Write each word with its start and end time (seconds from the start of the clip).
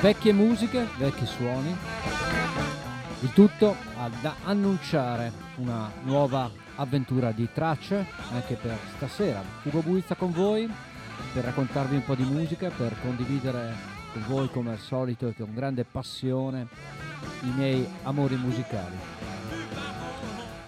Vecchie 0.00 0.32
musiche, 0.32 0.88
vecchi 0.96 1.26
suoni, 1.26 1.76
il 3.20 3.32
tutto 3.34 3.76
ad 3.98 4.32
annunciare 4.44 5.49
una 5.60 5.90
nuova 6.04 6.50
avventura 6.76 7.32
di 7.32 7.48
tracce 7.52 8.06
anche 8.32 8.54
per 8.54 8.78
stasera. 8.96 9.42
Ugo 9.64 9.82
Buizza 9.82 10.14
con 10.14 10.32
voi 10.32 10.68
per 11.34 11.44
raccontarvi 11.44 11.96
un 11.96 12.04
po' 12.04 12.14
di 12.14 12.24
musica, 12.24 12.70
per 12.70 12.98
condividere 13.00 13.74
con 14.12 14.24
voi 14.26 14.50
come 14.50 14.70
al 14.70 14.78
solito 14.78 15.28
e 15.28 15.34
con 15.34 15.52
grande 15.54 15.84
passione 15.84 16.66
i 17.42 17.50
miei 17.54 17.86
amori 18.04 18.36
musicali. 18.36 18.96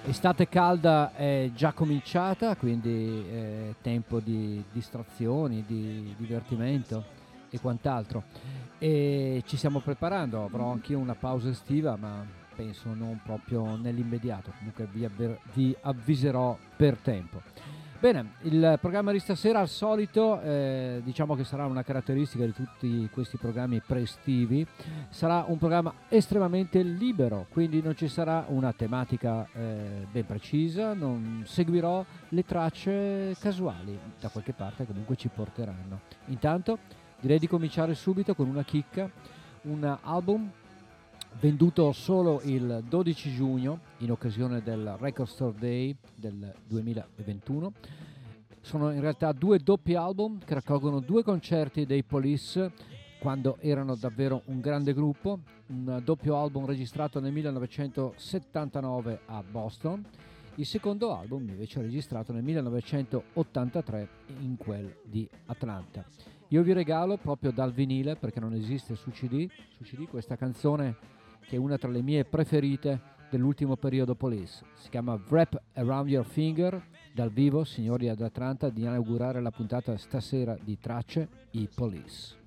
Estate 0.04 0.48
calda 0.48 1.14
è 1.14 1.50
già 1.54 1.72
cominciata, 1.72 2.56
quindi 2.56 3.24
è 3.30 3.74
tempo 3.80 4.18
di 4.20 4.62
distrazioni, 4.72 5.64
di 5.66 6.12
divertimento 6.18 7.04
e 7.48 7.60
quant'altro. 7.60 8.24
E 8.78 9.42
ci 9.46 9.56
stiamo 9.56 9.78
preparando, 9.78 10.44
avrò 10.44 10.72
anch'io 10.72 10.98
una 10.98 11.14
pausa 11.14 11.48
estiva, 11.48 11.96
ma 11.96 12.40
penso 12.62 12.94
non 12.94 13.20
proprio 13.24 13.76
nell'immediato, 13.76 14.52
comunque 14.56 14.86
vi, 14.92 15.04
avver- 15.04 15.38
vi 15.54 15.74
avviserò 15.82 16.56
per 16.76 16.96
tempo. 16.98 17.42
Bene, 17.98 18.34
il 18.42 18.78
programma 18.80 19.12
di 19.12 19.20
stasera 19.20 19.60
al 19.60 19.68
solito, 19.68 20.40
eh, 20.40 21.00
diciamo 21.04 21.36
che 21.36 21.44
sarà 21.44 21.66
una 21.66 21.84
caratteristica 21.84 22.44
di 22.44 22.52
tutti 22.52 23.08
questi 23.12 23.36
programmi 23.36 23.80
pre-estivi, 23.80 24.66
sarà 25.08 25.44
un 25.46 25.56
programma 25.56 25.92
estremamente 26.08 26.82
libero, 26.82 27.46
quindi 27.48 27.80
non 27.80 27.96
ci 27.96 28.08
sarà 28.08 28.44
una 28.48 28.72
tematica 28.72 29.46
eh, 29.52 30.06
ben 30.10 30.26
precisa, 30.26 30.94
non 30.94 31.44
seguirò 31.46 32.04
le 32.30 32.44
tracce 32.44 33.36
casuali, 33.38 33.96
da 34.18 34.28
qualche 34.30 34.52
parte 34.52 34.84
comunque 34.84 35.14
ci 35.14 35.28
porteranno. 35.28 36.00
Intanto 36.26 36.78
direi 37.20 37.38
di 37.38 37.46
cominciare 37.46 37.94
subito 37.94 38.34
con 38.34 38.48
una 38.48 38.64
chicca, 38.64 39.08
un 39.62 39.96
album 40.02 40.50
venduto 41.40 41.92
solo 41.92 42.40
il 42.44 42.84
12 42.88 43.34
giugno 43.34 43.80
in 43.98 44.10
occasione 44.10 44.62
del 44.62 44.96
Record 44.98 45.28
Store 45.28 45.54
Day 45.58 45.96
del 46.14 46.54
2021. 46.66 47.72
Sono 48.60 48.90
in 48.92 49.00
realtà 49.00 49.32
due 49.32 49.58
doppi 49.58 49.94
album 49.94 50.38
che 50.44 50.54
raccolgono 50.54 51.00
due 51.00 51.22
concerti 51.22 51.84
dei 51.84 52.04
Police 52.04 52.72
quando 53.18 53.56
erano 53.60 53.94
davvero 53.94 54.42
un 54.46 54.60
grande 54.60 54.92
gruppo, 54.94 55.40
un 55.68 56.00
doppio 56.04 56.36
album 56.36 56.66
registrato 56.66 57.20
nel 57.20 57.32
1979 57.32 59.20
a 59.26 59.42
Boston, 59.48 60.04
il 60.56 60.66
secondo 60.66 61.16
album 61.16 61.48
invece 61.48 61.80
registrato 61.80 62.32
nel 62.32 62.42
1983 62.42 64.08
in 64.40 64.56
quel 64.56 64.96
di 65.04 65.28
Atlanta. 65.46 66.04
Io 66.48 66.62
vi 66.62 66.72
regalo 66.72 67.16
proprio 67.16 67.50
dal 67.50 67.72
vinile, 67.72 68.16
perché 68.16 68.38
non 68.38 68.52
esiste 68.52 68.94
su 68.94 69.10
CD, 69.10 69.48
su 69.70 69.84
CD 69.84 70.06
questa 70.06 70.36
canzone 70.36 70.96
che 71.44 71.56
è 71.56 71.58
una 71.58 71.78
tra 71.78 71.90
le 71.90 72.02
mie 72.02 72.24
preferite 72.24 73.00
dell'ultimo 73.30 73.76
periodo 73.76 74.14
Police. 74.14 74.64
Si 74.74 74.90
chiama 74.90 75.18
Wrap 75.28 75.60
Around 75.74 76.08
Your 76.08 76.24
Finger, 76.24 76.82
dal 77.14 77.30
vivo, 77.30 77.64
signori 77.64 78.08
ad 78.08 78.20
Atlanta, 78.20 78.68
di 78.68 78.82
inaugurare 78.82 79.40
la 79.40 79.50
puntata 79.50 79.96
stasera 79.96 80.56
di 80.62 80.78
Tracce, 80.78 81.28
i 81.52 81.68
Police. 81.74 82.41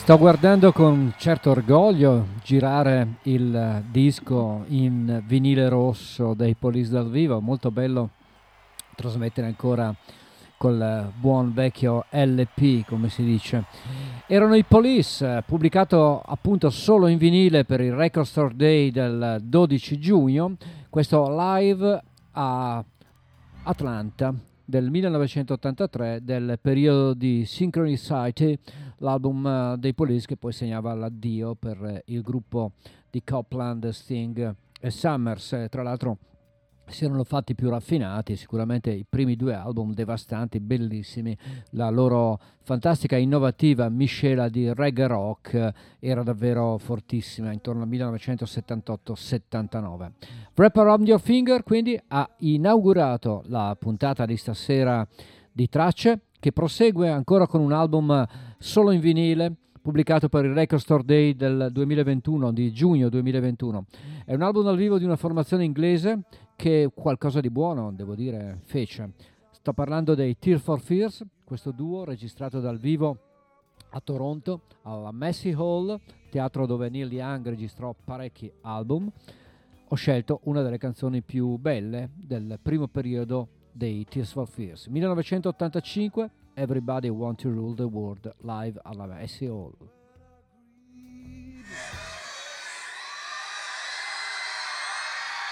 Sto 0.00 0.16
guardando 0.16 0.72
con 0.72 1.12
certo 1.18 1.50
orgoglio 1.50 2.28
girare 2.42 3.16
il 3.24 3.84
disco 3.90 4.64
in 4.68 5.22
vinile 5.26 5.68
rosso 5.68 6.32
dei 6.32 6.56
Police 6.56 6.90
dal 6.90 7.08
vivo, 7.08 7.38
molto 7.40 7.70
bello 7.70 8.08
trasmettere 8.96 9.46
ancora 9.46 9.94
col 10.56 11.12
buon 11.14 11.52
vecchio 11.52 12.06
LP, 12.10 12.86
come 12.86 13.08
si 13.10 13.22
dice. 13.22 13.66
Erano 14.26 14.54
i 14.56 14.64
Police, 14.64 15.44
pubblicato 15.46 16.22
appunto 16.24 16.70
solo 16.70 17.06
in 17.06 17.18
vinile 17.18 17.64
per 17.64 17.80
il 17.82 17.92
Record 17.92 18.26
Store 18.26 18.56
Day 18.56 18.90
del 18.90 19.38
12 19.42 19.98
giugno, 19.98 20.56
questo 20.88 21.26
live 21.28 22.02
a 22.32 22.82
Atlanta 23.64 24.34
del 24.64 24.88
1983 24.88 26.20
del 26.22 26.58
periodo 26.60 27.12
di 27.12 27.44
Synchronicity 27.44 28.56
l'album 29.00 29.44
uh, 29.44 29.76
dei 29.76 29.94
Police 29.94 30.26
che 30.26 30.36
poi 30.36 30.52
segnava 30.52 30.94
l'addio 30.94 31.54
per 31.54 31.84
eh, 31.84 32.02
il 32.06 32.22
gruppo 32.22 32.72
di 33.10 33.22
Copland, 33.22 33.88
Sting 33.90 34.54
e 34.80 34.90
Summers. 34.90 35.52
Eh, 35.52 35.68
tra 35.68 35.82
l'altro 35.82 36.18
si 36.90 37.04
erano 37.04 37.24
fatti 37.24 37.54
più 37.54 37.70
raffinati, 37.70 38.36
sicuramente 38.36 38.90
i 38.90 39.06
primi 39.08 39.36
due 39.36 39.54
album 39.54 39.94
devastanti, 39.94 40.60
bellissimi, 40.60 41.34
la 41.70 41.88
loro 41.88 42.38
fantastica 42.62 43.16
innovativa 43.16 43.88
miscela 43.88 44.48
di 44.48 44.70
reggae 44.74 45.06
rock 45.06 45.54
eh, 45.54 45.72
era 46.00 46.22
davvero 46.22 46.76
fortissima 46.78 47.52
intorno 47.52 47.82
al 47.82 47.88
1978-79. 47.88 50.10
Wrap 50.56 50.76
Around 50.76 51.06
Your 51.06 51.20
Finger 51.20 51.62
quindi 51.62 51.98
ha 52.08 52.28
inaugurato 52.38 53.44
la 53.46 53.76
puntata 53.78 54.26
di 54.26 54.36
stasera 54.36 55.06
di 55.52 55.68
tracce 55.68 56.22
che 56.40 56.50
prosegue 56.52 57.08
ancora 57.08 57.46
con 57.46 57.60
un 57.60 57.72
album 57.72 58.26
solo 58.62 58.90
in 58.90 59.00
vinile 59.00 59.54
pubblicato 59.80 60.28
per 60.28 60.44
il 60.44 60.52
Record 60.52 60.82
Store 60.82 61.02
Day 61.02 61.34
del 61.34 61.70
2021, 61.72 62.52
di 62.52 62.70
giugno 62.72 63.08
2021. 63.08 63.86
È 64.26 64.34
un 64.34 64.42
album 64.42 64.64
dal 64.64 64.76
vivo 64.76 64.98
di 64.98 65.04
una 65.04 65.16
formazione 65.16 65.64
inglese 65.64 66.24
che 66.56 66.90
qualcosa 66.94 67.40
di 67.40 67.48
buono, 67.48 67.90
devo 67.90 68.14
dire, 68.14 68.60
fece. 68.64 69.14
Sto 69.50 69.72
parlando 69.72 70.14
dei 70.14 70.38
Tear 70.38 70.58
for 70.58 70.78
Fears, 70.78 71.24
questo 71.42 71.70
duo 71.70 72.04
registrato 72.04 72.60
dal 72.60 72.78
vivo 72.78 73.16
a 73.92 74.00
Toronto, 74.00 74.64
alla 74.82 75.10
Massey 75.10 75.54
Hall, 75.54 75.98
teatro 76.30 76.66
dove 76.66 76.90
Neil 76.90 77.10
Young 77.10 77.48
registrò 77.48 77.94
parecchi 78.04 78.52
album. 78.60 79.10
Ho 79.88 79.96
scelto 79.96 80.40
una 80.44 80.60
delle 80.60 80.78
canzoni 80.78 81.22
più 81.22 81.56
belle 81.56 82.10
del 82.14 82.58
primo 82.60 82.88
periodo 82.88 83.48
dei 83.72 84.04
Tears 84.04 84.32
for 84.32 84.46
Fears. 84.46 84.86
1985, 84.88 86.30
Everybody 86.56 87.10
Want 87.10 87.38
to 87.40 87.50
Rule 87.50 87.74
the 87.74 87.88
World, 87.88 88.32
live 88.42 88.78
alla 88.84 89.06
Messi 89.06 89.48
Hall. 89.48 89.74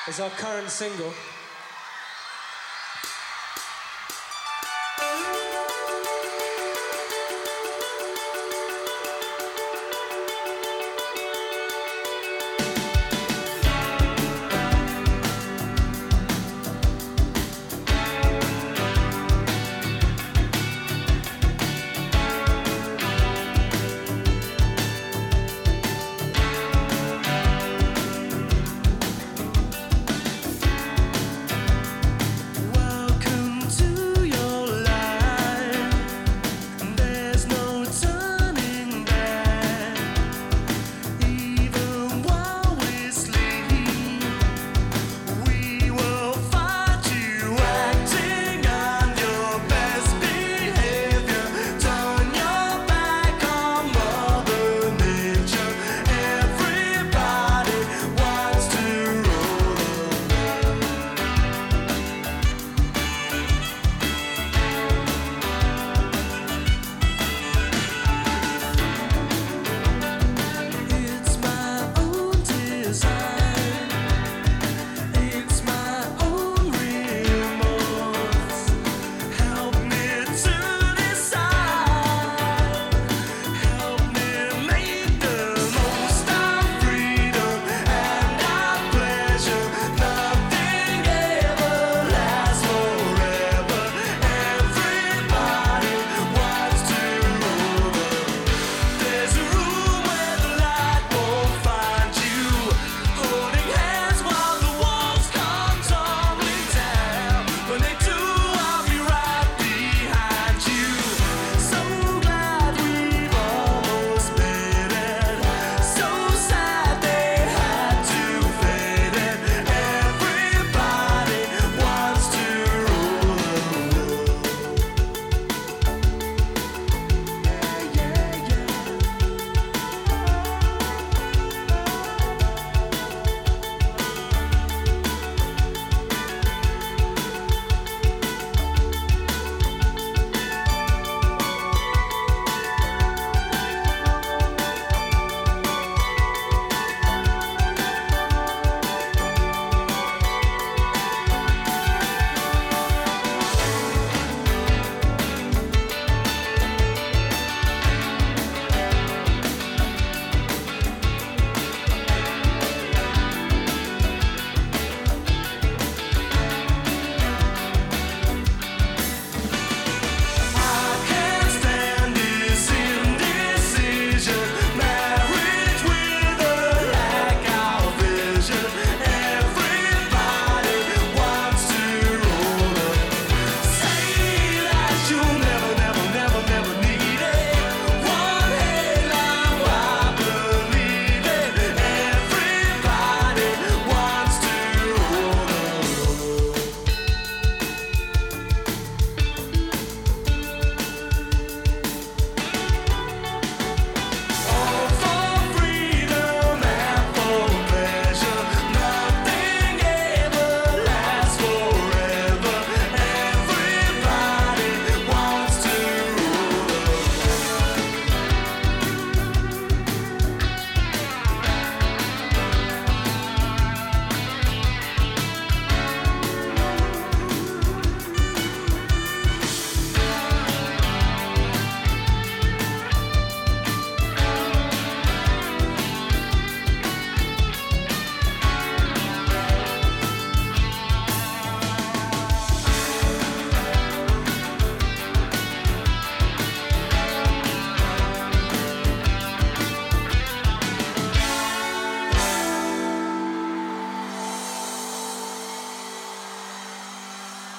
It's 0.06 0.20
our 0.20 0.30
current 0.30 0.70
single. 0.70 1.12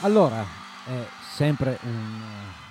Allora, 0.09 0.43
è 0.87 1.05
sempre 1.35 1.77
un 1.83 2.19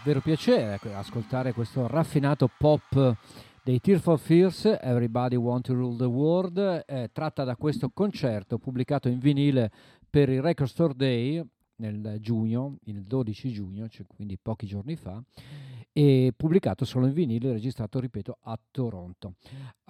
vero 0.02 0.20
piacere 0.20 0.80
ascoltare 0.92 1.52
questo 1.52 1.86
raffinato 1.86 2.50
pop 2.58 3.16
dei 3.62 3.78
Tear 3.78 4.00
for 4.00 4.18
Fears, 4.18 4.64
Everybody 4.64 5.36
Want 5.36 5.66
to 5.66 5.74
Rule 5.74 5.96
the 5.96 6.04
World, 6.04 6.82
eh, 6.84 7.10
tratta 7.12 7.44
da 7.44 7.54
questo 7.54 7.90
concerto 7.90 8.58
pubblicato 8.58 9.08
in 9.08 9.20
vinile 9.20 9.70
per 10.10 10.30
il 10.30 10.42
Record 10.42 10.68
Store 10.68 10.94
Day 10.96 11.40
nel 11.76 12.16
giugno, 12.18 12.78
il 12.86 13.04
12 13.04 13.52
giugno, 13.52 13.88
cioè 13.88 14.04
quindi 14.04 14.36
pochi 14.36 14.66
giorni 14.66 14.96
fa, 14.96 15.22
e 15.92 16.32
pubblicato 16.36 16.84
solo 16.84 17.06
in 17.06 17.12
vinile, 17.12 17.52
registrato, 17.52 18.00
ripeto, 18.00 18.38
a 18.42 18.58
Toronto. 18.68 19.34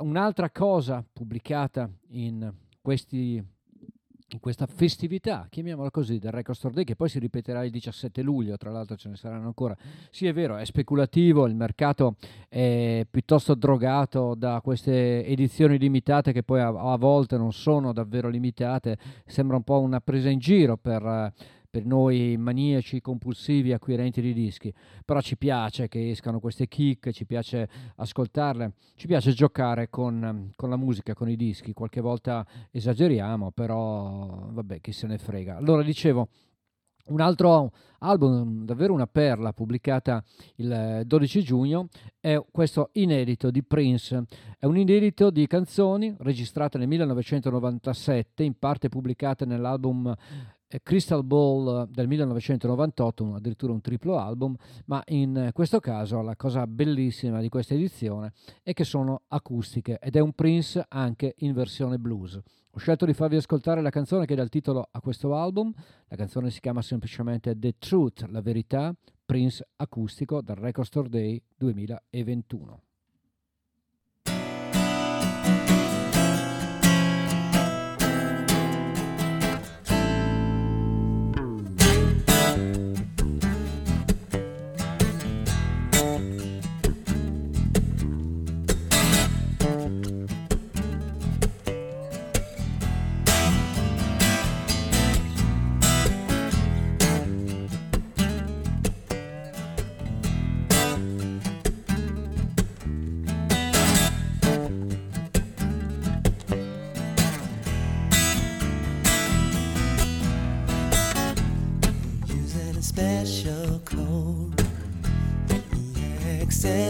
Un'altra 0.03 0.51
cosa 0.51 1.03
pubblicata 1.11 1.91
in 2.09 2.53
questi 2.83 3.43
in 4.31 4.41
questa 4.41 4.67
festività, 4.67 5.47
chiamiamola 5.49 5.91
così, 5.91 6.19
del 6.19 6.33
Record 6.33 6.59
Store 6.59 6.75
Day, 6.75 6.85
che 6.85 6.97
poi 6.97 7.09
si 7.09 7.19
ripeterà 7.19 7.65
il 7.65 7.71
17 7.71 8.21
luglio, 8.21 8.57
tra 8.59 8.71
l'altro 8.71 8.97
ce 8.97 9.09
ne 9.09 9.17
saranno 9.17 9.47
ancora. 9.47 9.75
Sì, 10.11 10.27
è 10.27 10.35
vero, 10.35 10.57
è 10.57 10.65
speculativo, 10.67 11.47
il 11.47 11.55
mercato 11.55 12.17
è 12.49 13.07
piuttosto 13.11 13.55
drogato 13.55 14.35
da 14.35 14.61
queste 14.63 15.25
edizioni 15.25 15.79
limitate 15.79 16.33
che 16.33 16.43
poi 16.43 16.61
a, 16.61 16.69
a 16.69 16.97
volte 16.97 17.39
non 17.39 17.53
sono 17.53 17.93
davvero 17.93 18.29
limitate, 18.29 18.99
sembra 19.25 19.57
un 19.57 19.63
po' 19.63 19.81
una 19.81 20.01
presa 20.01 20.29
in 20.29 20.39
giro 20.39 20.77
per 20.77 21.33
per 21.71 21.85
noi 21.85 22.37
maniaci 22.39 23.01
compulsivi 23.01 23.73
acquirenti 23.73 24.21
di 24.21 24.33
dischi, 24.33 24.73
però 25.05 25.21
ci 25.21 25.37
piace 25.37 25.89
che 25.89 26.11
escano 26.11 26.41
queste 26.41 26.67
kick, 26.67 27.11
ci 27.11 27.27
piace 27.27 27.69
ascoltarle, 27.97 28.73
ci 28.95 29.07
piace 29.07 29.33
giocare 29.33 29.91
con, 29.91 30.51
con 30.57 30.71
la 30.71 30.77
musica, 30.77 31.15
con 31.15 31.29
i 31.29 31.37
dischi, 31.37 31.75
qualche 31.75 32.01
volta 32.01 32.47
esageriamo, 32.71 33.51
però 33.51 34.49
vabbè, 34.51 34.81
chi 34.81 34.93
se 34.93 35.07
ne 35.07 35.19
frega. 35.19 35.57
Allora 35.57 35.83
dicevo, 35.83 36.29
un 37.09 37.21
altro 37.21 37.73
album, 38.01 38.65
davvero 38.65 38.93
una 38.93 39.07
perla, 39.07 39.53
pubblicata 39.53 40.23
il 40.57 41.03
12 41.05 41.43
giugno, 41.43 41.89
è 42.21 42.39
questo 42.51 42.91
inedito 42.93 43.51
di 43.51 43.63
Prince. 43.63 44.25
È 44.59 44.67
un 44.67 44.77
inedito 44.77 45.31
di 45.31 45.47
canzoni 45.47 46.15
registrate 46.19 46.79
nel 46.79 46.89
1997, 46.89 48.43
in 48.43 48.59
parte 48.59 48.89
pubblicate 48.89 49.47
nell'album 49.47 50.15
Crystal 50.83 51.25
Ball 51.25 51.89
del 51.91 52.07
1998, 52.09 53.35
addirittura 53.35 53.73
un 53.73 53.81
triplo 53.81 54.19
album, 54.19 54.55
ma 54.87 55.03
in 55.07 55.51
questo 55.53 55.81
caso 55.81 56.21
la 56.21 56.37
cosa 56.37 56.67
bellissima 56.67 57.41
di 57.41 57.49
questa 57.49 57.75
edizione 57.75 58.33
è 58.63 58.75
che 58.75 58.85
sono 58.85 59.23
acustiche 59.29 59.99
ed 59.99 60.17
è 60.17 60.21
un 60.21 60.33
Prince 60.33 60.85
anche 60.89 61.35
in 61.39 61.55
versione 61.55 61.99
blues. 61.99 62.39
Ho 62.73 62.79
scelto 62.79 63.07
di 63.07 63.15
farvi 63.15 63.37
ascoltare 63.37 63.81
la 63.81 63.91
canzone 63.91 64.27
che 64.27 64.35
dà 64.35 64.43
il 64.43 64.51
titolo 64.51 64.89
a 64.91 65.01
questo 65.01 65.35
album, 65.35 65.73
la 66.07 66.17
canzone 66.17 66.51
si 66.51 66.61
chiama 66.61 66.83
semplicemente 66.83 67.59
The 67.59 67.77
Truth, 67.79 68.27
la 68.29 68.43
verità, 68.43 68.95
Prince 69.25 69.67
acustico 69.77 70.43
dal 70.43 70.57
Record 70.57 70.87
Store 70.87 71.09
Day 71.09 71.43
2021. 71.57 72.83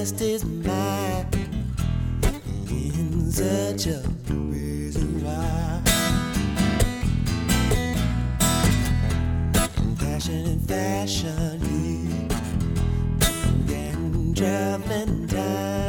Accessed 0.09 0.21
his 0.21 0.45
mind 0.45 1.35
in 2.71 3.31
such 3.31 3.87
a 3.87 4.03
reason 4.31 5.25
why. 5.25 5.83
Passion 9.99 10.47
and 10.47 10.69
fashion, 10.69 11.61
he 11.61 12.09
and 13.75 14.37
traveling 14.37 15.29
time. 15.29 15.88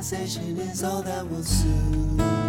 Realization 0.00 0.58
is 0.60 0.82
all 0.82 1.02
that 1.02 1.28
will 1.28 1.42
soon. 1.42 2.39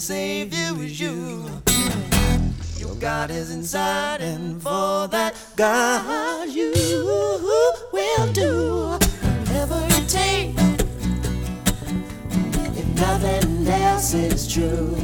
Save 0.00 0.54
you 0.54 0.80
is 0.82 1.00
you. 1.00 1.44
Your 2.76 2.94
God 2.96 3.30
is 3.30 3.50
inside, 3.50 4.20
and 4.20 4.62
for 4.62 5.08
that, 5.08 5.34
God, 5.56 6.48
you 6.48 6.72
will 7.92 8.32
do 8.32 8.98
whatever 8.98 9.80
it 9.90 10.08
takes. 10.08 10.62
If 12.78 12.86
nothing 12.94 13.66
else 13.66 14.14
is 14.14 14.46
true, 14.52 14.94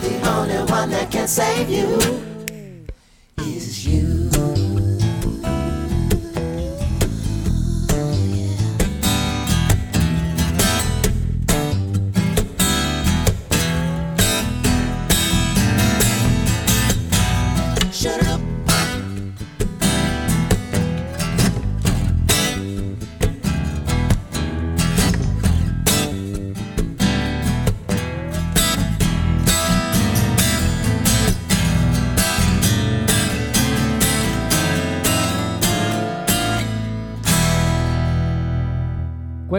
the 0.00 0.20
only 0.26 0.58
one 0.70 0.90
that 0.90 1.10
can 1.10 1.28
save 1.28 1.68
you 1.68 2.29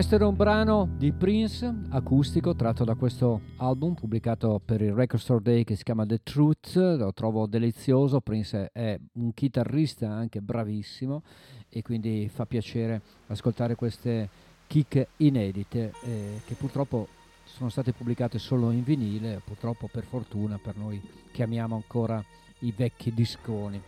Questo 0.01 0.17
era 0.17 0.27
un 0.27 0.35
brano 0.35 0.89
di 0.97 1.11
Prince 1.11 1.71
acustico 1.89 2.55
tratto 2.55 2.83
da 2.83 2.95
questo 2.95 3.41
album 3.57 3.93
pubblicato 3.93 4.59
per 4.65 4.81
il 4.81 4.93
Record 4.93 5.21
Store 5.21 5.43
Day 5.43 5.63
che 5.63 5.75
si 5.75 5.83
chiama 5.83 6.07
The 6.07 6.21
Truth, 6.23 6.75
lo 6.75 7.13
trovo 7.13 7.45
delizioso, 7.45 8.19
Prince 8.19 8.71
è 8.73 8.99
un 9.13 9.31
chitarrista 9.35 10.09
anche 10.09 10.41
bravissimo 10.41 11.21
e 11.69 11.83
quindi 11.83 12.27
fa 12.33 12.47
piacere 12.47 12.99
ascoltare 13.27 13.75
queste 13.75 14.27
kick 14.65 15.05
inedite 15.17 15.93
eh, 16.01 16.41
che 16.45 16.55
purtroppo 16.55 17.07
sono 17.43 17.69
state 17.69 17.93
pubblicate 17.93 18.39
solo 18.39 18.71
in 18.71 18.81
vinile, 18.81 19.39
purtroppo 19.45 19.87
per 19.87 20.03
fortuna 20.03 20.57
per 20.59 20.77
noi 20.77 20.99
che 21.31 21.43
amiamo 21.43 21.75
ancora 21.75 22.25
i 22.61 22.73
vecchi 22.75 23.13
disconi. 23.13 23.79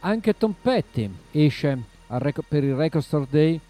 Anche 0.00 0.36
Tom 0.36 0.56
Petty 0.60 1.08
esce 1.30 1.84
rec- 2.08 2.42
per 2.48 2.64
il 2.64 2.74
Record 2.74 3.04
Store 3.04 3.28
Day 3.30 3.60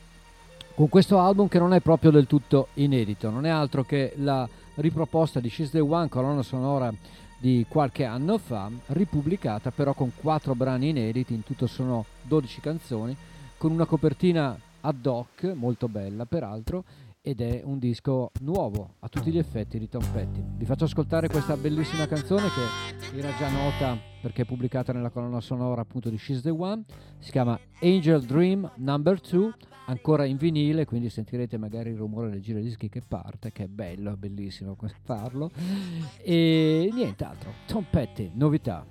con 0.74 0.88
questo 0.88 1.18
album 1.18 1.48
che 1.48 1.58
non 1.58 1.74
è 1.74 1.80
proprio 1.80 2.10
del 2.10 2.26
tutto 2.26 2.68
inedito, 2.74 3.30
non 3.30 3.46
è 3.46 3.50
altro 3.50 3.84
che 3.84 4.14
la 4.16 4.48
riproposta 4.76 5.40
di 5.40 5.50
She's 5.50 5.70
the 5.70 5.80
One, 5.80 6.08
colonna 6.08 6.42
sonora 6.42 6.92
di 7.38 7.66
qualche 7.68 8.04
anno 8.04 8.38
fa, 8.38 8.70
ripubblicata 8.86 9.70
però 9.70 9.92
con 9.94 10.12
quattro 10.14 10.54
brani 10.54 10.90
inediti, 10.90 11.34
in 11.34 11.42
tutto 11.42 11.66
sono 11.66 12.06
12 12.22 12.60
canzoni, 12.60 13.16
con 13.58 13.72
una 13.72 13.84
copertina 13.84 14.58
ad 14.80 15.04
hoc, 15.04 15.52
molto 15.54 15.88
bella 15.88 16.24
peraltro, 16.24 16.84
ed 17.20 17.40
è 17.40 17.62
un 17.64 17.78
disco 17.78 18.32
nuovo 18.40 18.94
a 19.00 19.08
tutti 19.08 19.30
gli 19.30 19.38
effetti 19.38 19.78
di 19.78 19.88
Tom 19.88 20.04
Petty. 20.12 20.42
Vi 20.56 20.64
faccio 20.64 20.84
ascoltare 20.84 21.28
questa 21.28 21.56
bellissima 21.56 22.06
canzone 22.06 22.48
che 22.48 23.16
era 23.16 23.30
già 23.38 23.48
nota 23.48 23.96
perché 24.20 24.42
è 24.42 24.44
pubblicata 24.44 24.92
nella 24.92 25.10
colonna 25.10 25.40
sonora 25.40 25.82
appunto 25.82 26.10
di 26.10 26.18
She's 26.18 26.42
the 26.42 26.50
One, 26.50 26.82
si 27.18 27.30
chiama 27.30 27.58
Angel 27.80 28.22
Dream 28.22 28.68
Number 28.76 29.20
2 29.20 29.54
ancora 29.86 30.24
in 30.24 30.36
vinile, 30.36 30.84
quindi 30.84 31.10
sentirete 31.10 31.56
magari 31.58 31.90
il 31.90 31.96
rumore 31.96 32.30
del 32.30 32.40
giradischi 32.40 32.88
che 32.88 33.02
parte, 33.06 33.52
che 33.52 33.64
è 33.64 33.68
bello, 33.68 34.12
è 34.12 34.16
bellissimo 34.16 34.76
farlo. 35.02 35.50
E 36.22 36.90
nient'altro, 36.92 37.52
Tom 37.66 37.86
Petty, 37.90 38.30
novità. 38.34 38.86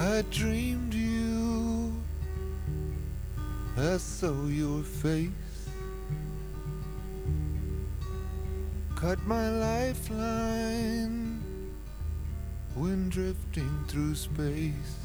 I 0.00 0.22
dreamed 0.30 0.94
you. 0.94 1.92
I 3.76 3.98
saw 3.98 4.46
your 4.46 4.84
face. 4.84 5.47
Cut 8.98 9.24
my 9.28 9.48
lifeline 9.48 11.40
when 12.74 13.08
drifting 13.08 13.84
through 13.86 14.16
space. 14.16 14.96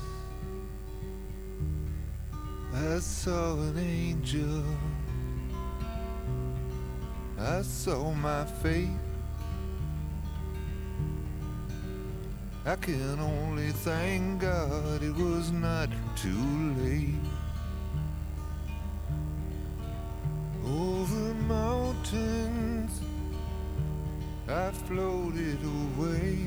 I 2.73 2.97
saw 2.97 3.53
an 3.53 3.77
angel. 3.77 4.63
I 7.38 7.62
saw 7.62 8.12
my 8.15 8.45
fate. 8.63 8.89
I 12.65 12.75
can 12.77 13.19
only 13.19 13.69
thank 13.73 14.41
God 14.41 15.03
it 15.03 15.15
was 15.15 15.51
not 15.51 15.89
too 16.15 16.73
late. 16.79 17.13
Over 20.65 21.36
mountains, 21.45 21.92
floated 24.88 25.59
away. 25.63 26.38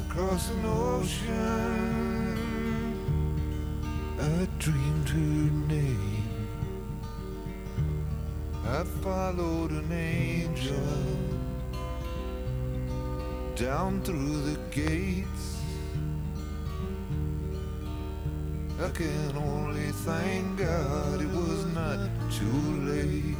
Across 0.00 0.50
an 0.50 0.64
ocean, 0.66 2.28
I 4.20 4.48
dreamed 4.58 5.08
her 5.08 5.50
name. 5.74 6.28
I 8.66 8.84
followed 9.02 9.70
an 9.70 9.90
angel 9.92 11.18
down 13.54 14.02
through 14.02 14.42
the 14.42 14.58
gates. 14.70 15.62
I 18.80 18.90
can 18.90 19.36
only 19.36 19.90
thank 20.06 20.58
God 20.58 21.20
it 21.20 21.28
was 21.28 21.64
not 21.74 21.98
too 22.30 22.60
late. 22.86 23.37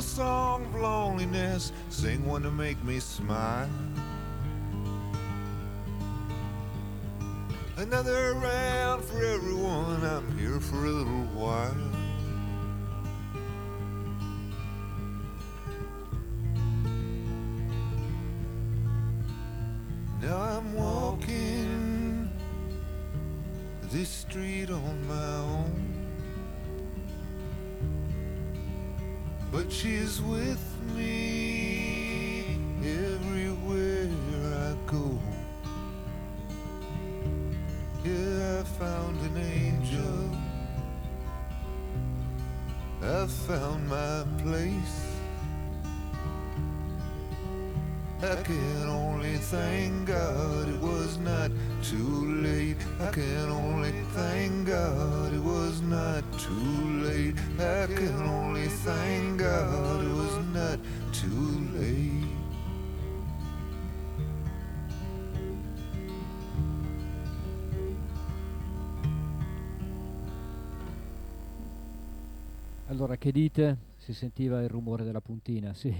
A 0.00 0.02
song 0.02 0.64
of 0.64 0.80
loneliness, 0.80 1.72
sing 1.90 2.24
one 2.24 2.40
to 2.40 2.50
make 2.50 2.82
me 2.82 2.98
smile. 2.98 3.68
Another 7.76 8.32
round 8.32 9.04
for 9.04 9.22
everyone, 9.22 10.02
I'm 10.02 10.38
here 10.38 10.58
for 10.58 10.86
a 10.86 10.90
little 10.90 11.26
while. 11.38 11.99
But 29.52 29.72
she's 29.72 30.22
with 30.22 30.64
me 30.94 32.56
everywhere 32.84 34.08
I 34.68 34.76
go. 34.86 35.18
Yeah, 38.04 38.60
I 38.60 38.64
found 38.78 39.20
an 39.22 39.36
angel. 39.36 40.30
I 43.02 43.26
found 43.26 43.88
my 43.88 44.24
place. 44.40 45.10
I 48.22 48.36
can 48.42 48.88
only 48.88 49.36
thank 49.36 50.06
God 50.06 50.68
it 50.68 50.80
was 50.80 51.18
not 51.18 51.50
too 51.82 52.40
late. 52.42 52.76
I 53.00 53.10
can 53.10 53.50
only 53.50 53.92
thank 54.12 54.68
God 54.68 55.32
it 55.32 55.42
was 55.42 55.80
not 55.82 56.22
too 56.38 56.52
late. 56.52 56.79
Allora, 73.10 73.24
che 73.24 73.32
dite? 73.32 73.78
Si 73.96 74.12
sentiva 74.12 74.62
il 74.62 74.68
rumore 74.68 75.02
della 75.02 75.20
puntina, 75.20 75.74
sì. 75.74 75.92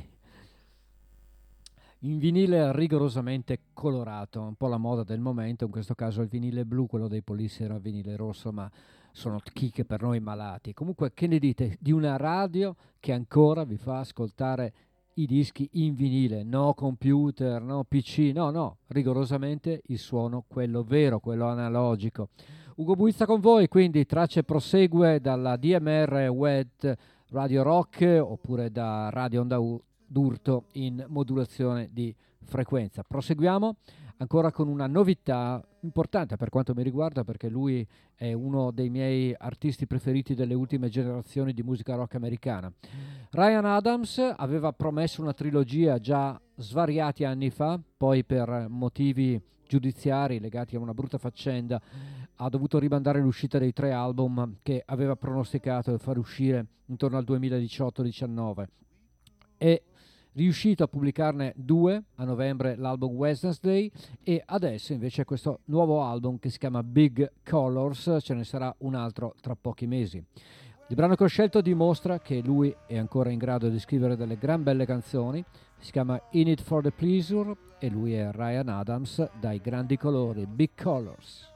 In 2.03 2.19
vinile 2.19 2.73
rigorosamente 2.73 3.63
colorato, 3.73 4.41
un 4.41 4.55
po' 4.55 4.69
la 4.69 4.77
moda 4.77 5.03
del 5.03 5.19
momento, 5.19 5.65
in 5.65 5.73
questo 5.73 5.97
caso 5.97 6.23
il 6.23 6.29
vinile 6.29 6.65
blu, 6.65 6.87
quello 6.87 7.09
dei 7.09 7.23
Police 7.23 7.65
era 7.65 7.81
vinile 7.81 8.15
rosso, 8.15 8.53
ma 8.53 8.71
sono 9.11 9.41
chicche 9.41 9.85
per 9.85 10.03
noi 10.03 10.21
malati. 10.21 10.73
Comunque, 10.73 11.13
che 11.13 11.27
ne 11.27 11.41
dite 11.41 11.77
di 11.81 11.91
una 11.91 12.17
radio 12.17 12.77
che 13.01 13.13
ancora 13.13 13.65
vi 13.65 13.77
fa 13.77 13.99
ascoltare 13.99 14.73
i 15.15 15.27
dischi 15.27 15.69
in 15.73 15.97
vinile, 15.97 16.45
no 16.45 16.75
computer, 16.75 17.61
no 17.61 17.83
PC, 17.83 18.31
no, 18.33 18.51
no, 18.51 18.77
rigorosamente 18.87 19.83
il 19.87 19.99
suono, 19.99 20.45
quello 20.47 20.85
vero, 20.85 21.19
quello 21.19 21.49
analogico. 21.49 22.29
Ugo 22.81 22.97
Buizza 22.97 23.27
con 23.27 23.41
voi, 23.41 23.69
quindi 23.69 24.07
tracce 24.07 24.43
prosegue 24.43 25.21
dalla 25.21 25.59
DMR 25.59 26.31
Wet 26.31 26.97
Radio 27.29 27.63
Rock 27.63 28.19
oppure 28.23 28.71
da 28.71 29.11
Radio 29.11 29.43
Onda 29.43 29.61
d'Urto 30.07 30.65
in 30.73 31.05
modulazione 31.09 31.91
di 31.93 32.17
frequenza. 32.43 33.03
Proseguiamo 33.07 33.77
ancora 34.17 34.51
con 34.51 34.69
una 34.69 34.87
novità 34.87 35.63
importante 35.81 36.37
per 36.37 36.49
quanto 36.49 36.73
mi 36.75 36.83
riguarda 36.83 37.23
perché 37.23 37.51
lui 37.51 37.87
è 38.15 38.33
uno 38.33 38.71
dei 38.71 38.89
miei 38.89 39.35
artisti 39.37 39.87
preferiti 39.87 40.35
delle 40.35 40.55
ultime 40.55 40.89
generazioni 40.89 41.53
di 41.53 41.63
musica 41.63 41.97
rock 41.97 42.15
americana. 42.15 42.73
Ryan 43.33 43.67
Adams 43.67 44.17
aveva 44.39 44.73
promesso 44.73 45.21
una 45.21 45.35
trilogia 45.35 45.99
già 45.99 46.41
svariati 46.57 47.25
anni 47.25 47.51
fa, 47.51 47.79
poi 47.99 48.25
per 48.25 48.69
motivi 48.71 49.39
giudiziari 49.71 50.41
legati 50.41 50.75
a 50.75 50.81
una 50.81 50.95
brutta 50.95 51.19
faccenda 51.19 51.81
ha 52.43 52.49
dovuto 52.49 52.79
rimandare 52.79 53.21
l'uscita 53.21 53.59
dei 53.59 53.73
tre 53.73 53.93
album 53.93 54.57
che 54.63 54.83
aveva 54.87 55.15
pronosticato 55.15 55.91
di 55.91 55.99
far 55.99 56.17
uscire 56.17 56.67
intorno 56.87 57.19
al 57.19 57.25
2018-19 57.29 58.65
e 59.59 59.83
riuscito 60.33 60.83
a 60.83 60.87
pubblicarne 60.87 61.53
due 61.55 62.03
a 62.15 62.25
novembre 62.25 62.77
l'album 62.77 63.15
Wednesday 63.15 63.91
e 64.23 64.43
adesso 64.47 64.95
invece 64.95 65.25
questo 65.25 65.61
nuovo 65.67 66.03
album 66.03 66.39
che 66.39 66.49
si 66.49 66.59
chiama 66.59 66.83
Big 66.83 67.31
Colors, 67.45 68.19
ce 68.21 68.33
ne 68.33 68.45
sarà 68.45 68.75
un 68.79 68.95
altro 68.95 69.35
tra 69.43 69.55
pochi 69.55 69.87
mesi. 69.87 70.17
Il 70.17 70.97
brano 70.97 71.17
che 71.17 71.25
ho 71.25 71.29
scelto 71.29 71.61
dimostra 71.61 72.21
che 72.21 72.41
lui 72.41 72.75
è 72.87 72.97
ancora 72.97 73.31
in 73.31 73.39
grado 73.39 73.69
di 73.69 73.79
scrivere 73.79 74.17
delle 74.17 74.39
gran 74.39 74.63
belle 74.63 74.87
canzoni, 74.87 75.45
si 75.79 75.93
chiama 75.93 76.21
In 76.31 76.49
It 76.49 76.63
for 76.63 76.83
the 76.83 76.91
Pleasure 76.91 77.55
e 77.79 77.91
lui 77.91 78.15
è 78.15 78.31
Ryan 78.33 78.69
Adams 78.69 79.31
dai 79.39 79.61
grandi 79.61 79.99
colori 79.99 80.47
Big 80.47 80.71
Colors. 80.75 81.50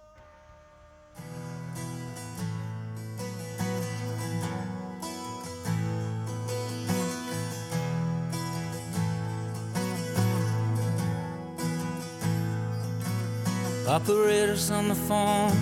Operators 13.86 14.70
on 14.70 14.88
the 14.88 14.94
phone 14.94 15.52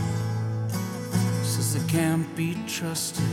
says 1.42 1.74
it 1.74 1.86
can't 1.88 2.34
be 2.34 2.56
trusted. 2.66 3.24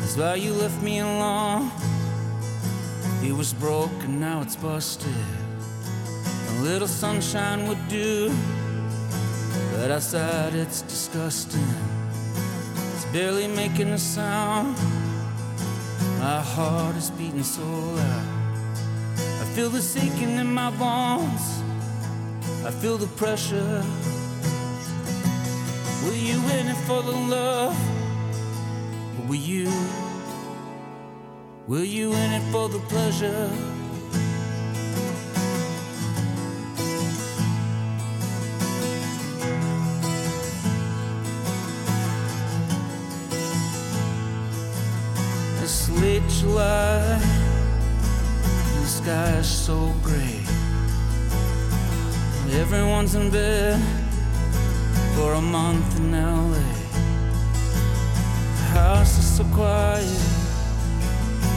That's 0.00 0.16
why 0.16 0.34
you 0.34 0.52
left 0.52 0.82
me 0.82 0.98
alone. 0.98 1.70
It 3.24 3.32
was 3.32 3.54
broken, 3.54 4.20
now 4.20 4.42
it's 4.42 4.56
busted. 4.56 5.14
A 6.48 6.60
little 6.60 6.88
sunshine 6.88 7.66
would 7.66 7.88
do, 7.88 8.30
but 9.82 9.90
outside 9.90 10.54
it's 10.54 10.82
disgusting. 10.82 11.66
It's 12.94 13.04
barely 13.06 13.48
making 13.48 13.88
a 13.88 13.98
sound. 13.98 14.76
My 16.20 16.40
heart 16.40 16.94
is 16.94 17.10
beating 17.10 17.42
so 17.42 17.64
loud. 17.64 18.26
I 19.40 19.44
feel 19.56 19.70
the 19.70 19.82
sinking 19.82 20.38
in 20.38 20.54
my 20.54 20.70
bones. 20.70 21.44
I 22.64 22.70
feel 22.70 22.96
the 22.96 23.08
pressure. 23.22 23.82
Were 26.04 26.20
you 26.28 26.38
in 26.58 26.68
it 26.68 26.80
for 26.86 27.02
the 27.02 27.16
love? 27.36 27.76
Or 29.18 29.30
were 29.30 29.44
you? 29.50 29.68
Were 31.66 31.88
you 31.98 32.12
in 32.12 32.30
it 32.38 32.52
for 32.52 32.68
the 32.68 32.78
pleasure? 32.86 33.50
The 49.04 49.10
sky 49.10 49.38
is 49.38 49.46
so 49.46 49.92
gray. 50.02 50.40
Everyone's 52.60 53.14
in 53.14 53.30
bed 53.30 53.80
for 55.14 55.34
a 55.34 55.40
month 55.40 55.96
in 55.98 56.12
LA. 56.12 56.66
The 58.56 58.64
house 58.78 59.18
is 59.18 59.36
so 59.36 59.44
quiet, 59.54 60.04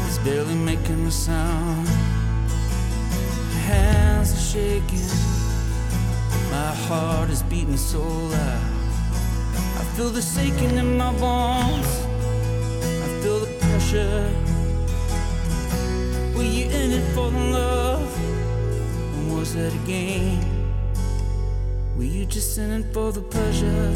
it's 0.08 0.18
barely 0.20 0.56
making 0.56 1.06
a 1.06 1.12
sound. 1.12 1.88
My 3.54 3.60
Hands 3.72 4.32
are 4.32 4.46
shaking, 4.54 5.10
my 6.52 6.74
heart 6.88 7.30
is 7.30 7.44
beating 7.44 7.78
so 7.78 8.02
loud. 8.02 8.64
I 9.80 9.84
feel 9.96 10.10
the 10.10 10.22
shaking 10.22 10.78
in 10.78 10.98
my 10.98 11.12
bones, 11.20 11.88
I 13.04 13.22
feel 13.22 13.40
the 13.40 13.58
pressure. 13.60 14.45
Were 16.36 16.44
you 16.44 16.66
in 16.66 16.92
it 16.92 17.14
for 17.14 17.32
the 17.32 17.40
love? 17.40 18.20
Or 19.30 19.38
was 19.38 19.56
it 19.56 19.74
a 19.74 19.88
game? 19.88 20.44
Were 21.96 22.04
you 22.04 22.26
just 22.26 22.58
in 22.58 22.72
it 22.72 22.94
for 22.94 23.14
the 23.14 23.22
pleasure? 23.22 23.94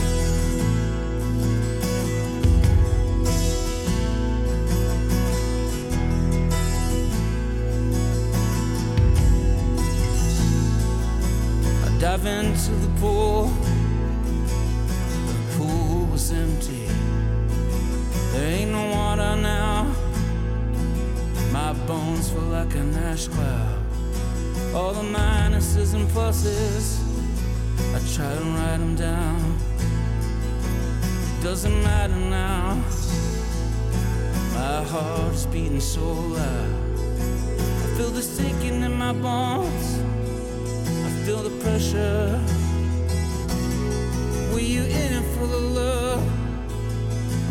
I 11.83 11.99
dive 11.99 12.25
into 12.25 12.71
the 12.71 12.88
minuses. 26.29 26.99
I 27.95 27.99
try 28.15 28.35
to 28.35 28.43
write 28.55 28.77
them 28.77 28.95
down. 28.95 29.57
It 31.39 31.43
doesn't 31.43 31.83
matter 31.83 32.15
now. 32.15 32.75
My 34.53 34.83
heart 34.83 35.33
is 35.33 35.45
beating 35.47 35.79
so 35.79 36.03
loud. 36.03 36.73
I 37.83 37.97
feel 37.97 38.09
the 38.09 38.21
sinking 38.21 38.83
in 38.83 38.93
my 38.93 39.13
bones. 39.13 39.99
I 41.05 41.09
feel 41.25 41.41
the 41.43 41.55
pressure. 41.63 42.39
Were 44.53 44.59
you 44.59 44.83
in 44.83 45.13
it 45.19 45.35
for 45.35 45.47
the 45.47 45.59
love? 45.79 46.23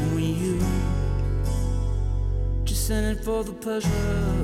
Or 0.00 0.14
were 0.14 0.20
you 0.20 0.60
just 2.64 2.90
in 2.90 3.04
it 3.04 3.24
for 3.24 3.42
the 3.44 3.52
pleasure? 3.52 4.37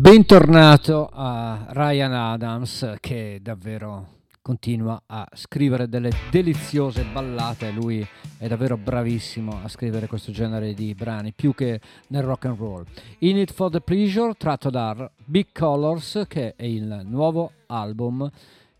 Bentornato 0.00 1.10
a 1.12 1.66
Ryan 1.72 2.14
Adams 2.14 2.94
che 3.00 3.38
davvero 3.42 4.22
continua 4.40 5.02
a 5.04 5.28
scrivere 5.34 5.90
delle 5.90 6.10
deliziose 6.30 7.04
ballate, 7.04 7.70
lui 7.70 8.04
è 8.38 8.48
davvero 8.48 8.78
bravissimo 8.78 9.60
a 9.62 9.68
scrivere 9.68 10.06
questo 10.06 10.32
genere 10.32 10.72
di 10.72 10.94
brani, 10.94 11.34
più 11.34 11.52
che 11.54 11.82
nel 12.06 12.22
rock 12.22 12.46
and 12.46 12.56
roll. 12.56 12.86
In 13.18 13.36
It 13.36 13.52
for 13.52 13.70
the 13.70 13.82
Pleasure, 13.82 14.32
tratto 14.38 14.70
da 14.70 15.10
Big 15.22 15.48
Colors, 15.52 16.24
che 16.26 16.54
è 16.56 16.64
il 16.64 17.02
nuovo 17.04 17.52
album 17.66 18.26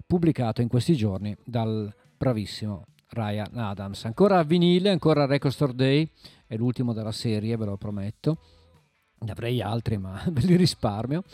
pubblicato 0.06 0.62
in 0.62 0.68
questi 0.68 0.96
giorni 0.96 1.37
dal 1.44 1.92
bravissimo 2.16 2.87
Ryan 3.09 3.59
Adams. 3.59 4.06
Ancora 4.06 4.42
vinile, 4.42 4.88
ancora 4.88 5.26
Record 5.26 5.52
Store 5.52 5.74
Day, 5.74 6.11
è 6.46 6.56
l'ultimo 6.56 6.94
della 6.94 7.12
serie, 7.12 7.59
ve 7.59 7.66
lo 7.66 7.76
prometto 7.76 8.38
ne 9.22 9.30
avrei 9.30 9.61
altri, 9.61 9.98
ma 9.98 10.22
ve 10.30 10.40
li 10.40 10.56
risparmio. 10.56 11.24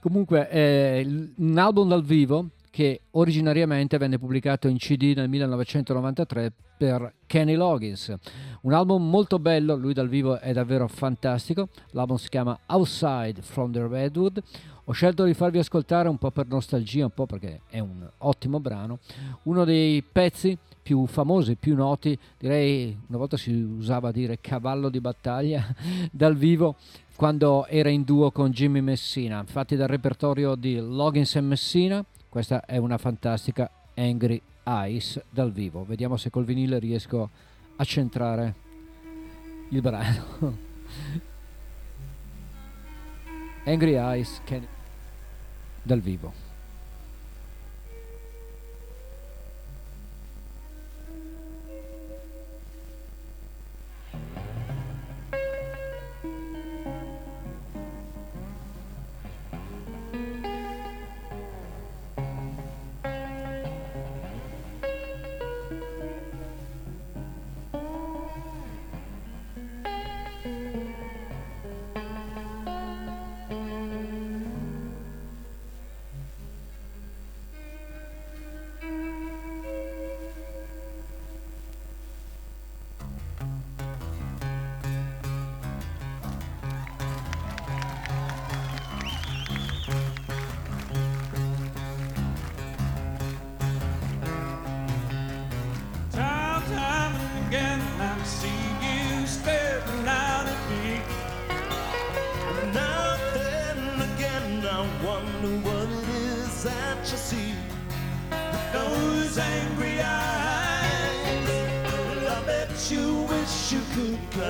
Comunque, 0.00 0.48
è 0.48 1.04
un 1.04 1.58
album 1.58 1.88
dal 1.88 2.04
vivo 2.04 2.50
che 2.70 3.02
originariamente 3.10 3.98
venne 3.98 4.18
pubblicato 4.18 4.66
in 4.66 4.78
CD 4.78 5.12
nel 5.14 5.28
1993 5.28 6.52
per 6.78 7.14
Kenny 7.26 7.54
Loggins. 7.54 8.14
Un 8.62 8.72
album 8.72 9.08
molto 9.08 9.38
bello, 9.38 9.76
lui 9.76 9.92
dal 9.92 10.08
vivo 10.08 10.38
è 10.38 10.52
davvero 10.52 10.88
fantastico. 10.88 11.68
L'album 11.90 12.16
si 12.16 12.28
chiama 12.28 12.58
Outside 12.66 13.42
from 13.42 13.72
the 13.72 13.86
Redwood. 13.86 14.42
Ho 14.84 14.92
scelto 14.92 15.24
di 15.24 15.34
farvi 15.34 15.58
ascoltare 15.58 16.08
un 16.08 16.18
po' 16.18 16.30
per 16.30 16.46
nostalgia, 16.46 17.04
un 17.04 17.12
po' 17.12 17.26
perché 17.26 17.60
è 17.68 17.78
un 17.78 18.08
ottimo 18.18 18.58
brano, 18.58 18.98
uno 19.44 19.64
dei 19.64 20.02
pezzi 20.02 20.58
più 20.82 21.06
famosi, 21.06 21.54
più 21.54 21.76
noti, 21.76 22.18
direi 22.36 22.98
una 23.06 23.18
volta 23.18 23.36
si 23.36 23.52
usava 23.52 24.10
dire 24.10 24.40
cavallo 24.40 24.88
di 24.88 25.00
battaglia 25.00 25.64
dal 26.10 26.34
vivo 26.36 26.76
quando 27.16 27.66
era 27.66 27.88
in 27.88 28.02
duo 28.04 28.30
con 28.30 28.50
Jimmy 28.50 28.80
Messina, 28.80 29.40
infatti 29.40 29.76
dal 29.76 29.88
repertorio 29.88 30.54
di 30.54 30.76
Loggins 30.76 31.36
e 31.36 31.40
Messina, 31.40 32.04
questa 32.28 32.64
è 32.64 32.76
una 32.78 32.98
fantastica 32.98 33.70
Angry 33.94 34.40
Eyes 34.64 35.22
dal 35.28 35.52
vivo. 35.52 35.84
Vediamo 35.84 36.16
se 36.16 36.30
col 36.30 36.44
vinile 36.44 36.78
riesco 36.78 37.28
a 37.76 37.84
centrare 37.84 38.54
il 39.68 39.80
brano. 39.80 40.70
Angry 43.64 43.94
Eyes 43.94 44.40
dal 45.82 46.00
vivo. 46.00 46.41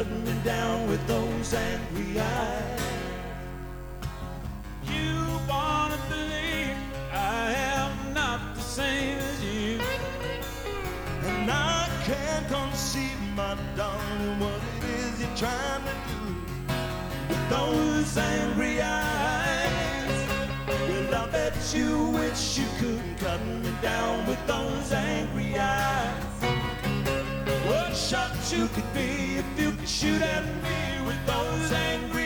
shutting 0.02 0.24
me 0.24 0.34
down 0.44 0.88
with 0.88 1.06
those 1.06 1.54
angry 1.54 2.18
eyes. 2.18 2.80
You 4.84 5.24
wanna 5.48 5.98
believe 6.08 6.76
I 7.12 7.52
am 7.52 8.14
not 8.14 8.54
the 8.54 8.60
same 8.60 9.18
as 9.18 9.44
you, 9.44 9.80
and 11.24 11.50
I 11.50 11.88
can't 12.04 12.48
conceive, 12.48 13.18
my 13.36 13.56
darling, 13.76 14.40
what 14.40 14.60
it 14.76 14.84
is 14.98 15.20
you're 15.20 15.36
trying 15.36 15.84
to 15.84 15.94
do 16.10 16.22
with 17.28 17.48
those 17.48 18.16
angry 18.16 18.82
eyes. 18.82 20.26
Well, 20.66 21.14
I 21.14 21.30
bet 21.30 21.54
you 21.74 22.08
wish 22.08 22.58
you 22.58 22.66
could 22.78 23.18
cut 23.18 23.40
me 23.46 23.72
down 23.80 24.26
with 24.26 24.44
those 24.46 24.92
angry 24.92 25.58
eyes 25.58 26.21
you 28.52 28.68
could 28.68 28.92
be 28.92 29.36
if 29.38 29.46
you 29.58 29.72
could 29.72 29.88
shoot 29.88 30.20
at 30.20 30.44
me 30.62 31.06
with 31.06 31.26
those 31.26 31.72
angry 31.72 32.21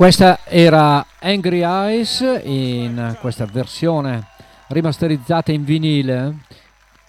Questa 0.00 0.46
era 0.46 1.04
Angry 1.18 1.62
Eyes 1.62 2.20
in 2.44 3.18
questa 3.20 3.44
versione 3.44 4.28
rimasterizzata 4.68 5.52
in 5.52 5.62
vinile 5.62 6.36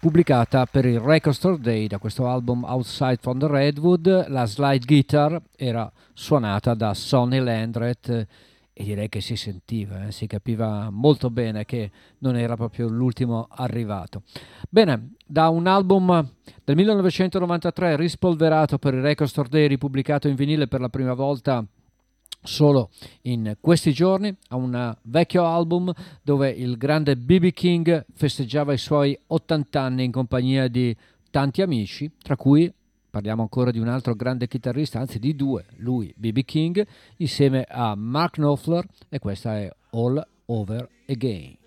pubblicata 0.01 0.65
per 0.65 0.83
il 0.83 0.99
Record 0.99 1.33
Store 1.33 1.57
Day 1.57 1.87
da 1.87 1.99
questo 1.99 2.27
album 2.27 2.65
Outside 2.65 3.19
from 3.21 3.39
the 3.39 3.47
Redwood. 3.47 4.27
La 4.27 4.43
slide 4.43 4.85
guitar 4.85 5.41
era 5.55 5.89
suonata 6.11 6.73
da 6.73 6.93
Sonny 6.93 7.39
Landreth 7.39 8.09
e 8.73 8.83
direi 8.83 9.07
che 9.07 9.21
si 9.21 9.37
sentiva, 9.37 10.07
eh, 10.07 10.11
si 10.11 10.27
capiva 10.27 10.89
molto 10.91 11.29
bene 11.29 11.63
che 11.63 11.91
non 12.17 12.35
era 12.35 12.57
proprio 12.57 12.89
l'ultimo 12.89 13.47
arrivato. 13.51 14.23
Bene, 14.69 15.13
da 15.25 15.47
un 15.47 15.65
album 15.65 16.29
del 16.65 16.75
1993 16.75 17.95
rispolverato 17.95 18.77
per 18.77 18.95
il 18.95 19.01
Record 19.01 19.29
Store 19.29 19.47
Day, 19.47 19.67
ripubblicato 19.67 20.27
in 20.27 20.35
vinile 20.35 20.67
per 20.67 20.81
la 20.81 20.89
prima 20.89 21.13
volta 21.13 21.65
solo 22.43 22.89
in 23.23 23.55
questi 23.59 23.93
giorni 23.93 24.35
a 24.49 24.55
un 24.55 24.95
vecchio 25.03 25.45
album 25.45 25.91
dove 26.21 26.49
il 26.49 26.77
grande 26.77 27.15
BB 27.15 27.49
King 27.51 28.05
festeggiava 28.13 28.73
i 28.73 28.77
suoi 28.77 29.17
80 29.27 29.81
anni 29.81 30.03
in 30.03 30.11
compagnia 30.11 30.67
di 30.67 30.95
tanti 31.29 31.61
amici, 31.61 32.11
tra 32.21 32.35
cui 32.35 32.71
parliamo 33.09 33.41
ancora 33.41 33.71
di 33.71 33.79
un 33.79 33.87
altro 33.87 34.15
grande 34.15 34.47
chitarrista, 34.47 34.99
anzi 34.99 35.19
di 35.19 35.35
due, 35.35 35.65
lui 35.77 36.13
BB 36.15 36.39
King 36.39 36.85
insieme 37.17 37.65
a 37.67 37.95
Mark 37.95 38.35
Knopfler 38.35 38.85
e 39.09 39.19
questa 39.19 39.57
è 39.57 39.69
All 39.91 40.25
Over 40.45 40.89
Again. 41.07 41.57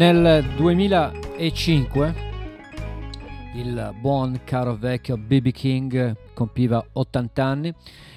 Nel 0.00 0.42
2005 0.56 2.14
il 3.56 3.94
buon 4.00 4.40
caro 4.44 4.74
vecchio 4.74 5.18
BB 5.18 5.48
King 5.48 6.16
compiva 6.32 6.82
80 6.90 7.44
anni 7.44 7.74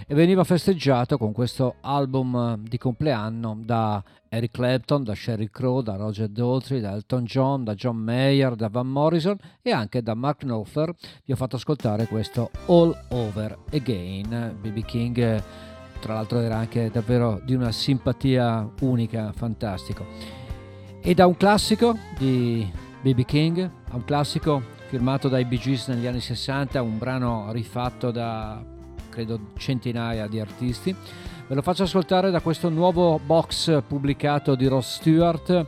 e 0.08 0.16
veniva 0.16 0.46
festeggiato 0.46 1.18
con 1.18 1.34
questo 1.34 1.76
album 1.82 2.56
di 2.60 2.78
compleanno 2.78 3.60
da 3.66 4.02
Eric 4.30 4.52
Clapton, 4.52 5.04
da 5.04 5.14
Sheryl 5.14 5.50
Crow, 5.52 5.82
da 5.82 5.98
Roger 5.98 6.30
Daltrey, 6.30 6.80
da 6.80 6.94
Elton 6.94 7.26
John, 7.26 7.66
da 7.66 7.76
John 7.76 7.98
Mayer, 7.98 8.56
da 8.56 8.70
Van 8.70 8.88
Morrison 8.88 9.36
e 9.62 9.72
anche 9.72 10.02
da 10.02 10.14
Mark 10.14 10.38
Knopfler. 10.38 10.96
Vi 11.26 11.34
ho 11.34 11.36
fatto 11.36 11.58
ascoltare 11.58 12.08
questo 12.08 12.50
All 12.68 12.98
Over 13.10 13.58
Again. 13.74 14.56
BB 14.58 14.86
King 14.86 15.44
tra 16.00 16.14
l'altro 16.14 16.40
era 16.40 16.56
anche 16.56 16.90
davvero 16.90 17.42
di 17.44 17.54
una 17.54 17.74
simpatia 17.74 18.70
unica, 18.80 19.34
fantastico. 19.34 20.43
E 21.06 21.14
da 21.14 21.28
un 21.28 21.36
classico 21.36 21.98
di 22.18 22.66
BB 23.02 23.26
King 23.26 23.70
a 23.90 23.96
un 23.98 24.06
classico 24.06 24.64
firmato 24.88 25.28
dai 25.28 25.44
Bee 25.44 25.60
Gees 25.60 25.90
negli 25.90 26.08
anni 26.08 26.22
60, 26.22 26.82
un 26.82 26.98
brano 26.98 27.52
rifatto 27.52 28.10
da 28.10 28.64
credo 29.10 29.52
centinaia 29.58 30.28
di 30.28 30.40
artisti. 30.40 30.96
Ve 31.46 31.56
lo 31.56 31.62
faccio 31.62 31.84
ascoltare 31.84 32.32
da 32.32 32.40
questo 32.40 32.70
nuovo 32.70 33.20
box 33.20 33.84
pubblicato 33.86 34.56
di 34.56 34.66
Ross 34.68 34.96
Stewart 34.96 35.68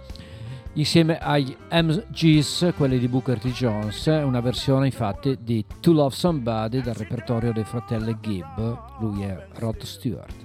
insieme 0.75 1.17
agli 1.17 1.53
MGs, 1.69 2.71
quelli 2.77 2.97
di 2.97 3.09
Booker 3.09 3.37
T. 3.37 3.47
Jones, 3.47 4.05
una 4.05 4.39
versione 4.39 4.85
infatti 4.85 5.37
di 5.41 5.65
To 5.81 5.91
Love 5.91 6.15
Somebody 6.15 6.79
dal 6.79 6.95
repertorio 6.95 7.51
dei 7.51 7.65
fratelli 7.65 8.15
Gibb. 8.21 8.57
Lui 8.99 9.23
è 9.23 9.47
Rod 9.55 9.81
Stewart. 9.81 10.44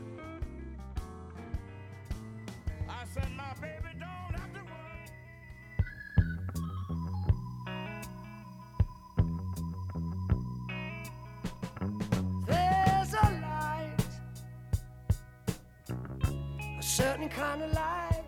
Certain 17.01 17.31
kind 17.31 17.63
of 17.63 17.73
light 17.73 18.25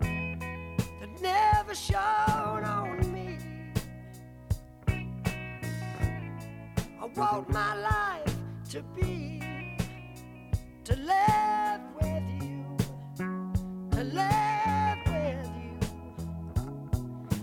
that 0.00 1.22
never 1.22 1.74
shone 1.76 2.64
on 2.64 3.12
me. 3.12 3.38
I 7.00 7.06
want 7.14 7.48
my 7.50 7.74
life 7.76 8.34
to 8.70 8.82
be 8.96 9.40
to 10.86 10.96
live 10.96 11.80
with 12.00 12.26
you, 12.42 12.64
to 13.92 14.02
live 14.22 14.98
with 15.14 15.48
you, 15.62 15.78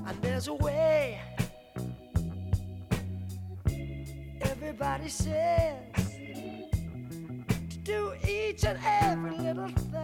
and 0.05 0.21
there's 0.21 0.49
a 0.49 0.53
way. 0.53 1.21
Everybody 4.41 5.07
says 5.07 5.77
to 7.69 7.77
do 7.83 8.13
each 8.27 8.65
and 8.65 8.77
every 8.83 9.37
little 9.37 9.69
thing. 9.69 9.94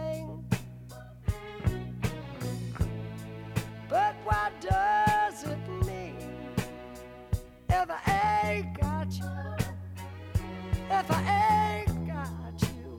But 3.92 4.14
what 4.24 4.52
does 4.62 5.44
it 5.44 5.68
mean 5.86 6.16
if 7.68 7.90
I 7.90 8.00
ain't 8.46 8.80
got 8.80 9.12
you? 9.12 9.28
If 10.90 11.10
I 11.10 11.84
ain't 11.84 12.06
got 12.08 12.56
you, 12.62 12.98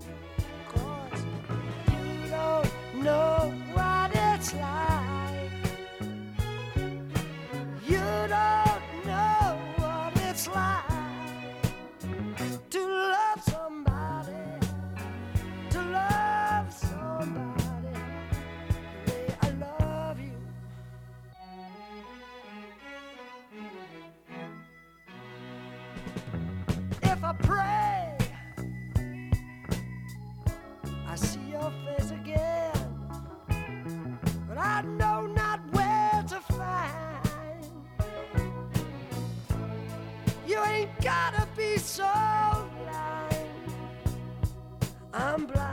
'cause 0.70 1.24
you 1.91 2.30
don't 2.30 2.70
know 3.04 3.52
what 3.74 4.12
it's 4.14 4.54
like. 4.54 5.52
You 7.88 8.06
don't 8.38 8.84
know 9.10 9.58
what 9.80 10.14
it's 10.30 10.48
like 10.48 11.72
to 12.70 13.12
so 41.84 42.04
blind. 42.80 43.50
I'm 45.14 45.46
blind, 45.46 45.72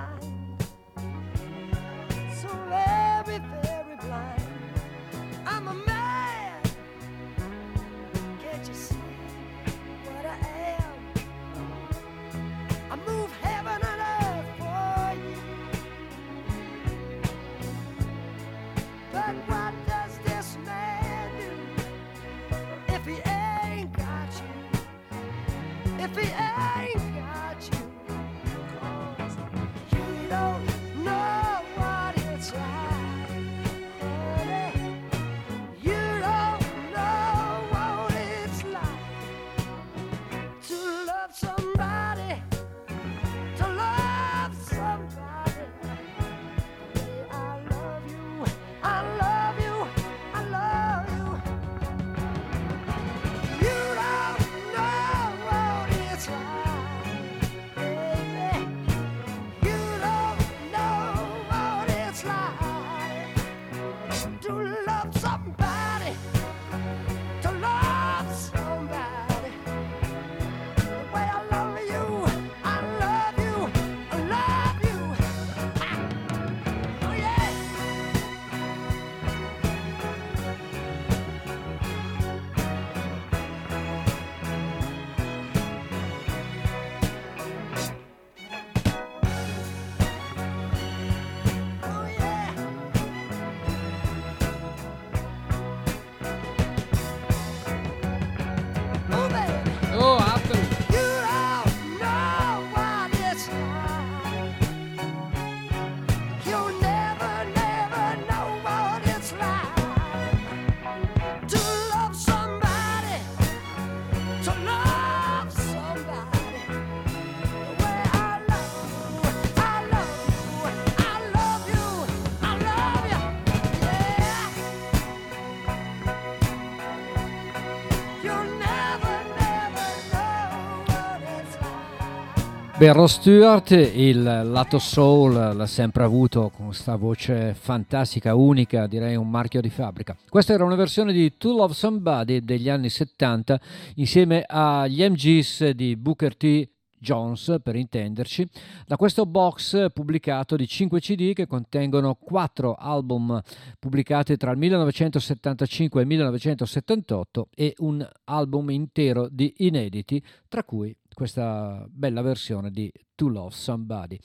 Beh, 132.81 132.93
Ross 132.93 133.17
Stewart 133.17 133.73
il 133.73 134.23
lato 134.23 134.79
soul 134.79 135.35
l'ha 135.35 135.67
sempre 135.67 136.03
avuto 136.03 136.49
con 136.49 136.69
questa 136.69 136.97
voce 136.97 137.53
fantastica, 137.53 138.35
unica, 138.35 138.87
direi 138.87 139.17
un 139.17 139.29
marchio 139.29 139.61
di 139.61 139.69
fabbrica. 139.69 140.17
Questa 140.27 140.55
era 140.55 140.65
una 140.65 140.77
versione 140.77 141.13
di 141.13 141.37
To 141.37 141.53
Love 141.55 141.75
Somebody 141.75 142.41
degli 142.41 142.71
anni 142.71 142.89
70 142.89 143.61
insieme 143.97 144.45
agli 144.47 145.07
MGs 145.07 145.69
di 145.73 145.95
Booker 145.95 146.35
T. 146.35 146.69
Jones, 146.99 147.57
per 147.63 147.77
intenderci, 147.77 148.49
da 148.87 148.97
questo 148.97 149.27
box 149.27 149.93
pubblicato 149.93 150.57
di 150.57 150.67
5 150.67 151.01
CD 151.01 151.33
che 151.35 151.47
contengono 151.47 152.15
4 152.15 152.75
album 152.75 153.41
pubblicati 153.79 154.39
tra 154.39 154.53
il 154.53 154.59
1975 154.59 156.01
e 156.01 156.03
il 156.03 156.09
1978 156.09 157.49
e 157.55 157.75
un 157.79 158.07
album 158.25 158.71
intero 158.71 159.29
di 159.31 159.53
inediti, 159.59 160.23
tra 160.49 160.65
cui 160.65 160.95
questa 161.21 161.87
bella 161.91 162.23
versione 162.23 162.71
di 162.71 162.91
To 163.15 163.29
Love 163.29 163.51
Somebody. 163.51 164.19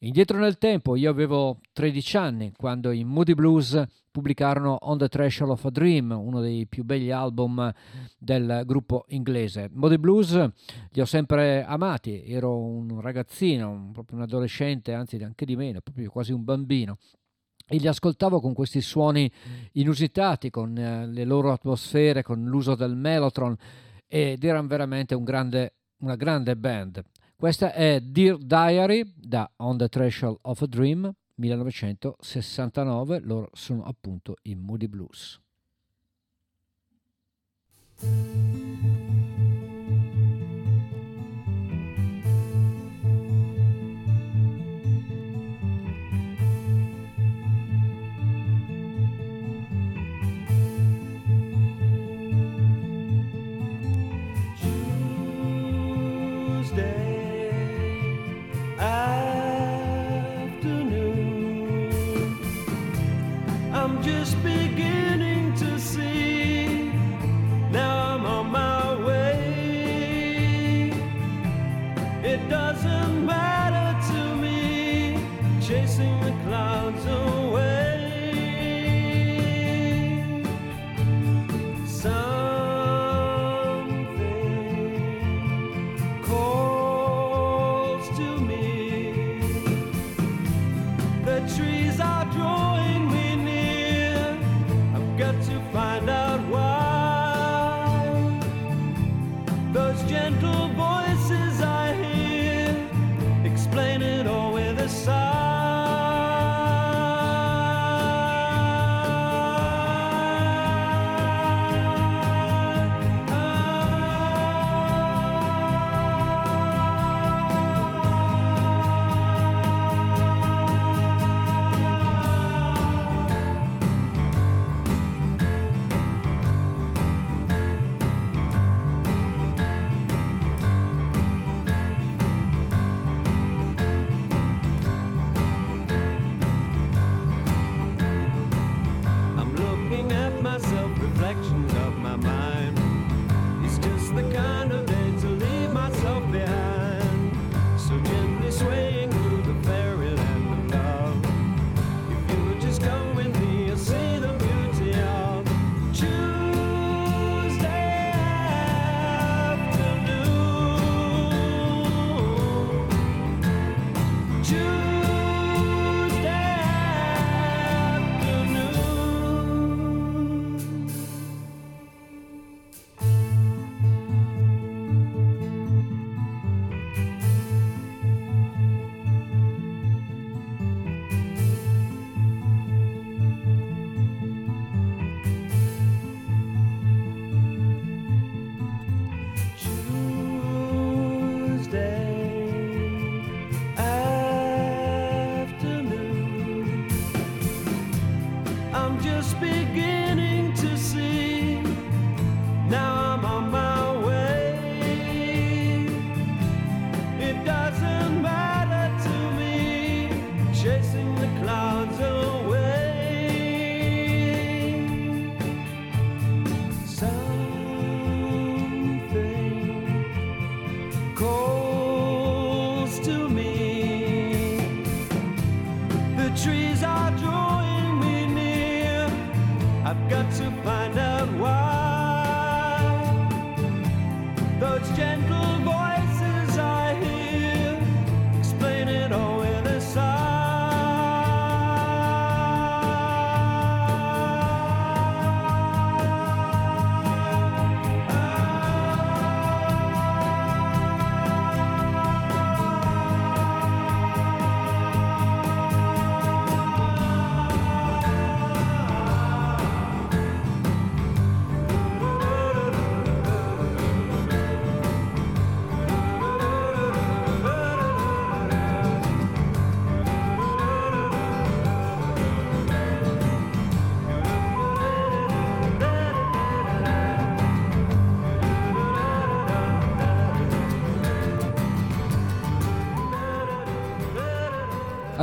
Indietro 0.00 0.36
nel 0.36 0.58
tempo, 0.58 0.96
io 0.96 1.08
avevo 1.08 1.60
13 1.72 2.16
anni 2.16 2.52
quando 2.56 2.90
i 2.90 3.04
Moody 3.04 3.34
Blues 3.34 3.80
pubblicarono 4.10 4.76
On 4.80 4.98
the 4.98 5.06
Threshold 5.06 5.52
of 5.52 5.64
a 5.66 5.70
Dream, 5.70 6.10
uno 6.10 6.40
dei 6.40 6.66
più 6.66 6.82
belli 6.82 7.12
album 7.12 7.72
del 8.18 8.64
gruppo 8.66 9.04
inglese. 9.10 9.70
Moody 9.72 9.98
Blues 9.98 10.32
li 10.90 11.00
ho 11.00 11.04
sempre 11.04 11.62
amati, 11.62 12.24
ero 12.24 12.58
un 12.58 13.00
ragazzino, 13.00 13.70
un, 13.70 13.92
proprio 13.92 14.16
un 14.16 14.24
adolescente, 14.24 14.92
anzi 14.92 15.22
anche 15.22 15.44
di 15.44 15.54
meno, 15.54 15.80
proprio 15.80 16.10
quasi 16.10 16.32
un 16.32 16.42
bambino 16.42 16.98
e 17.68 17.76
li 17.76 17.86
ascoltavo 17.86 18.40
con 18.40 18.54
questi 18.54 18.80
suoni 18.80 19.30
inusitati, 19.74 20.50
con 20.50 20.76
eh, 20.76 21.06
le 21.06 21.22
loro 21.22 21.52
atmosfere, 21.52 22.24
con 22.24 22.42
l'uso 22.44 22.74
del 22.74 22.96
mellotron 22.96 23.56
ed 24.08 24.42
erano 24.42 24.66
veramente 24.66 25.14
un 25.14 25.22
grande 25.22 25.74
una 26.00 26.16
grande 26.16 26.56
band. 26.56 27.02
Questa 27.36 27.72
è 27.72 28.00
Dear 28.00 28.36
Diary 28.36 29.12
da 29.16 29.50
On 29.56 29.78
the 29.78 29.88
Threshold 29.88 30.38
of 30.42 30.60
a 30.62 30.66
Dream 30.66 31.10
1969, 31.36 33.20
loro 33.20 33.48
sono 33.54 33.84
appunto 33.84 34.36
i 34.42 34.54
Moody 34.54 34.88
Blues. 34.88 35.40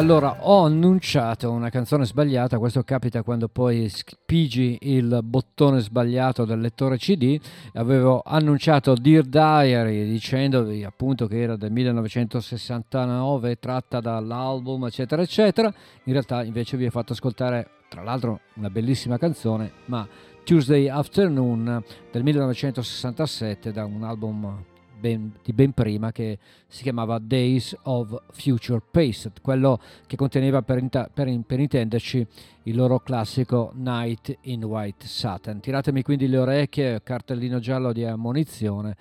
Allora, 0.07 0.37
ho 0.39 0.63
annunciato 0.63 1.51
una 1.51 1.69
canzone 1.69 2.05
sbagliata, 2.05 2.59
questo 2.59 2.81
capita 2.83 3.23
quando 3.23 3.49
poi 3.49 3.91
pigi 4.25 4.77
il 4.83 5.19
bottone 5.21 5.81
sbagliato 5.81 6.45
del 6.45 6.61
lettore 6.61 6.95
CD. 6.95 7.37
Avevo 7.73 8.21
annunciato 8.25 8.93
Dear 8.93 9.25
Diary 9.25 10.09
dicendovi 10.09 10.85
appunto 10.85 11.27
che 11.27 11.41
era 11.41 11.57
del 11.57 11.73
1969, 11.73 13.59
tratta 13.59 13.99
dall'album, 13.99 14.85
eccetera, 14.85 15.21
eccetera. 15.21 15.67
In 16.05 16.13
realtà 16.13 16.41
invece 16.41 16.77
vi 16.77 16.85
ho 16.85 16.89
fatto 16.89 17.11
ascoltare, 17.11 17.67
tra 17.89 18.01
l'altro, 18.01 18.39
una 18.53 18.69
bellissima 18.69 19.17
canzone, 19.17 19.73
ma 19.87 20.07
Tuesday 20.45 20.87
Afternoon 20.87 21.83
del 22.09 22.23
1967 22.23 23.73
da 23.73 23.83
un 23.83 24.03
album 24.05 24.63
ben, 24.99 25.33
di 25.43 25.53
ben 25.53 25.71
prima 25.71 26.11
che 26.11 26.37
si 26.67 26.83
chiamava 26.83 27.19
Days 27.19 27.75
of 27.83 28.21
Future 28.31 28.81
Past, 28.91 29.31
quello 29.41 29.79
che 30.05 30.15
conteneva 30.15 30.61
per, 30.61 30.83
per, 31.13 31.39
per 31.45 31.59
intenderci 31.59 32.27
il 32.63 32.75
loro 32.75 32.99
classico 32.99 33.71
Night 33.75 34.37
in 34.41 34.63
White 34.63 35.07
Satin. 35.07 35.59
Tiratemi 35.59 36.01
quindi 36.01 36.27
le 36.27 36.37
orecchie, 36.37 37.01
cartellino 37.03 37.59
giallo 37.59 37.93
di 37.93 38.03
ammonizione 38.03 38.95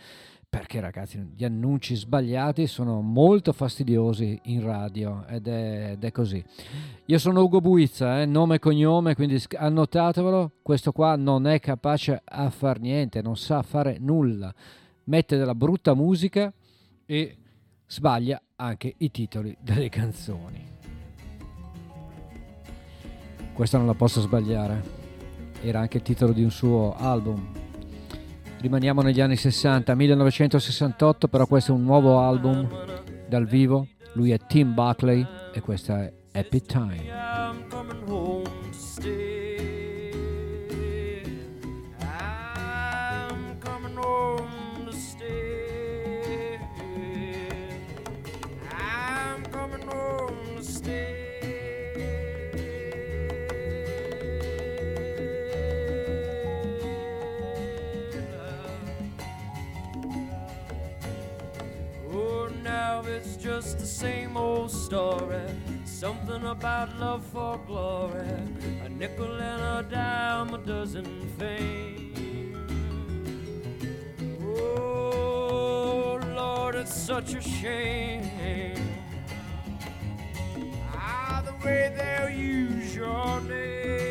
perché 0.49 0.81
ragazzi 0.81 1.33
gli 1.37 1.45
annunci 1.45 1.95
sbagliati 1.95 2.67
sono 2.67 3.03
molto 3.03 3.53
fastidiosi 3.53 4.41
in 4.45 4.65
radio 4.65 5.27
ed 5.27 5.49
è, 5.49 5.91
ed 5.93 6.05
è 6.05 6.11
così. 6.11 6.43
Io 7.05 7.19
sono 7.19 7.43
Ugo 7.43 7.61
Buizza, 7.61 8.23
eh, 8.23 8.27
nome 8.27 8.55
e 8.55 8.59
cognome, 8.59 9.15
quindi 9.15 9.43
annotatevelo, 9.55 10.53
questo 10.63 10.93
qua 10.93 11.15
non 11.17 11.47
è 11.47 11.61
capace 11.61 12.23
a 12.25 12.49
far 12.49 12.81
niente, 12.81 13.21
non 13.21 13.37
sa 13.37 13.61
fare 13.61 13.99
nulla 14.01 14.55
mette 15.07 15.37
della 15.37 15.55
brutta 15.55 15.95
musica 15.95 16.53
e 17.05 17.37
sbaglia 17.87 18.41
anche 18.57 18.95
i 18.99 19.11
titoli 19.11 19.57
delle 19.61 19.89
canzoni. 19.89 20.75
Questa 23.53 23.79
non 23.79 23.87
la 23.87 23.95
posso 23.95 24.21
sbagliare. 24.21 25.05
Era 25.63 25.81
anche 25.81 25.97
il 25.99 26.03
titolo 26.03 26.33
di 26.33 26.43
un 26.43 26.51
suo 26.51 26.95
album. 26.97 27.53
Rimaniamo 28.59 29.01
negli 29.03 29.21
anni 29.21 29.37
60, 29.37 29.95
1968, 29.95 31.29
però 31.29 31.47
questo 31.47 31.73
è 31.73 31.75
un 31.75 31.85
nuovo 31.85 32.21
album 32.21 32.69
dal 33.29 33.47
vivo. 33.47 33.89
Lui 34.15 34.31
è 34.33 34.39
Tim 34.47 34.75
Buckley 34.75 35.27
e 35.53 35.61
questa 35.61 36.05
è 36.05 36.13
Happy 36.33 36.61
Time. 36.61 38.36
Just 63.47 63.79
the 63.79 63.87
same 63.87 64.37
old 64.37 64.73
story. 64.73 65.47
Something 65.85 66.47
about 66.47 66.99
love 66.99 67.25
for 67.27 67.57
glory. 67.65 68.27
A 68.85 68.89
nickel 68.89 69.41
and 69.41 69.63
a 69.63 69.89
dime, 69.89 70.53
a 70.53 70.59
dozen 70.59 71.07
fame. 71.39 72.57
Oh, 74.43 76.19
Lord, 76.35 76.75
it's 76.75 76.93
such 76.93 77.35
a 77.35 77.41
shame. 77.41 78.83
Ah, 80.93 81.41
the 81.47 81.55
way 81.65 81.95
they'll 81.97 82.37
use 82.37 82.97
your 82.97 83.41
name. 83.43 84.06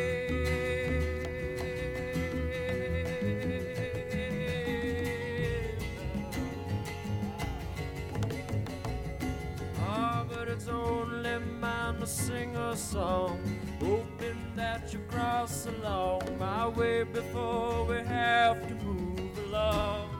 To 12.06 12.12
sing 12.12 12.56
a 12.56 12.76
song, 12.76 13.40
hoping 13.80 14.52
that 14.54 14.92
you 14.92 15.00
cross 15.08 15.66
along 15.66 16.22
my 16.38 16.68
way 16.68 17.02
before 17.02 17.84
we 17.84 17.96
have 17.96 18.66
to 18.68 18.74
move 18.84 19.38
along. 19.48 20.15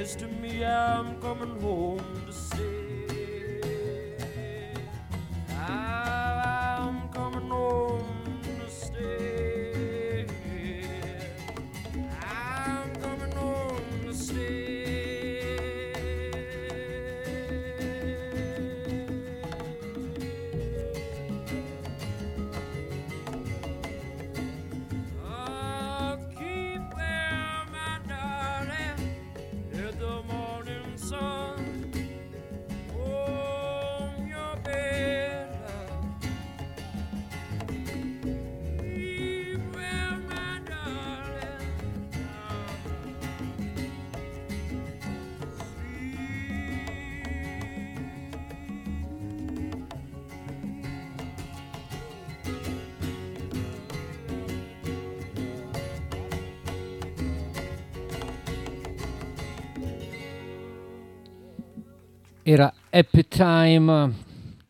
Says 0.00 0.16
to 0.16 0.28
me, 0.28 0.64
I'm 0.64 1.20
coming 1.20 1.60
home 1.60 2.00
to 2.26 2.32
stay. 2.32 2.79
Happy 63.00 63.26
Time, 63.28 64.14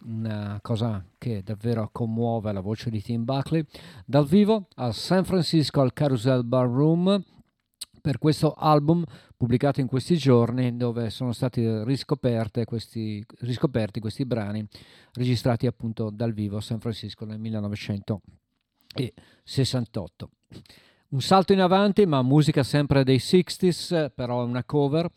una 0.04 0.60
cosa 0.62 1.04
che 1.18 1.42
davvero 1.42 1.88
commuove 1.90 2.52
la 2.52 2.60
voce 2.60 2.88
di 2.88 3.02
Tim 3.02 3.24
Buckley, 3.24 3.64
dal 4.06 4.24
vivo 4.24 4.68
a 4.76 4.92
San 4.92 5.24
Francisco 5.24 5.80
al 5.80 5.92
Carousel 5.92 6.44
Bar 6.44 6.68
Room 6.68 7.20
per 8.00 8.18
questo 8.18 8.52
album 8.52 9.04
pubblicato 9.36 9.80
in 9.80 9.88
questi 9.88 10.16
giorni 10.16 10.76
dove 10.76 11.10
sono 11.10 11.32
stati 11.32 11.66
questi, 12.64 13.26
riscoperti 13.40 13.98
questi 13.98 14.24
brani 14.24 14.64
registrati 15.14 15.66
appunto 15.66 16.10
dal 16.10 16.32
vivo 16.32 16.58
a 16.58 16.60
San 16.60 16.78
Francisco 16.78 17.24
nel 17.24 17.40
1968. 17.40 20.30
Un 21.08 21.20
salto 21.20 21.52
in 21.52 21.60
avanti, 21.60 22.06
ma 22.06 22.22
musica 22.22 22.62
sempre 22.62 23.02
dei 23.02 23.18
60s, 23.18 24.12
però 24.14 24.42
è 24.42 24.44
una 24.44 24.62
cover. 24.62 25.10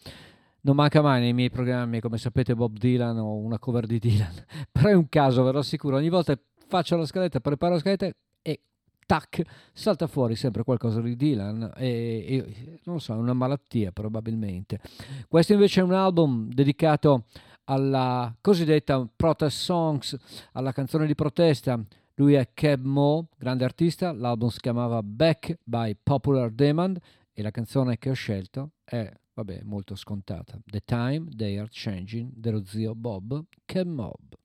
Non 0.65 0.75
manca 0.75 1.01
mai 1.01 1.19
nei 1.19 1.33
miei 1.33 1.49
programmi, 1.49 1.99
come 1.99 2.17
sapete, 2.17 2.55
Bob 2.55 2.77
Dylan 2.77 3.17
o 3.17 3.35
una 3.35 3.59
cover 3.59 3.85
di 3.85 3.99
Dylan, 3.99 4.33
però 4.71 4.89
è 4.89 4.93
un 4.93 5.09
caso, 5.09 5.43
ve 5.43 5.51
lo 5.51 5.59
assicuro. 5.59 5.97
Ogni 5.97 6.07
volta 6.09 6.39
faccio 6.67 6.95
la 6.95 7.05
scaletta, 7.05 7.41
preparo 7.41 7.73
la 7.73 7.79
scaletta 7.79 8.09
e 8.41 8.61
tac, 9.05 9.41
salta 9.73 10.07
fuori 10.07 10.35
sempre 10.35 10.63
qualcosa 10.63 11.01
di 11.01 11.17
Dylan. 11.17 11.73
E, 11.75 12.25
e 12.27 12.79
non 12.85 13.01
so, 13.01 13.13
è 13.13 13.17
una 13.17 13.33
malattia 13.33 13.91
probabilmente. 13.91 14.79
Questo 15.27 15.51
invece 15.51 15.81
è 15.81 15.83
un 15.83 15.91
album 15.91 16.47
dedicato 16.47 17.25
alla 17.65 18.33
cosiddetta 18.39 19.05
protest 19.13 19.57
songs, 19.57 20.17
alla 20.53 20.71
canzone 20.71 21.05
di 21.05 21.15
protesta. 21.15 21.77
Lui 22.15 22.35
è 22.35 22.51
Keb 22.53 22.85
Mo, 22.85 23.27
grande 23.37 23.65
artista. 23.65 24.13
L'album 24.13 24.47
si 24.47 24.61
chiamava 24.61 25.03
Back 25.03 25.57
by 25.61 25.97
Popular 26.01 26.51
Demand 26.51 26.97
e 27.33 27.41
la 27.41 27.51
canzone 27.51 27.97
che 27.97 28.09
ho 28.09 28.13
scelto 28.13 28.71
è, 28.85 29.11
vabbè, 29.33 29.61
molto 29.63 29.95
scontata. 29.95 30.59
The 30.65 30.81
Time 30.85 31.29
They 31.35 31.57
Are 31.57 31.69
Changing 31.69 32.31
dello 32.35 32.63
zio 32.63 32.95
Bob 32.95 33.43
Ken 33.65 33.89
Mob. 33.89 34.35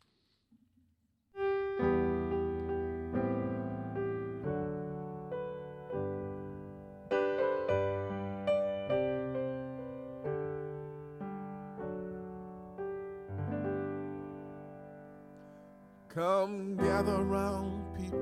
Come 16.08 16.74
gather 16.76 17.22
round 17.22 17.94
people 17.94 18.18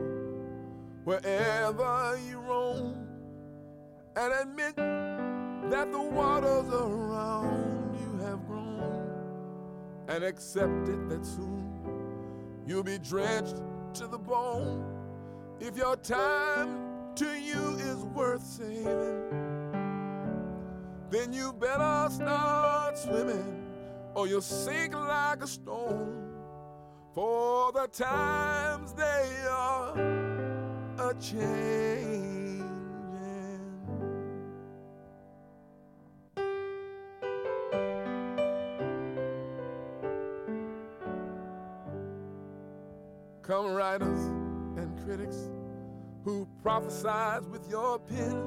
wherever 1.05 2.19
you 2.29 2.39
roam 2.41 3.07
and 4.17 4.33
admit 4.35 4.77
that 5.71 5.91
the 5.91 6.01
waters 6.01 6.69
around 6.73 7.97
you 8.01 8.25
have 8.25 8.47
grown 8.47 9.11
and 10.09 10.25
accept 10.25 10.89
it 10.89 11.09
that 11.09 11.25
soon 11.25 11.65
you'll 12.67 12.83
be 12.83 12.99
drenched 12.99 13.57
to 13.95 14.07
the 14.07 14.19
bone 14.19 14.85
if 15.61 15.77
your 15.77 15.97
time 15.97 17.15
to 17.15 17.39
you 17.39 17.77
is 17.77 18.05
worth 18.15 18.43
saving 18.43 19.47
then 21.11 21.33
you 21.33 21.53
better 21.53 22.09
start 22.11 22.99
swimming 22.99 23.63
or 24.15 24.27
you'll 24.27 24.41
sink 24.41 24.95
like 24.95 25.43
a 25.43 25.47
stone 25.47 26.27
for 27.15 27.73
the 27.73 27.87
times 27.89 28.93
they 28.93 29.47
are 29.49 29.97
a 30.99 31.15
changing. 31.15 32.36
Come, 43.47 43.75
writers 43.75 44.27
and 44.77 44.93
critics 45.05 45.49
who 46.25 46.49
prophesize 46.65 47.49
with 47.49 47.71
your 47.71 48.01
pen, 48.01 48.43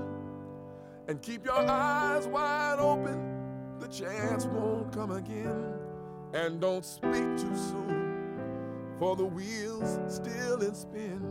and 1.08 1.22
keep 1.22 1.46
your 1.46 1.56
eyes 1.56 2.28
wide 2.28 2.80
open. 2.80 3.80
The 3.80 3.88
chance 3.88 4.46
won't 4.48 4.92
come 4.92 5.12
again, 5.12 5.76
and 6.34 6.60
don't 6.60 6.84
speak 6.84 7.24
too 7.38 7.56
soon, 7.56 8.44
for 9.00 9.16
the 9.16 9.24
wheels 9.24 9.98
still 10.14 10.62
in 10.62 10.76
spin, 10.76 11.22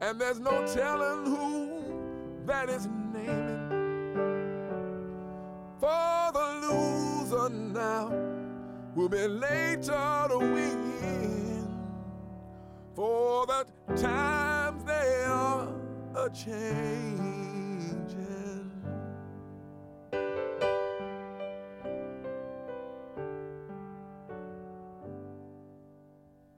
and 0.00 0.20
there's 0.20 0.38
no 0.38 0.64
telling 0.72 1.26
who 1.26 1.82
that 2.46 2.68
is 2.68 2.86
naming. 3.12 3.66
For 5.80 6.30
the 6.32 6.68
loser 6.68 7.48
now 7.48 8.12
will 8.94 9.08
be 9.08 9.26
later 9.26 10.26
to 10.28 10.38
win. 10.38 10.95
For 12.96 13.44
the 13.44 13.66
times 13.94 14.82
they 14.84 15.24
are 15.26 15.68
a 16.14 16.30
changing. 16.30 17.50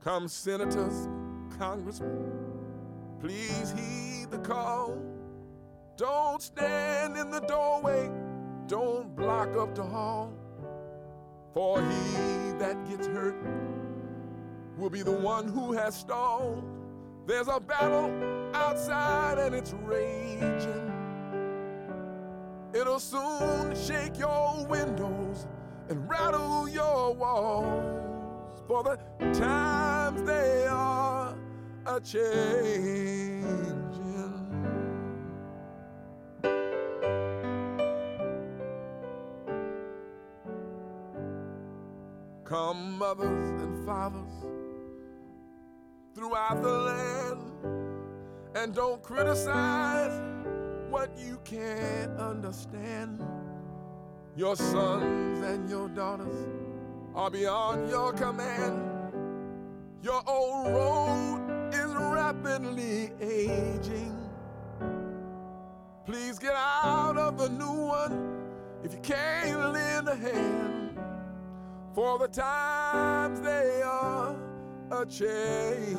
Come, 0.04 0.28
senators, 0.28 1.08
congressmen, 1.58 2.30
please 3.18 3.74
heed 3.76 4.30
the 4.30 4.38
call. 4.38 4.96
Don't 5.96 6.40
stand 6.40 7.16
in 7.16 7.30
the 7.30 7.40
doorway, 7.40 8.12
don't 8.68 9.16
block 9.16 9.56
up 9.56 9.74
the 9.74 9.82
hall. 9.82 10.32
For 11.52 11.80
he 11.80 12.52
that 12.60 12.88
gets 12.88 13.08
hurt 13.08 13.34
will 14.78 14.90
be 14.90 15.02
the 15.02 15.10
one 15.10 15.48
who 15.48 15.72
has 15.72 15.94
stalled. 15.94 16.62
There's 17.26 17.48
a 17.48 17.58
battle 17.58 18.10
outside 18.54 19.38
and 19.38 19.54
it's 19.54 19.72
raging. 19.82 20.92
It'll 22.72 23.00
soon 23.00 23.74
shake 23.74 24.18
your 24.18 24.64
windows 24.66 25.46
and 25.88 26.08
rattle 26.08 26.68
your 26.68 27.12
walls. 27.14 28.62
For 28.68 28.84
the 28.84 28.98
times 29.32 30.22
they 30.22 30.66
are 30.66 31.34
a 31.86 32.00
changing. 32.00 33.74
Come, 42.44 42.98
mothers 42.98 43.62
and 43.62 43.84
fathers 43.84 44.48
throughout 46.18 46.60
the 46.60 46.68
land, 46.68 47.40
and 48.56 48.74
don't 48.74 49.00
criticize 49.04 50.20
what 50.90 51.16
you 51.16 51.38
can't 51.44 52.18
understand. 52.18 53.22
Your 54.34 54.56
sons 54.56 55.44
and 55.44 55.70
your 55.70 55.88
daughters 55.90 56.48
are 57.14 57.30
beyond 57.30 57.88
your 57.88 58.12
command. 58.12 58.82
Your 60.02 60.20
old 60.26 60.66
road 60.74 61.70
is 61.72 61.86
rapidly 61.86 63.12
aging. 63.20 64.16
Please 66.04 66.36
get 66.40 66.54
out 66.56 67.16
of 67.16 67.38
the 67.38 67.48
new 67.48 67.86
one 67.86 68.42
if 68.82 68.92
you 68.92 69.00
can't 69.00 69.72
lend 69.72 70.08
a 70.08 70.16
hand. 70.16 70.98
For 71.94 72.18
the 72.18 72.28
times 72.28 73.40
they 73.40 73.82
are 73.82 74.47
a 74.90 75.04
changing. 75.04 75.98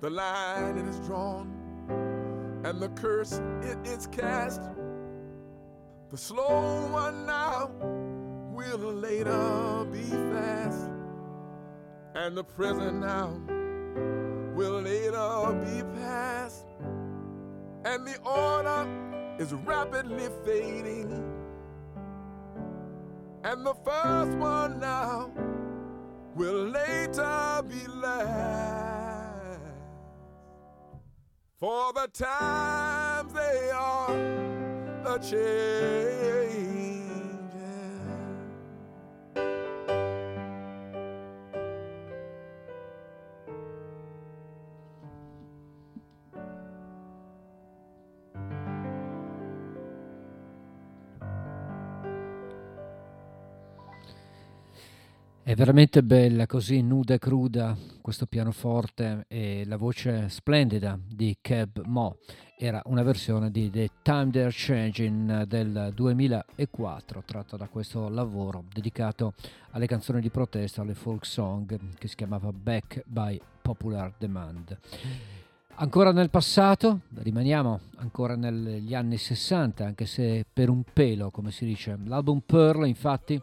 The 0.00 0.10
line 0.10 0.78
it 0.78 0.86
is 0.86 0.98
drawn, 1.00 1.52
and 2.64 2.80
the 2.80 2.88
curse 2.90 3.40
it 3.62 3.78
is 3.84 4.06
cast. 4.08 4.62
The 6.10 6.16
slow 6.16 6.88
one 6.90 7.26
now 7.26 7.70
will 8.52 8.92
later 8.92 9.86
be 9.92 10.02
fast, 10.02 10.90
and 12.14 12.36
the 12.36 12.42
present 12.42 12.98
now 12.98 13.38
will 14.54 14.80
later 14.80 15.52
be 15.64 15.82
past, 16.00 16.66
and 17.84 18.06
the 18.06 18.18
order 18.24 19.09
is 19.40 19.54
rapidly 19.54 20.28
fading, 20.44 21.10
and 23.42 23.64
the 23.64 23.72
first 23.82 24.36
one 24.36 24.78
now 24.78 25.30
will 26.34 26.66
later 26.66 27.62
be 27.66 27.86
last. 27.86 29.60
For 31.58 31.90
the 31.94 32.06
times 32.12 33.32
they 33.32 33.70
are 33.72 34.12
a 35.06 35.18
changing. 35.18 36.69
È 55.50 55.56
veramente 55.56 56.04
bella, 56.04 56.46
così 56.46 56.80
nuda 56.80 57.14
e 57.14 57.18
cruda, 57.18 57.76
questo 58.00 58.26
pianoforte 58.26 59.24
e 59.26 59.64
la 59.66 59.76
voce 59.76 60.28
splendida 60.28 60.96
di 61.04 61.38
Keb 61.40 61.82
Mo. 61.86 62.18
Era 62.56 62.80
una 62.84 63.02
versione 63.02 63.50
di 63.50 63.68
The 63.68 63.90
Time 64.00 64.30
They're 64.30 64.52
Changing 64.54 65.42
del 65.46 65.90
2004, 65.92 67.24
tratta 67.26 67.56
da 67.56 67.66
questo 67.66 68.08
lavoro 68.08 68.62
dedicato 68.72 69.34
alle 69.70 69.88
canzoni 69.88 70.20
di 70.20 70.30
protesta, 70.30 70.82
alle 70.82 70.94
folk 70.94 71.26
song, 71.26 71.96
che 71.98 72.06
si 72.06 72.14
chiamava 72.14 72.52
Back 72.52 73.02
by 73.04 73.40
Popular 73.60 74.14
Demand. 74.18 74.78
Ancora 75.74 76.12
nel 76.12 76.30
passato, 76.30 77.00
rimaniamo 77.12 77.80
ancora 77.96 78.36
negli 78.36 78.94
anni 78.94 79.16
60, 79.16 79.84
anche 79.84 80.06
se 80.06 80.46
per 80.52 80.68
un 80.68 80.84
pelo, 80.92 81.32
come 81.32 81.50
si 81.50 81.64
dice. 81.64 81.98
L'album 82.04 82.40
Pearl, 82.46 82.86
infatti, 82.86 83.42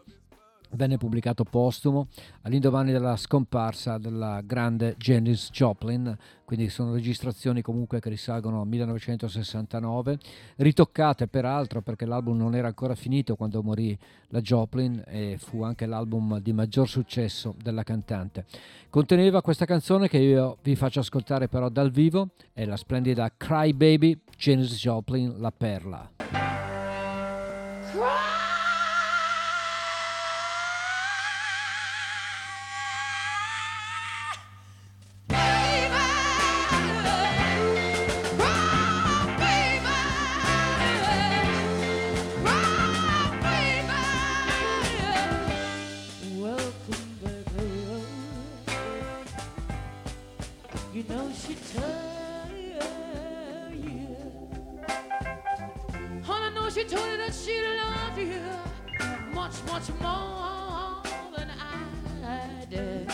venne 0.70 0.96
pubblicato 0.96 1.44
postumo 1.44 2.08
all'indomani 2.42 2.92
della 2.92 3.16
scomparsa 3.16 3.98
della 3.98 4.40
grande 4.44 4.94
Janis 4.98 5.50
Joplin, 5.50 6.16
quindi 6.44 6.68
sono 6.68 6.92
registrazioni 6.92 7.62
comunque 7.62 8.00
che 8.00 8.08
risalgono 8.08 8.60
al 8.60 8.66
1969, 8.66 10.18
ritoccate 10.56 11.26
peraltro 11.26 11.82
perché 11.82 12.06
l'album 12.06 12.36
non 12.36 12.54
era 12.54 12.68
ancora 12.68 12.94
finito 12.94 13.36
quando 13.36 13.62
morì 13.62 13.96
la 14.28 14.40
Joplin 14.40 15.02
e 15.06 15.36
fu 15.38 15.62
anche 15.62 15.86
l'album 15.86 16.38
di 16.40 16.52
maggior 16.52 16.88
successo 16.88 17.54
della 17.62 17.82
cantante. 17.82 18.44
Conteneva 18.90 19.42
questa 19.42 19.64
canzone 19.64 20.08
che 20.08 20.18
io 20.18 20.58
vi 20.62 20.76
faccio 20.76 21.00
ascoltare 21.00 21.48
però 21.48 21.68
dal 21.68 21.90
vivo, 21.90 22.30
è 22.52 22.64
la 22.64 22.76
splendida 22.76 23.30
Cry 23.36 23.72
Baby 23.72 24.18
Janis 24.36 24.74
Joplin 24.74 25.34
La 25.38 25.52
Perla. 25.52 26.10
Baby, 27.94 28.37
much, 59.78 59.90
more 60.00 61.02
than 61.36 61.48
I 62.24 62.64
did. 62.68 63.06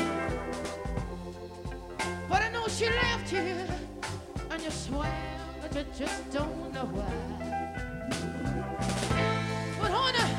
But 2.29 2.43
I 2.43 2.49
know 2.53 2.67
she 2.69 2.87
left 2.87 3.33
you, 3.33 3.57
and 4.51 4.63
you 4.63 4.71
swear 4.71 5.13
that 5.61 5.75
you 5.75 5.85
just 5.99 6.31
don't 6.31 6.73
know 6.73 6.87
why. 6.87 7.13
But 9.79 9.91
honey, 9.91 10.34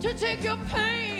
To 0.00 0.14
take 0.14 0.44
your 0.44 0.56
pain 0.70 1.17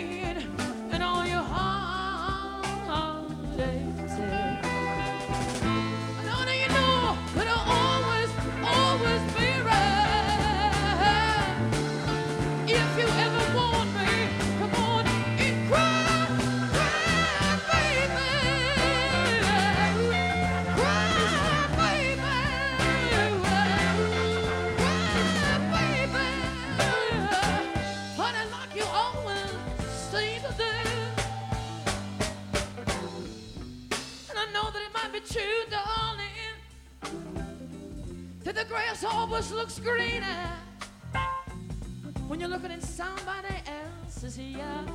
somebody 43.17 43.55
else's 43.67 44.37
yard. 44.39 44.89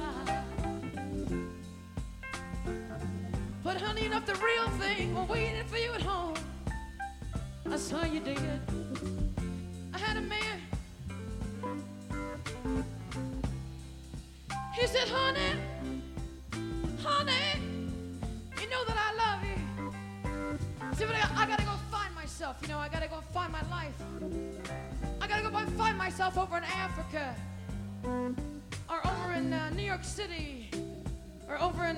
But 3.62 3.80
honey, 3.80 4.08
know 4.08 4.20
the 4.20 4.34
real 4.34 4.68
thing 4.78 5.14
was 5.14 5.28
waiting 5.28 5.64
for 5.66 5.78
you 5.78 5.92
at 5.92 6.02
home. 6.02 6.36
I 7.70 7.76
saw 7.76 8.04
you 8.04 8.20
did. 8.20 8.60
I 9.92 9.98
had 9.98 10.16
a 10.16 10.20
man. 10.20 10.60
He 14.74 14.86
said, 14.86 15.08
honey, 15.08 15.52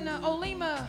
in 0.01 0.09
uh, 0.09 0.21
Olima. 0.21 0.87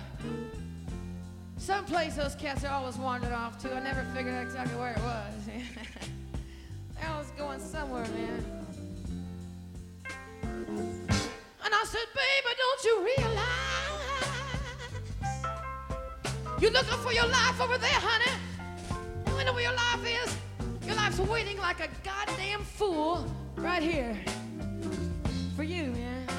Some 1.58 1.86
place 1.86 2.16
those 2.16 2.36
cats 2.36 2.64
are 2.64 2.72
always 2.72 2.98
wandered 2.98 3.34
off 3.34 3.58
to. 3.60 3.74
I 3.74 3.80
never 3.80 4.04
figured 4.16 4.36
out 4.36 4.44
exactly 4.44 4.78
where 4.78 4.92
it 4.92 5.00
was. 5.00 5.34
they 7.00 7.08
always 7.08 7.30
going 7.32 7.60
somewhere, 7.60 8.06
man. 8.06 8.46
And 11.66 11.74
I 11.74 11.84
said, 11.86 12.08
baby, 12.16 12.56
don't 12.58 12.84
you 12.84 13.06
realize 13.06 13.44
you're 16.62 16.72
looking 16.72 16.98
for 17.00 17.14
your 17.14 17.28
life 17.28 17.62
over 17.62 17.78
there, 17.78 17.90
honey? 17.92 18.32
You 19.38 19.46
know 19.46 19.54
where 19.54 19.64
your 19.64 19.74
life 19.74 20.06
is? 20.06 20.38
Your 20.86 20.96
life's 20.96 21.20
waiting 21.20 21.58
like 21.58 21.80
a 21.80 21.90
goddamn 22.04 22.62
fool 22.62 23.26
right 23.56 23.84
here 23.84 24.18
for 25.56 25.64
you, 25.64 25.88
man. 25.88 26.37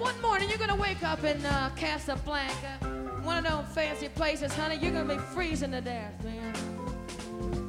One 0.00 0.18
morning 0.22 0.48
you're 0.48 0.56
gonna 0.56 0.74
wake 0.74 1.02
up 1.02 1.24
in 1.24 1.44
uh, 1.44 1.70
Casablanca, 1.76 2.78
one 3.22 3.36
of 3.36 3.44
those 3.44 3.74
fancy 3.74 4.08
places, 4.08 4.50
honey. 4.54 4.76
You're 4.76 4.92
gonna 4.92 5.14
be 5.14 5.20
freezing 5.20 5.72
to 5.72 5.82
death, 5.82 6.24
man. 6.24 6.54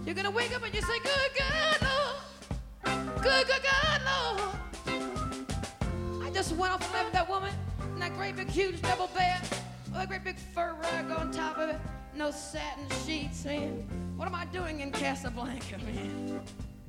You're 0.06 0.16
gonna 0.16 0.32
wake 0.32 0.56
up 0.56 0.64
and 0.64 0.74
you 0.74 0.82
say, 0.82 0.98
Good 1.04 1.32
God, 1.38 1.78
Lord. 1.82 3.22
Good, 3.22 3.48
good 3.48 3.62
God, 3.62 4.02
Lord. 4.88 6.24
I 6.24 6.30
just 6.32 6.56
went 6.56 6.72
off 6.72 6.82
and 6.86 6.94
left 6.94 7.12
that 7.12 7.28
woman 7.28 7.54
in 7.82 8.00
that 8.00 8.16
great 8.16 8.38
big 8.38 8.48
huge 8.48 8.82
double 8.82 9.08
bed 9.08 9.42
with 9.92 10.02
a 10.02 10.08
great 10.08 10.24
big 10.24 10.38
fur 10.38 10.74
rug 10.82 11.12
on 11.12 11.32
top 11.32 11.58
of 11.58 11.68
it. 11.68 11.82
No 12.16 12.32
satin 12.32 12.86
sheets, 13.06 13.44
man. 13.44 13.86
What 14.16 14.30
am 14.30 14.36
I 14.36 14.46
doing 14.46 14.80
in 14.80 14.92
Casablanca, 14.94 15.80
man? 15.80 16.40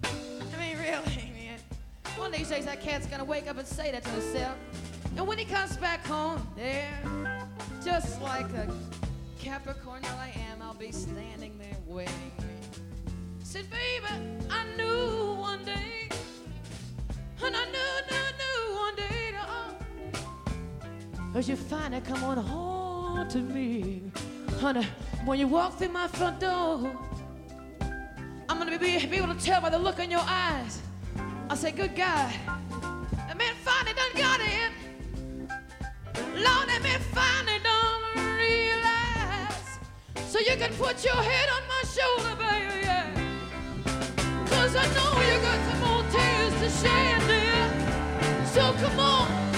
I 0.05 0.57
mean, 0.61 0.79
really. 0.79 1.32
One 2.17 2.33
of 2.33 2.39
these 2.39 2.49
days 2.49 2.67
that 2.67 2.81
cat's 2.81 3.07
gonna 3.07 3.25
wake 3.25 3.49
up 3.49 3.59
and 3.59 3.67
say 3.67 3.91
that 3.91 4.05
to 4.05 4.11
himself. 4.11 4.57
And 5.17 5.27
when 5.27 5.39
he 5.39 5.45
comes 5.45 5.77
back 5.77 6.07
home, 6.07 6.47
there, 6.57 6.89
just 7.85 8.21
like 8.23 8.47
a 8.53 8.73
Capricorn 9.39 10.05
I 10.05 10.31
am, 10.51 10.63
I'll 10.63 10.75
be 10.75 10.93
standing 10.93 11.59
there 11.59 11.77
waiting. 11.87 12.33
Said, 13.43 13.67
baby, 13.71 14.07
I 14.51 14.65
knew 14.77 15.35
one 15.35 15.65
day, 15.65 16.09
and 17.45 17.57
I 17.57 17.65
knew, 17.67 17.93
knew, 18.11 18.29
knew 18.39 18.77
one 18.77 18.97
day, 18.97 19.35
Cause 21.33 21.49
you 21.49 21.57
finally 21.57 22.03
come 22.03 22.23
on 22.25 22.37
home 22.37 23.29
to 23.29 23.39
me. 23.39 24.03
Honey, 24.61 24.87
when 25.25 25.39
you 25.39 25.49
walk 25.49 25.79
through 25.79 25.89
my 25.89 26.07
front 26.07 26.41
door, 26.41 26.93
I'm 28.49 28.59
gonna 28.59 28.79
be, 28.79 29.07
be 29.07 29.17
able 29.17 29.35
to 29.35 29.41
tell 29.43 29.61
by 29.61 29.71
the 29.71 29.79
look 29.79 29.99
in 29.99 30.11
your 30.11 30.25
eyes. 30.25 30.81
I 31.51 31.55
say, 31.55 31.71
good 31.73 31.95
God, 31.95 32.33
that 33.29 33.37
man 33.37 33.55
finally 33.63 33.95
done 33.95 34.15
got 34.17 34.41
it. 34.41 34.73
Lord, 36.35 36.69
that 36.69 36.81
man 36.83 37.01
finally 37.13 37.59
done 37.63 38.03
realize. 38.39 39.79
So 40.31 40.39
you 40.39 40.57
can 40.57 40.73
put 40.75 41.05
your 41.05 41.15
head 41.23 41.49
on 41.51 41.63
my 41.69 41.83
shoulder, 41.95 42.37
baby, 42.37 42.87
yeah. 42.87 43.11
Cause 44.47 44.77
I 44.77 44.87
know 44.97 45.13
you 45.29 45.41
got 45.43 45.61
some 45.69 45.81
more 45.87 46.05
tears 46.11 46.55
to 46.63 46.69
shed, 46.81 47.21
dear. 47.29 47.65
So 48.47 48.73
come 48.83 48.99
on, 49.01 49.52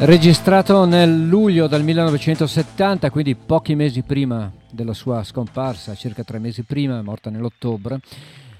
Registrato 0.00 0.84
nel 0.84 1.26
luglio 1.26 1.66
del 1.66 1.82
1970, 1.82 3.10
quindi 3.10 3.34
pochi 3.34 3.74
mesi 3.74 4.02
prima 4.02 4.50
della 4.70 4.94
sua 4.94 5.24
scomparsa, 5.24 5.96
circa 5.96 6.22
tre 6.22 6.38
mesi 6.38 6.62
prima, 6.62 7.02
morta 7.02 7.30
nell'ottobre, 7.30 7.98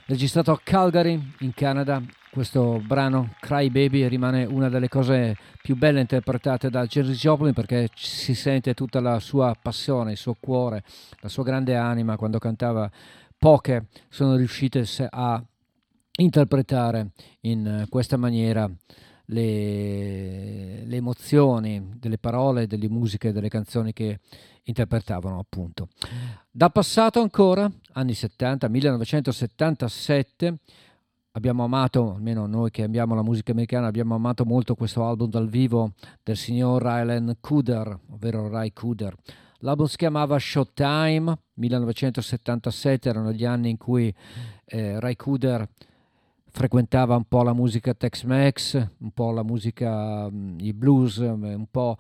registrato 0.07 0.51
a 0.51 0.61
Calgary, 0.61 1.35
in 1.39 1.55
Canada, 1.55 2.03
questo 2.33 2.83
brano 2.85 3.35
Cry 3.39 3.71
Baby 3.71 4.09
rimane 4.09 4.47
una 4.47 4.69
delle 4.69 4.89
cose 4.89 5.37
più 5.63 5.77
belle 5.77 6.01
interpretate 6.01 6.71
da 6.71 6.85
Jerry 6.87 7.13
Joplin 7.13 7.53
perché 7.53 7.89
si 7.95 8.35
sente 8.35 8.75
tutta 8.75 9.01
la 9.01 9.21
sua 9.21 9.57
passione, 9.61 10.11
il 10.11 10.19
suo 10.19 10.37
cuore, 10.41 10.83
la 11.21 11.29
sua 11.29 11.45
grande 11.45 11.77
anima 11.77 12.17
quando 12.17 12.39
cantava. 12.39 12.91
Poche 13.39 13.87
sono 14.09 14.35
riuscite 14.35 14.85
a 15.11 15.41
interpretare 16.17 17.11
in 17.43 17.87
questa 17.89 18.17
maniera 18.17 18.69
le, 19.31 20.85
le 20.85 20.97
emozioni 20.97 21.95
delle 21.97 22.19
parole, 22.19 22.67
delle 22.67 22.89
musiche, 22.89 23.33
delle 23.33 23.49
canzoni 23.49 23.93
che 23.93 24.21
interpretavano 24.65 25.39
appunto. 25.39 25.89
Da 26.51 26.71
passato 26.71 27.21
ancora, 27.21 27.71
anni 27.93 28.15
70, 28.15 28.69
1977, 28.69 30.59
abbiamo 31.33 31.65
amato, 31.65 32.15
almeno 32.15 32.47
noi 32.47 32.71
che 32.71 32.85
amiamo 32.85 33.15
la 33.15 33.23
musica 33.23 33.53
americana, 33.53 33.87
abbiamo 33.87 34.15
amato 34.15 34.45
molto 34.45 34.75
questo 34.75 35.05
album 35.05 35.31
dal 35.31 35.49
vivo 35.49 35.93
del 36.23 36.37
signor 36.37 36.83
Rylan 36.83 37.37
Cooder, 37.41 37.99
ovvero 38.11 38.49
Ray 38.49 38.73
Cooder. 38.73 39.15
L'album 39.63 39.87
si 39.87 39.97
chiamava 39.97 40.39
Showtime, 40.39 41.37
1977, 41.55 43.09
erano 43.09 43.33
gli 43.33 43.45
anni 43.45 43.71
in 43.71 43.77
cui 43.77 44.15
eh, 44.65 45.01
Ray 45.01 45.17
Cooder 45.17 45.69
frequentava 46.51 47.17
un 47.17 47.25
po' 47.25 47.43
la 47.43 47.53
musica 47.53 47.95
Tex-Mex, 47.95 48.89
un 48.99 49.11
po' 49.13 49.31
la 49.31 49.43
musica, 49.43 50.29
mm, 50.31 50.59
i 50.61 50.73
blues, 50.73 51.21
mm, 51.21 51.45
un 51.45 51.67
po' 51.71 51.97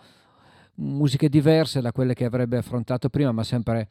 musiche 0.74 1.28
diverse 1.28 1.80
da 1.80 1.92
quelle 1.92 2.14
che 2.14 2.24
avrebbe 2.24 2.56
affrontato 2.56 3.08
prima, 3.08 3.32
ma 3.32 3.44
sempre 3.44 3.88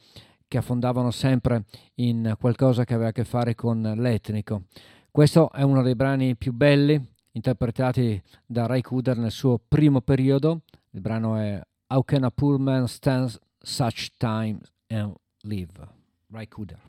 che 0.48 0.58
affondavano 0.58 1.12
sempre 1.12 1.66
in 1.96 2.36
qualcosa 2.40 2.86
che 2.86 2.94
aveva 2.94 3.10
a 3.10 3.14
che 3.14 3.26
fare 3.26 3.56
con 3.56 3.82
l'etnico. 3.82 4.64
Questo 5.12 5.52
è 5.52 5.62
uno 5.62 5.82
dei 5.82 5.96
brani 5.96 6.36
più 6.36 6.54
belli 6.54 7.16
interpretati 7.32 8.22
da 8.46 8.66
Ray 8.66 8.82
Cooder 8.82 9.18
nel 9.18 9.32
suo 9.32 9.60
primo 9.66 10.02
periodo. 10.02 10.62
Il 10.92 11.02
brano 11.02 11.38
è 11.38 11.62
How 11.88 12.04
Can 12.04 12.24
a 12.24 12.32
Poor 12.32 12.60
Man 12.60 12.88
Stand 12.88 13.40
Such 13.60 14.14
Time 14.18 14.60
and 14.88 15.14
Live? 15.42 15.74
Ray 16.30 16.48
Cooder. 16.48 16.80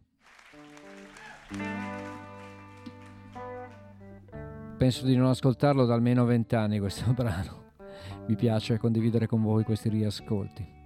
Penso 4.78 5.04
di 5.04 5.16
non 5.16 5.26
ascoltarlo 5.26 5.84
da 5.86 5.94
almeno 5.94 6.24
vent'anni 6.24 6.78
questo 6.78 7.10
brano. 7.12 7.72
Mi 8.28 8.36
piace 8.36 8.78
condividere 8.78 9.26
con 9.26 9.42
voi 9.42 9.64
questi 9.64 9.88
riascolti. 9.88 10.77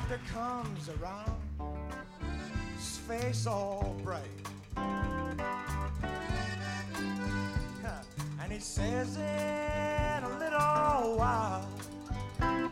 Doctor 0.00 0.20
comes 0.32 0.88
around, 0.88 1.36
his 2.76 2.98
face 2.98 3.46
all 3.46 3.94
bright. 4.02 4.24
And 8.42 8.52
he 8.52 8.58
says, 8.58 9.16
in 9.16 10.24
a 10.24 10.38
little 10.38 11.16
while, 11.16 11.66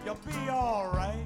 you'll 0.04 0.18
be 0.26 0.48
all 0.50 0.90
right. 0.92 1.24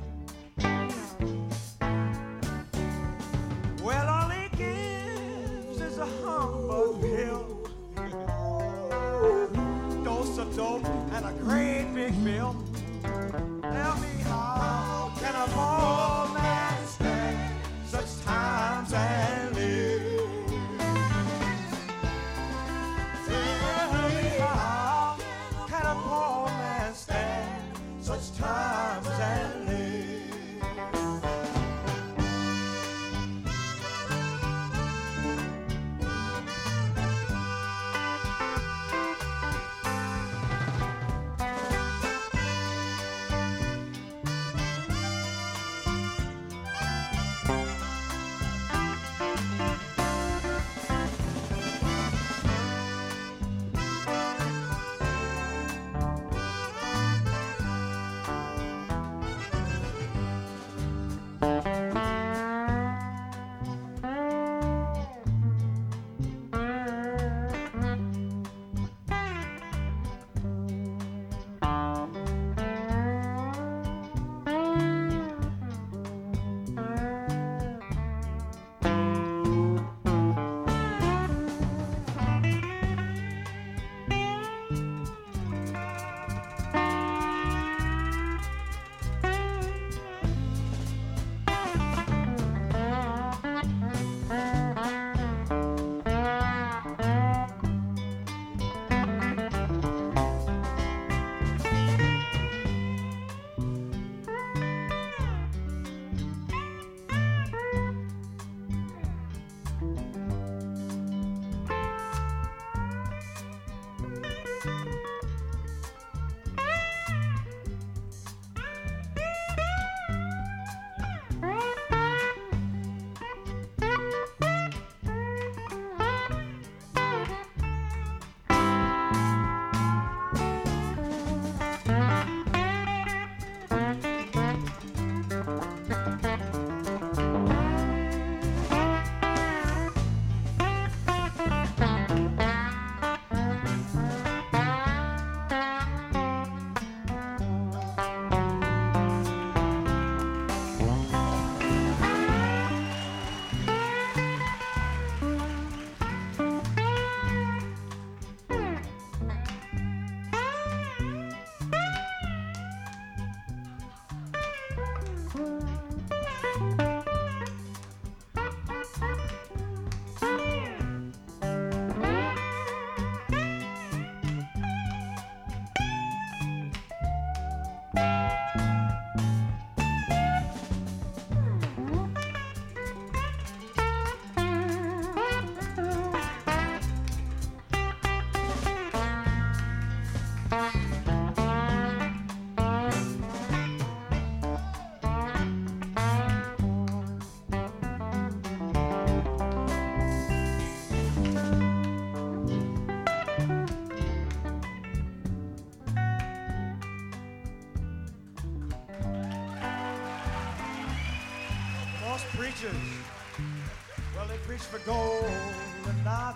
Well, 3.82 4.08
all 4.08 4.28
he 4.28 4.48
gives 4.56 5.80
is 5.80 5.98
a 5.98 6.06
humbug 6.06 7.00
pill, 7.00 7.68
dose 10.04 10.38
of 10.38 10.54
dope, 10.54 10.84
and 11.12 11.24
a 11.24 11.32
great 11.42 11.92
big 11.94 12.22
bill. 12.22 12.65
Oh. 15.54 16.05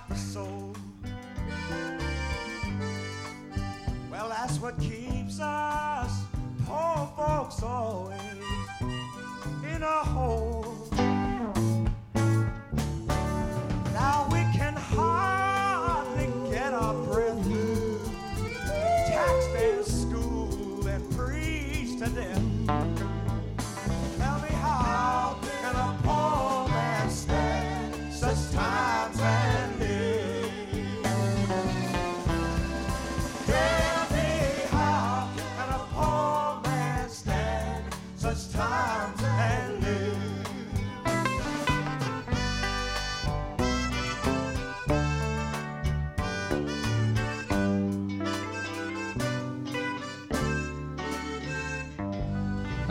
For 0.08 0.14
soul. 0.14 0.76
Well, 4.10 4.28
that's 4.28 4.58
what 4.58 4.78
keeps 4.78 5.40
us 5.40 6.24
poor 6.66 7.12
folks 7.16 7.62
always 7.62 8.20
in 9.74 9.82
a 9.82 10.04
hole. 10.14 10.49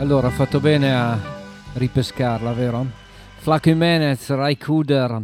Allora, 0.00 0.28
ha 0.28 0.30
fatto 0.30 0.60
bene 0.60 0.94
a 0.94 1.18
ripescarla, 1.74 2.54
vero? 2.54 2.86
Flaco 3.36 3.68
Jimenez, 3.68 4.30
Rai 4.30 4.56
Cooder, 4.56 5.22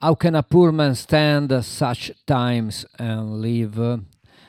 How 0.00 0.16
Can 0.16 0.36
a 0.36 0.44
Poor 0.44 0.70
Man 0.70 0.94
Stand 0.94 1.58
Such 1.58 2.14
Times 2.22 2.86
and 2.98 3.40
Live? 3.40 3.98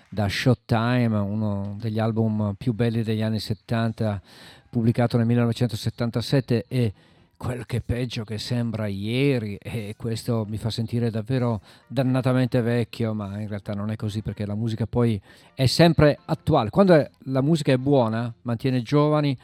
Da 0.09 0.29
Showtime, 0.29 1.17
uno 1.17 1.75
degli 1.79 1.97
album 1.97 2.53
più 2.55 2.73
belli 2.73 3.01
degli 3.01 3.23
anni 3.23 3.39
70, 3.39 4.21
pubblicato 4.69 5.17
nel 5.17 5.25
1977 5.25 6.65
e 6.67 6.93
quel 7.37 7.65
che 7.67 7.77
è 7.77 7.81
peggio 7.81 8.23
che 8.23 8.39
sembra 8.39 8.87
ieri 8.87 9.55
e 9.61 9.93
questo 9.95 10.45
mi 10.49 10.57
fa 10.57 10.71
sentire 10.71 11.11
davvero 11.11 11.61
dannatamente 11.87 12.61
vecchio, 12.61 13.13
ma 13.13 13.39
in 13.39 13.47
realtà 13.47 13.73
non 13.73 13.91
è 13.91 13.95
così 13.95 14.21
perché 14.21 14.45
la 14.45 14.55
musica 14.55 14.87
poi 14.87 15.21
è 15.53 15.67
sempre 15.67 16.17
attuale. 16.25 16.71
Quando 16.71 17.09
la 17.25 17.41
musica 17.41 17.71
è 17.71 17.77
buona, 17.77 18.33
mantiene 18.41 18.81
giovani 18.81 19.37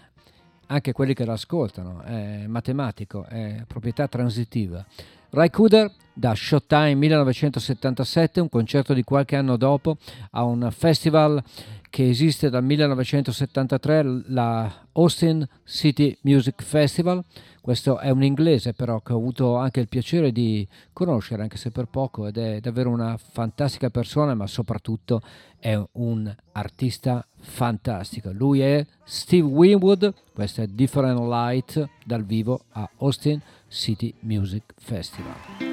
anche 0.67 0.91
quelli 0.91 1.13
che 1.13 1.25
l'ascoltano, 1.25 2.01
è 2.01 2.45
matematico, 2.47 3.25
è 3.25 3.63
proprietà 3.67 4.07
transitiva. 4.07 4.83
Ray 5.29 5.49
Cooder 5.49 5.91
da 6.13 6.33
Showtime 6.35 6.95
1977, 6.95 8.39
un 8.39 8.49
concerto 8.49 8.93
di 8.93 9.03
qualche 9.03 9.35
anno 9.35 9.55
dopo 9.55 9.97
a 10.31 10.43
un 10.43 10.69
festival 10.71 11.43
che 11.89 12.09
esiste 12.09 12.49
dal 12.49 12.63
1973, 12.63 14.23
la 14.27 14.87
Austin 14.93 15.47
City 15.63 16.17
Music 16.21 16.63
Festival. 16.63 17.23
Questo 17.63 17.97
è 17.97 18.09
un 18.09 18.23
inglese 18.23 18.73
però 18.73 18.99
che 18.99 19.13
ho 19.13 19.15
avuto 19.15 19.55
anche 19.55 19.79
il 19.79 19.87
piacere 19.87 20.33
di 20.33 20.67
conoscere, 20.91 21.43
anche 21.43 21.55
se 21.55 21.71
per 21.71 21.85
poco, 21.85 22.27
ed 22.27 22.37
è 22.37 22.59
davvero 22.59 22.89
una 22.89 23.15
fantastica 23.15 23.89
persona, 23.89 24.35
ma 24.35 24.47
soprattutto 24.47 25.21
è 25.57 25.81
un 25.93 26.35
artista 26.51 27.25
fantastico. 27.39 28.33
Lui 28.33 28.59
è 28.59 28.85
Steve 29.05 29.47
Winwood, 29.47 30.13
questo 30.33 30.61
è 30.61 30.67
Different 30.67 31.21
Light 31.21 31.87
dal 32.03 32.25
vivo 32.25 32.65
a 32.71 32.89
Austin 32.97 33.41
City 33.69 34.13
Music 34.19 34.73
Festival. 34.75 35.72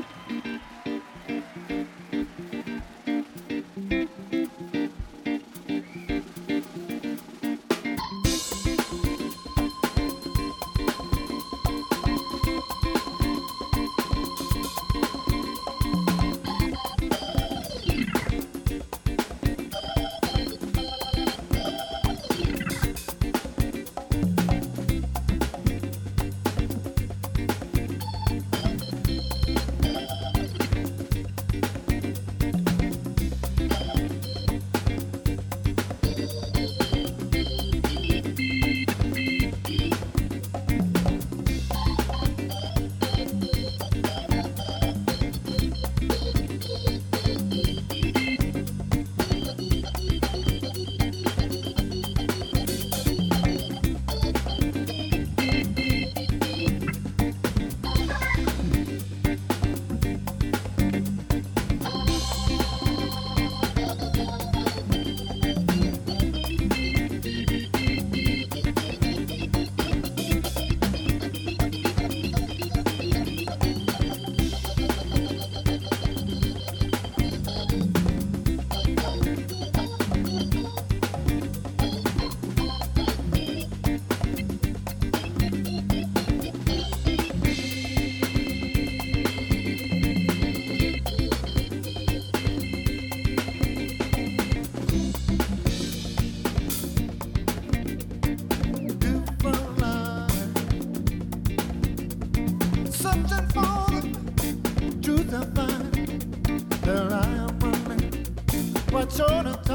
turn 109.16 109.46
it 109.48 109.69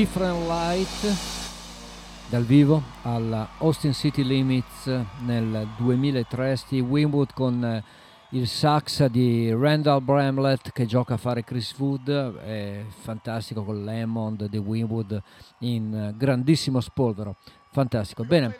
Different 0.00 0.46
Light 0.46 1.14
dal 2.30 2.42
vivo 2.44 2.82
alla 3.02 3.50
Austin 3.58 3.92
City 3.92 4.24
Limits 4.24 4.90
nel 5.26 5.68
2003 5.76 6.56
Steve 6.56 6.88
Winwood 6.88 7.34
con 7.34 7.62
eh, 7.62 7.84
il 8.30 8.48
sax 8.48 9.04
di 9.08 9.52
Randall 9.52 10.02
Bramlett 10.02 10.72
che 10.72 10.86
gioca 10.86 11.14
a 11.14 11.16
fare 11.18 11.44
Chris 11.44 11.76
Wood 11.76 12.08
è 12.38 12.82
fantastico 12.88 13.62
con 13.62 13.84
l'Hammond 13.84 14.48
di 14.48 14.56
Winwood 14.56 15.20
in 15.58 16.14
grandissimo 16.16 16.80
spolvero. 16.80 17.36
Fantastico. 17.70 18.24
Bene 18.24 18.56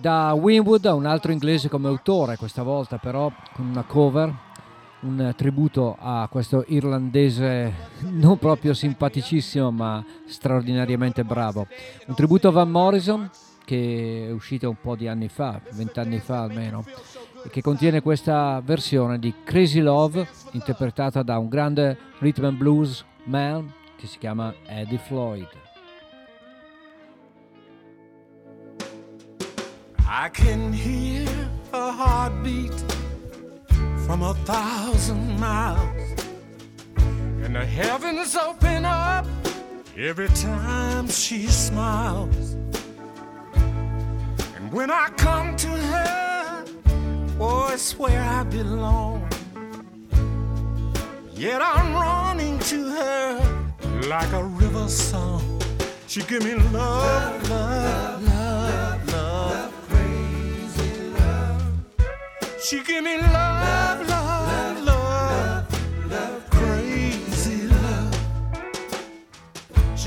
da 0.00 0.32
Winwood 0.32 0.84
a 0.86 0.94
un 0.94 1.06
altro 1.06 1.30
inglese 1.30 1.68
come 1.68 1.86
autore 1.86 2.36
questa 2.36 2.64
volta 2.64 2.98
però 2.98 3.30
con 3.52 3.66
una 3.68 3.84
cover 3.84 4.45
un 5.00 5.32
tributo 5.36 5.96
a 5.98 6.26
questo 6.30 6.64
irlandese 6.68 7.72
non 8.00 8.38
proprio 8.38 8.74
simpaticissimo 8.74 9.70
ma 9.70 10.04
straordinariamente 10.26 11.24
bravo. 11.24 11.66
Un 12.06 12.14
tributo 12.14 12.48
a 12.48 12.52
Van 12.52 12.70
Morrison 12.70 13.30
che 13.64 14.26
è 14.28 14.30
uscito 14.30 14.68
un 14.68 14.76
po' 14.80 14.94
di 14.94 15.08
anni 15.08 15.28
fa, 15.28 15.60
vent'anni 15.72 16.20
fa 16.20 16.42
almeno, 16.42 16.84
e 17.44 17.50
che 17.50 17.60
contiene 17.60 18.00
questa 18.00 18.62
versione 18.64 19.18
di 19.18 19.34
Crazy 19.44 19.80
Love 19.80 20.26
interpretata 20.52 21.22
da 21.22 21.36
un 21.38 21.48
grande 21.48 21.98
rhythm 22.20 22.44
and 22.44 22.56
blues 22.56 23.04
man 23.24 23.70
che 23.96 24.06
si 24.06 24.18
chiama 24.18 24.54
Eddie 24.66 24.98
Floyd. 24.98 25.48
I 30.08 30.30
can 30.30 30.72
hear 30.72 31.28
a 31.72 31.90
heartbeat 31.90 33.05
from 34.06 34.22
a 34.22 34.34
thousand 34.44 35.40
miles, 35.40 36.14
and 36.96 37.56
the 37.56 37.66
heavens 37.66 38.36
open 38.36 38.84
up 38.84 39.26
every 39.96 40.28
time 40.28 41.08
she 41.08 41.48
smiles. 41.48 42.54
And 44.54 44.70
when 44.72 44.92
I 44.92 45.08
come 45.16 45.56
to 45.56 45.68
her, 45.68 46.64
oh, 47.40 47.68
it's 47.72 47.98
where 47.98 48.22
I 48.22 48.44
belong. 48.44 49.28
Yet 51.34 51.60
I'm 51.60 51.92
running 51.92 52.60
to 52.60 52.88
her 52.90 53.66
like 54.06 54.32
a 54.32 54.44
river 54.44 54.88
song. 54.88 55.60
She 56.06 56.22
give 56.22 56.44
me 56.44 56.54
love, 56.54 57.50
love, 57.50 58.22
love, 58.22 59.12
love, 59.12 59.88
crazy 59.88 61.10
love. 61.18 61.62
She 62.62 62.84
give 62.84 63.02
me 63.02 63.16
love, 63.18 63.32
love, 63.34 63.75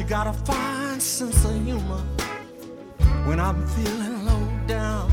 got 0.09 0.25
a 0.25 0.33
fine 0.33 0.99
sense 0.99 1.45
of 1.45 1.63
humor 1.63 2.01
when 3.25 3.39
I'm 3.39 3.67
feeling 3.67 4.25
low 4.25 4.49
down. 4.65 5.11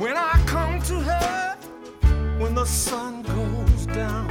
When 0.00 0.16
I 0.16 0.42
come 0.46 0.80
to 0.80 0.94
her, 0.94 1.58
when 2.38 2.54
the 2.54 2.64
sun 2.64 3.20
goes 3.20 3.84
down, 3.84 4.30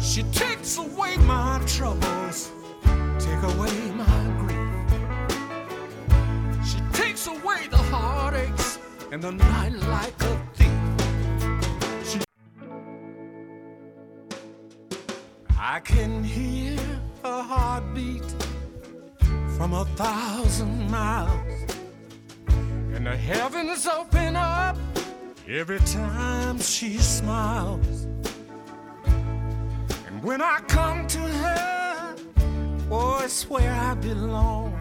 she 0.00 0.22
takes 0.32 0.78
away 0.78 1.18
my 1.18 1.60
troubles, 1.66 2.50
take 3.18 3.42
away 3.42 3.90
my 3.90 4.22
grief. 4.40 4.96
She 6.66 6.80
takes 6.94 7.26
away 7.26 7.66
the 7.70 7.82
heartaches 7.92 8.78
and 9.10 9.22
the 9.22 9.32
night 9.32 9.74
like 9.74 10.22
a 10.22 10.40
thief. 10.54 10.81
I 15.64 15.78
can 15.78 16.24
hear 16.24 16.76
a 17.22 17.40
heartbeat 17.40 18.24
from 19.56 19.74
a 19.74 19.84
thousand 19.94 20.90
miles, 20.90 21.76
and 22.48 23.06
the 23.06 23.16
heavens 23.16 23.86
open 23.86 24.34
up 24.34 24.76
every 25.46 25.78
time 25.78 26.58
she 26.58 26.98
smiles. 26.98 28.08
And 29.04 30.20
when 30.24 30.42
I 30.42 30.58
come 30.66 31.06
to 31.06 31.20
her, 31.20 32.16
oh, 32.90 33.20
it's 33.22 33.48
where 33.48 33.72
I 33.72 33.94
belong. 33.94 34.76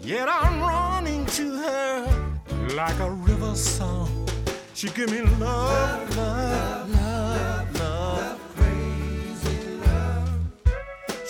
Yet 0.00 0.28
I'm 0.30 0.60
running 0.60 1.26
to 1.26 1.56
her 1.56 2.30
like 2.76 2.98
a 3.00 3.10
river 3.10 3.56
song. 3.56 4.28
She 4.72 4.88
give 4.90 5.10
me 5.10 5.22
love, 5.22 6.16
love, 6.16 6.90
love, 6.94 7.27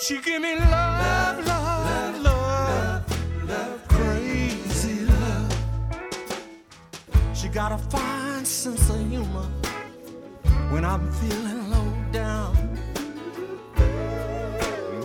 She 0.09 0.17
give 0.21 0.41
me 0.41 0.55
love, 0.55 1.45
love, 1.45 2.21
love, 2.23 3.47
love, 3.47 3.87
crazy 3.87 5.05
love. 5.05 5.53
She 7.35 7.47
got 7.47 7.71
a 7.73 7.77
fine 7.77 8.43
sense 8.43 8.89
of 8.89 9.07
humor 9.07 9.47
when 10.71 10.83
I'm 10.83 11.11
feeling 11.11 11.69
low 11.69 11.93
down. 12.11 12.55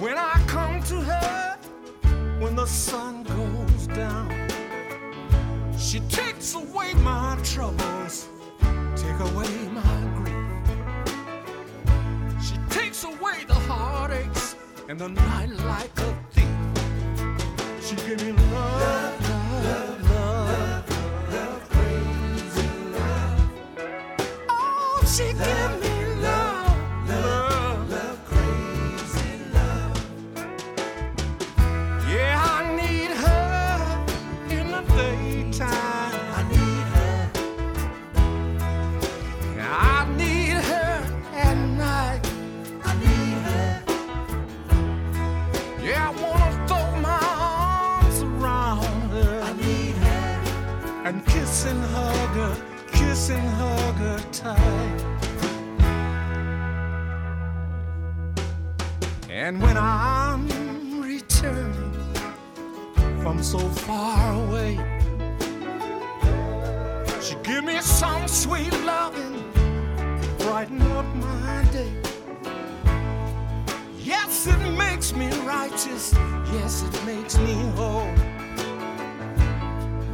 When 0.00 0.16
I 0.16 0.42
come 0.46 0.82
to 0.84 0.98
her, 1.02 1.58
when 2.38 2.56
the 2.56 2.64
sun 2.64 3.24
goes 3.24 3.86
down, 3.88 4.30
she 5.76 6.00
takes 6.08 6.54
away 6.54 6.94
my 6.94 7.38
troubles, 7.44 8.30
take 8.96 9.20
away 9.20 9.68
my 9.68 9.96
grief. 10.16 10.64
She 12.42 12.56
takes 12.70 13.04
away 13.04 13.44
the 13.46 13.52
heartaches 13.68 14.43
and 14.88 15.00
the 15.00 15.08
night 15.08 15.50
like 15.50 15.98
a 16.00 16.14
thief. 16.32 16.44
She 17.80 17.96
gave 17.96 18.22
me 18.22 18.32
love, 18.32 19.20
love, 19.30 20.10
love, 20.10 21.32
love, 21.32 21.68
crazy 21.70 22.68
love. 22.92 23.50
Oh, 24.50 25.02
she 25.06 25.32
give 25.32 25.63
kiss 53.24 53.30
and 53.30 53.48
hug 53.54 53.94
her 53.94 54.18
tight. 54.32 55.04
And 59.30 59.60
when 59.62 59.76
I'm 59.76 61.02
returning 61.02 61.92
from 63.22 63.42
so 63.42 63.58
far 63.58 64.34
away, 64.44 64.78
she 67.20 67.34
give 67.42 67.64
me 67.64 67.80
some 67.80 68.28
sweet 68.28 68.72
loving, 68.84 69.52
brighten 70.38 70.82
up 70.82 71.06
my 71.16 71.66
day. 71.72 71.92
Yes, 73.98 74.46
it 74.46 74.76
makes 74.76 75.14
me 75.14 75.28
righteous. 75.46 76.14
Yes, 76.52 76.82
it 76.82 77.06
makes 77.06 77.38
me 77.38 77.54
whole. 77.76 78.12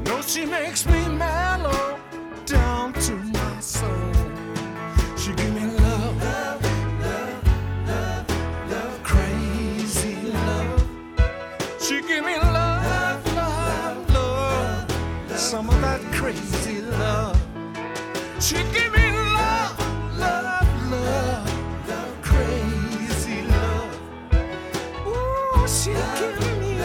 No, 0.05 0.23
she 0.23 0.47
makes 0.47 0.87
me 0.87 1.09
mellow 1.09 2.01
she 5.17 5.33
gave 5.35 5.55
me 5.55 5.67
love, 5.67 6.23
love, 6.23 6.63
love, 7.03 7.87
love, 7.87 8.71
love, 8.71 9.03
crazy 9.03 10.17
love. 10.33 10.85
She 11.81 12.01
gave 12.03 12.25
me 12.25 12.37
love, 12.37 13.27
love, 13.35 14.11
love, 14.15 14.91
some 15.37 15.69
of 15.69 15.81
that 15.83 16.01
crazy 16.13 16.81
love. 16.83 17.37
She 18.41 18.57
gave 18.57 18.93
me 18.93 19.13
love, 19.13 19.79
love, 20.19 20.91
love, 20.91 21.89
love, 21.89 22.23
crazy 22.23 23.43
love. 23.43 23.93
Ooh, 25.07 25.69
she 25.69 25.93
gave 25.93 26.61
me 26.61 26.79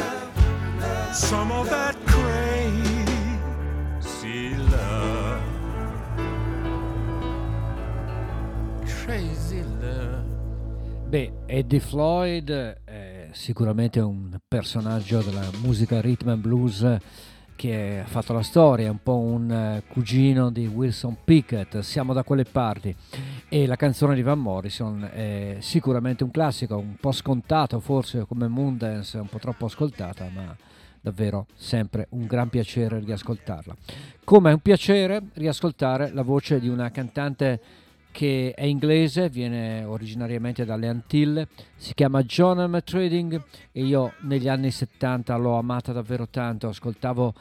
some 1.13 1.51
of 1.51 1.69
that. 1.69 2.14
Beh, 11.07 11.31
Eddie 11.45 11.79
Floyd 11.79 12.49
è 12.83 13.29
sicuramente 13.31 13.99
un 13.99 14.37
personaggio 14.47 15.21
della 15.21 15.47
musica 15.61 16.01
rhythm 16.01 16.29
and 16.29 16.41
blues 16.41 16.97
che 17.55 18.01
ha 18.03 18.07
fatto 18.07 18.33
la 18.33 18.41
storia, 18.41 18.87
è 18.87 18.89
un 18.89 19.01
po' 19.01 19.19
un 19.19 19.49
eh, 19.49 19.83
cugino 19.87 20.49
di 20.49 20.65
Wilson 20.65 21.17
Pickett, 21.23 21.79
siamo 21.79 22.11
da 22.11 22.23
quelle 22.23 22.43
parti 22.43 22.93
e 23.47 23.67
la 23.67 23.75
canzone 23.75 24.15
di 24.15 24.23
Van 24.23 24.39
Morrison 24.39 25.07
è 25.13 25.57
sicuramente 25.59 26.23
un 26.23 26.31
classico, 26.31 26.75
un 26.75 26.95
po' 26.99 27.11
scontato 27.11 27.79
forse 27.79 28.25
come 28.27 28.47
Moondance, 28.47 29.19
un 29.19 29.27
po' 29.27 29.39
troppo 29.39 29.67
ascoltata, 29.67 30.27
ma 30.33 30.53
davvero 30.99 31.45
sempre 31.53 32.07
un 32.09 32.25
gran 32.25 32.49
piacere 32.49 32.99
riascoltarla. 32.99 33.75
Come 34.23 34.49
è 34.49 34.53
un 34.53 34.59
piacere 34.59 35.21
riascoltare 35.33 36.11
la 36.11 36.23
voce 36.23 36.59
di 36.59 36.67
una 36.67 36.89
cantante 36.89 37.61
che 38.15 38.53
è 38.55 38.63
inglese, 38.63 39.27
viene 39.27 39.83
originariamente 39.83 40.63
dalle 40.63 40.87
Antille, 40.87 41.49
si 41.75 41.93
chiama 41.93 42.23
John 42.23 42.59
M. 42.59 42.81
Trading 42.81 43.43
e 43.73 43.83
io 43.83 44.13
negli 44.21 44.47
anni 44.47 44.71
70 44.71 45.35
l'ho 45.35 45.57
amata 45.57 45.91
davvero 45.91 46.25
tanto, 46.29 46.69
ascoltavo 46.69 47.33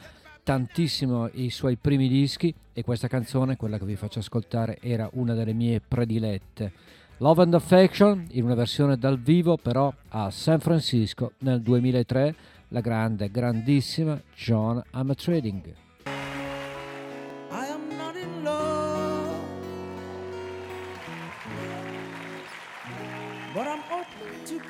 tantissimo 0.43 1.29
i 1.35 1.49
suoi 1.49 1.77
primi 1.77 2.09
dischi 2.09 2.53
e 2.73 2.83
questa 2.83 3.07
canzone, 3.07 3.55
quella 3.55 3.77
che 3.77 3.85
vi 3.85 3.95
faccio 3.95 4.19
ascoltare, 4.19 4.77
era 4.81 5.09
una 5.13 5.33
delle 5.33 5.53
mie 5.53 5.79
predilette. 5.79 6.73
Love 7.19 7.43
and 7.43 7.53
Affection 7.53 8.27
in 8.31 8.43
una 8.43 8.55
versione 8.55 8.97
dal 8.97 9.17
vivo 9.17 9.55
però 9.55 9.93
a 10.09 10.29
San 10.29 10.59
Francisco 10.59 11.31
nel 11.39 11.61
2003, 11.61 12.35
la 12.67 12.81
grande, 12.81 13.31
grandissima 13.31 14.21
John 14.35 14.83
M. 14.91 15.13
Trading. 15.13 15.84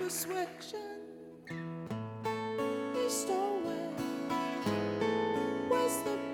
Persuasion. 0.05 1.01
East 3.03 3.27
or 3.27 3.57
west, 5.67 6.05
the 6.05 6.24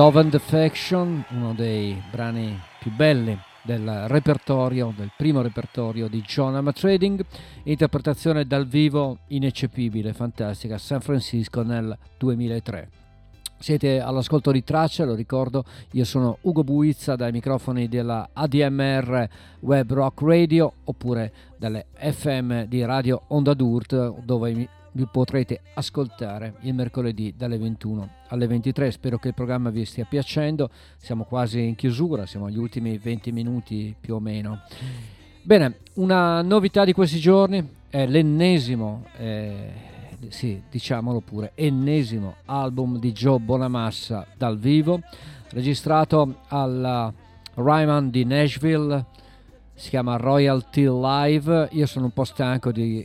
Love 0.00 0.20
and 0.20 0.32
Affection, 0.32 1.22
uno 1.32 1.52
dei 1.52 2.02
brani 2.10 2.58
più 2.78 2.90
belli 2.90 3.38
del 3.62 4.06
repertorio, 4.06 4.94
del 4.96 5.12
primo 5.14 5.42
repertorio 5.42 6.08
di 6.08 6.22
John 6.22 6.54
Amatrading, 6.54 7.22
interpretazione 7.64 8.46
dal 8.46 8.66
vivo 8.66 9.18
ineccepibile, 9.26 10.14
fantastica, 10.14 10.78
San 10.78 11.02
Francisco 11.02 11.62
nel 11.62 11.94
2003. 12.16 12.88
Siete 13.58 14.00
all'ascolto 14.00 14.50
di 14.52 14.64
Traccia, 14.64 15.04
lo 15.04 15.14
ricordo, 15.14 15.64
io 15.90 16.06
sono 16.06 16.38
Ugo 16.40 16.64
Buizza 16.64 17.14
dai 17.14 17.30
microfoni 17.30 17.86
della 17.86 18.30
ADMR 18.32 19.28
Web 19.60 19.92
Rock 19.92 20.22
Radio 20.22 20.72
oppure 20.84 21.30
dalle 21.58 21.88
FM 21.92 22.62
di 22.62 22.82
Radio 22.86 23.24
Onda 23.26 23.52
Durt 23.52 24.22
dove 24.22 24.66
vi 24.92 25.06
potrete 25.10 25.60
ascoltare 25.74 26.54
il 26.60 26.74
mercoledì 26.74 27.34
dalle 27.36 27.58
21 27.58 28.08
alle 28.28 28.46
23. 28.46 28.90
Spero 28.90 29.18
che 29.18 29.28
il 29.28 29.34
programma 29.34 29.70
vi 29.70 29.84
stia 29.84 30.04
piacendo. 30.04 30.70
Siamo 30.96 31.24
quasi 31.24 31.62
in 31.62 31.74
chiusura, 31.74 32.26
siamo 32.26 32.46
agli 32.46 32.58
ultimi 32.58 32.98
20 32.98 33.32
minuti 33.32 33.94
più 33.98 34.14
o 34.14 34.20
meno. 34.20 34.62
Bene, 35.42 35.78
una 35.94 36.42
novità 36.42 36.84
di 36.84 36.92
questi 36.92 37.18
giorni 37.18 37.66
è 37.88 38.06
l'ennesimo, 38.06 39.06
eh, 39.16 39.72
sì, 40.28 40.62
diciamolo 40.70 41.20
pure, 41.20 41.52
ennesimo 41.54 42.36
album 42.44 42.98
di 42.98 43.12
Joe 43.12 43.38
Bonamassa 43.38 44.26
dal 44.36 44.58
vivo, 44.58 45.00
registrato 45.50 46.42
alla 46.48 47.12
Ryman 47.54 48.10
di 48.10 48.24
Nashville 48.24 49.04
si 49.80 49.88
chiama 49.88 50.16
Royalty 50.16 50.86
Live. 50.86 51.68
Io 51.72 51.86
sono 51.86 52.04
un 52.04 52.10
po' 52.10 52.24
stanco 52.24 52.70
di, 52.70 53.02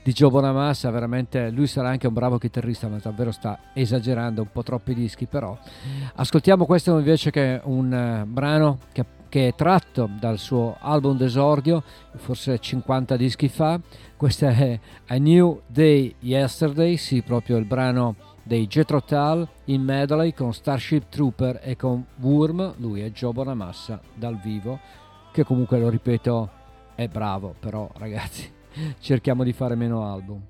di 0.00 0.12
Joe 0.12 0.30
Bonamassa, 0.30 0.88
veramente 0.90 1.50
lui 1.50 1.66
sarà 1.66 1.88
anche 1.88 2.06
un 2.06 2.12
bravo 2.12 2.38
chitarrista, 2.38 2.86
ma 2.86 2.98
davvero 3.02 3.32
sta 3.32 3.58
esagerando 3.72 4.42
un 4.42 4.48
po' 4.52 4.62
troppi 4.62 4.94
dischi. 4.94 5.26
Però 5.26 5.58
ascoltiamo 6.14 6.66
questo 6.66 6.96
invece 6.96 7.32
che 7.32 7.56
è 7.56 7.60
un 7.64 8.22
uh, 8.22 8.30
brano 8.30 8.78
che, 8.92 9.04
che, 9.28 9.48
è 9.48 9.54
tratto 9.56 10.08
dal 10.16 10.38
suo 10.38 10.76
album 10.78 11.16
d'esordio, 11.16 11.82
forse 12.14 12.60
50 12.60 13.16
dischi 13.16 13.48
fa. 13.48 13.80
Questo 14.16 14.46
è 14.46 14.78
A 15.08 15.16
New 15.16 15.62
Day 15.66 16.14
Yesterday, 16.20 16.96
sì, 16.96 17.22
proprio 17.22 17.56
il 17.56 17.64
brano 17.64 18.14
dei 18.44 18.68
Jetro 18.68 19.02
Tull 19.02 19.48
in 19.64 19.82
medley 19.82 20.32
con 20.32 20.54
Starship 20.54 21.08
Trooper 21.08 21.58
e 21.60 21.74
con 21.74 22.06
Worm. 22.20 22.74
Lui 22.76 23.00
è 23.00 23.10
Joe 23.10 23.32
Bonamassa 23.32 24.00
dal 24.14 24.38
vivo 24.40 25.02
che 25.34 25.42
comunque 25.42 25.80
lo 25.80 25.88
ripeto 25.88 26.48
è 26.94 27.08
bravo, 27.08 27.56
però 27.58 27.90
ragazzi 27.96 28.48
cerchiamo 29.00 29.42
di 29.42 29.52
fare 29.52 29.74
meno 29.74 30.06
album. 30.06 30.40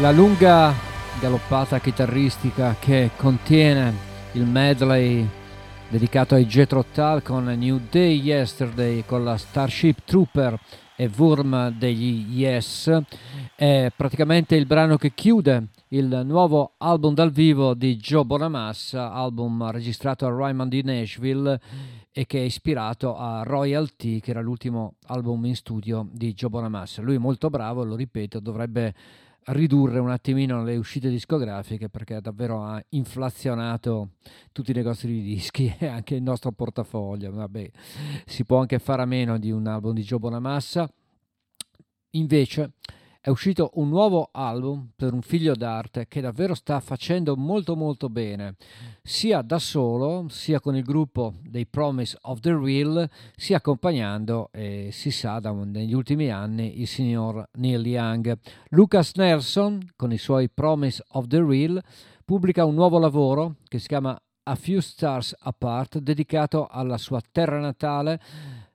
La 0.00 0.12
lunga 0.12 0.72
galoppata 1.20 1.78
chitarristica 1.78 2.74
che 2.78 3.10
contiene 3.18 3.92
il 4.32 4.46
medley 4.46 5.28
dedicato 5.90 6.34
ai 6.34 6.46
Jetro 6.46 6.86
Tull 6.90 7.20
con 7.22 7.44
New 7.44 7.78
Day 7.90 8.18
Yesterday 8.18 9.04
con 9.04 9.24
la 9.24 9.36
Starship 9.36 9.98
Trooper 10.06 10.58
e 10.96 11.10
Wurm 11.14 11.76
degli 11.76 12.34
Yes 12.34 12.90
è 13.54 13.92
praticamente 13.94 14.56
il 14.56 14.64
brano 14.64 14.96
che 14.96 15.12
chiude 15.12 15.66
il 15.88 16.22
nuovo 16.24 16.72
album 16.78 17.12
dal 17.12 17.30
vivo 17.30 17.74
di 17.74 17.96
Joe 17.96 18.24
Bonamassa, 18.24 19.12
album 19.12 19.70
registrato 19.70 20.24
a 20.24 20.30
Ryman 20.30 20.70
di 20.70 20.82
Nashville 20.82 21.60
e 22.10 22.24
che 22.24 22.38
è 22.38 22.42
ispirato 22.42 23.18
a 23.18 23.42
Royalty, 23.42 24.18
che 24.20 24.30
era 24.30 24.40
l'ultimo 24.40 24.94
album 25.08 25.44
in 25.44 25.56
studio 25.56 26.08
di 26.10 26.32
Joe 26.32 26.48
Bonamassa. 26.48 27.02
Lui 27.02 27.16
è 27.16 27.18
molto 27.18 27.50
bravo, 27.50 27.84
lo 27.84 27.96
ripeto, 27.96 28.40
dovrebbe 28.40 28.94
ridurre 29.46 29.98
un 29.98 30.10
attimino 30.10 30.62
le 30.62 30.76
uscite 30.76 31.08
discografiche 31.08 31.88
perché 31.88 32.20
davvero 32.20 32.62
ha 32.62 32.82
inflazionato 32.90 34.10
tutti 34.52 34.70
i 34.70 34.74
negozi 34.74 35.06
di 35.06 35.22
dischi 35.22 35.74
e 35.78 35.86
anche 35.86 36.14
il 36.14 36.22
nostro 36.22 36.52
portafoglio. 36.52 37.30
Vabbè, 37.32 37.70
si 38.26 38.44
può 38.44 38.58
anche 38.60 38.78
fare 38.78 39.02
a 39.02 39.06
meno 39.06 39.38
di 39.38 39.50
un 39.50 39.66
album 39.66 39.94
di 39.94 40.02
Joe 40.02 40.18
Bonamassa. 40.18 40.90
Invece 42.14 42.72
è 43.22 43.28
uscito 43.28 43.72
un 43.74 43.90
nuovo 43.90 44.30
album 44.32 44.92
per 44.96 45.12
un 45.12 45.20
figlio 45.20 45.54
d'arte 45.54 46.08
che 46.08 46.22
davvero 46.22 46.54
sta 46.54 46.80
facendo 46.80 47.36
molto 47.36 47.76
molto 47.76 48.08
bene, 48.08 48.56
sia 49.02 49.42
da 49.42 49.58
solo, 49.58 50.26
sia 50.30 50.58
con 50.58 50.74
il 50.74 50.82
gruppo 50.82 51.34
dei 51.42 51.66
Promise 51.66 52.16
of 52.22 52.40
the 52.40 52.56
Real, 52.56 53.06
sia 53.36 53.58
accompagnando, 53.58 54.48
eh, 54.52 54.88
si 54.90 55.10
sa, 55.10 55.38
da, 55.38 55.52
negli 55.52 55.92
ultimi 55.92 56.30
anni 56.30 56.80
il 56.80 56.86
signor 56.86 57.46
Neil 57.58 57.86
Young. 57.86 58.38
Lucas 58.70 59.12
Nelson, 59.16 59.90
con 59.96 60.12
i 60.12 60.18
suoi 60.18 60.48
Promise 60.48 61.04
of 61.08 61.26
the 61.26 61.44
Real, 61.44 61.78
pubblica 62.24 62.64
un 62.64 62.74
nuovo 62.74 62.98
lavoro 62.98 63.56
che 63.68 63.78
si 63.78 63.86
chiama 63.86 64.18
A 64.44 64.54
Few 64.54 64.80
Stars 64.80 65.36
Apart, 65.40 65.98
dedicato 65.98 66.66
alla 66.66 66.96
sua 66.96 67.20
terra 67.30 67.60
natale, 67.60 68.18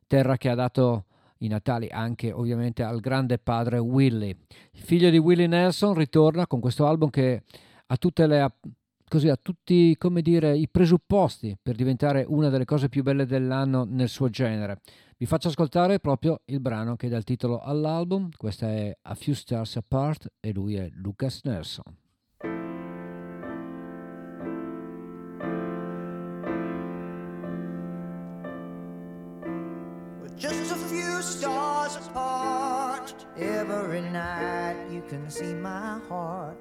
terra 0.06 0.38
che 0.38 0.50
ha 0.50 0.56
dato 0.56 1.06
i 1.40 1.48
natali 1.48 1.88
anche 1.90 2.32
ovviamente 2.32 2.84
al 2.84 3.00
grande 3.00 3.38
padre 3.38 3.78
Willie. 3.78 4.38
Il 4.72 4.82
figlio 4.82 5.10
di 5.10 5.18
Willie 5.18 5.48
Nelson 5.48 5.94
ritorna 5.94 6.48
con 6.48 6.60
questo 6.60 6.86
album 6.88 7.10
che 7.10 7.44
ha 7.86 7.98
tutte 7.98 8.28
le 8.28 8.52
così 9.08 9.30
ha 9.30 9.38
tutti 9.40 9.96
dire 10.22 10.58
i 10.58 10.68
presupposti 10.68 11.56
per 11.62 11.76
diventare 11.76 12.26
una 12.28 12.50
delle 12.50 12.66
cose 12.66 12.90
più 12.90 13.04
belle 13.04 13.26
dell'anno 13.26 13.84
nel 13.84 14.10
suo 14.10 14.30
genere. 14.30 14.82
Vi 15.18 15.26
faccio 15.26 15.48
ascoltare 15.48 16.00
proprio 16.00 16.42
il 16.46 16.60
brano 16.60 16.96
che 16.96 17.08
dà 17.08 17.18
il 17.18 17.24
titolo 17.24 17.60
all'album, 17.60 18.30
questa 18.36 18.68
è 18.68 18.98
A 19.04 19.16
Few 19.16 19.34
Stars 19.34 19.78
Apart 19.78 20.34
e 20.40 20.52
lui 20.52 20.76
è 20.76 20.90
Lucas 20.92 21.42
Nelson. 21.44 22.05
Stars 31.40 31.98
apart. 32.08 33.14
Every 33.38 34.02
night 34.02 34.78
you 34.90 35.02
can 35.10 35.30
see 35.30 35.54
my 35.54 36.00
heart 36.08 36.58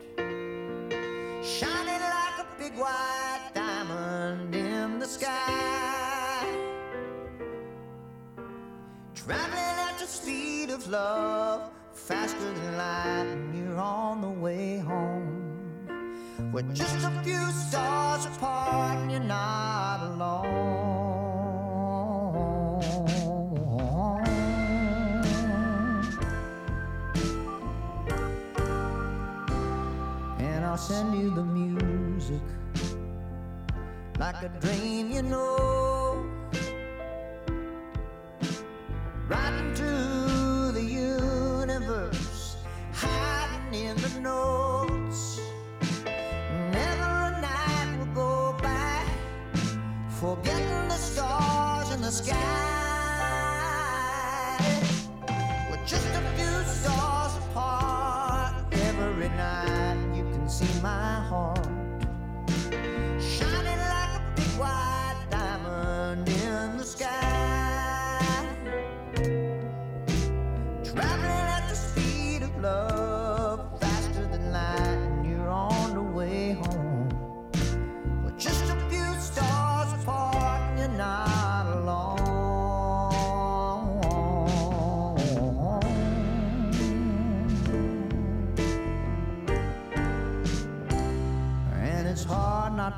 shining 1.44 2.02
like 2.16 2.38
a 2.40 2.46
big 2.59 2.74
white 2.76 3.51
diamond 3.55 4.55
in 4.55 4.98
the 4.98 5.06
sky. 5.06 6.44
Traveling 9.14 9.78
at 9.88 9.96
the 9.98 10.06
speed 10.06 10.70
of 10.70 10.88
love, 10.88 11.70
faster 11.92 12.52
than 12.59 12.76
light, 12.76 13.26
and 13.34 13.55
you're 13.56 13.78
on 13.78 14.22
the 14.22 14.34
way 14.46 14.78
home. 14.78 15.86
We're 16.52 16.62
just 16.72 17.05
a 17.05 17.12
few 17.22 17.44
stars 17.68 18.26
apart, 18.26 18.98
and 18.98 19.10
you're 19.12 19.20
not 19.20 19.98
alone. 20.02 21.03
I'll 30.74 30.80
send 30.80 31.14
you 31.14 31.30
the 31.30 31.44
music 31.44 32.42
like 34.18 34.42
a 34.42 34.48
dream, 34.60 35.12
you 35.12 35.22
know. 35.22 36.26
Right 39.28 39.55
into 39.60 40.72
the 40.72 40.82
universe, 40.82 42.56
hiding 42.92 43.86
in 43.86 43.96
the 43.98 44.18
notes. 44.18 45.38
Never 46.72 47.12
a 47.28 47.40
night 47.40 47.96
will 48.01 48.12
go 48.12 48.56
by, 48.60 49.06
forgetting 50.09 50.88
the 50.88 50.96
stars 50.96 51.92
in 51.94 52.01
the 52.02 52.10
sky. 52.10 52.34
We're 55.70 55.86
just 55.86 56.12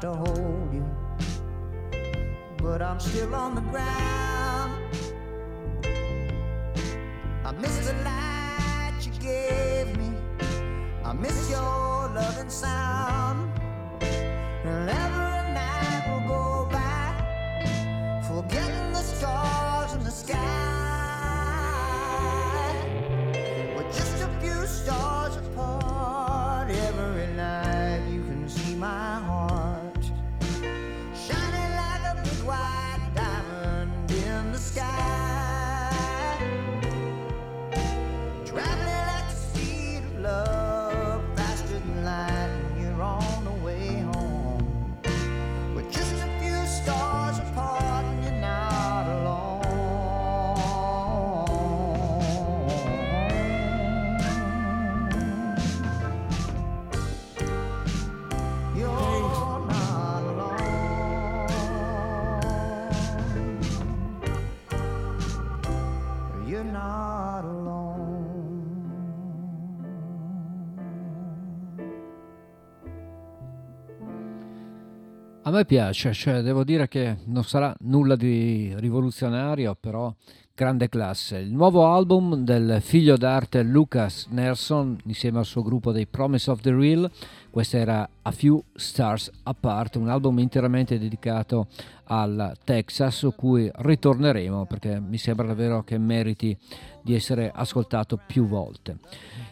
to 0.00 0.12
hold 0.12 0.74
you, 0.74 0.84
but 2.58 2.82
I'm 2.82 3.00
still 3.00 3.34
on 3.34 3.54
the 3.54 3.60
ground. 3.62 4.35
Me 75.56 75.64
piace, 75.64 76.12
cioè 76.12 76.42
devo 76.42 76.64
dire 76.64 76.86
che 76.86 77.16
non 77.26 77.42
sarà 77.42 77.74
nulla 77.80 78.14
di 78.14 78.74
rivoluzionario, 78.76 79.74
però 79.74 80.14
grande 80.54 80.90
classe. 80.90 81.38
Il 81.38 81.52
nuovo 81.52 81.86
album 81.86 82.44
del 82.44 82.78
figlio 82.82 83.16
d'arte 83.16 83.62
Lucas 83.62 84.26
Nelson 84.30 84.98
insieme 85.04 85.38
al 85.38 85.46
suo 85.46 85.62
gruppo 85.62 85.92
dei 85.92 86.06
Promise 86.06 86.50
of 86.50 86.60
the 86.60 86.74
Real, 86.74 87.10
questo 87.56 87.78
era 87.78 88.06
A 88.20 88.32
Few 88.32 88.62
Stars 88.74 89.30
Apart, 89.44 89.96
un 89.96 90.10
album 90.10 90.40
interamente 90.40 90.98
dedicato 90.98 91.68
al 92.08 92.54
Texas 92.62 93.16
su 93.16 93.34
cui 93.34 93.70
ritorneremo 93.72 94.66
perché 94.66 95.00
mi 95.00 95.16
sembra 95.16 95.46
davvero 95.46 95.82
che 95.82 95.96
meriti 95.96 96.54
di 97.00 97.14
essere 97.14 97.50
ascoltato 97.50 98.20
più 98.26 98.46
volte. 98.46 98.98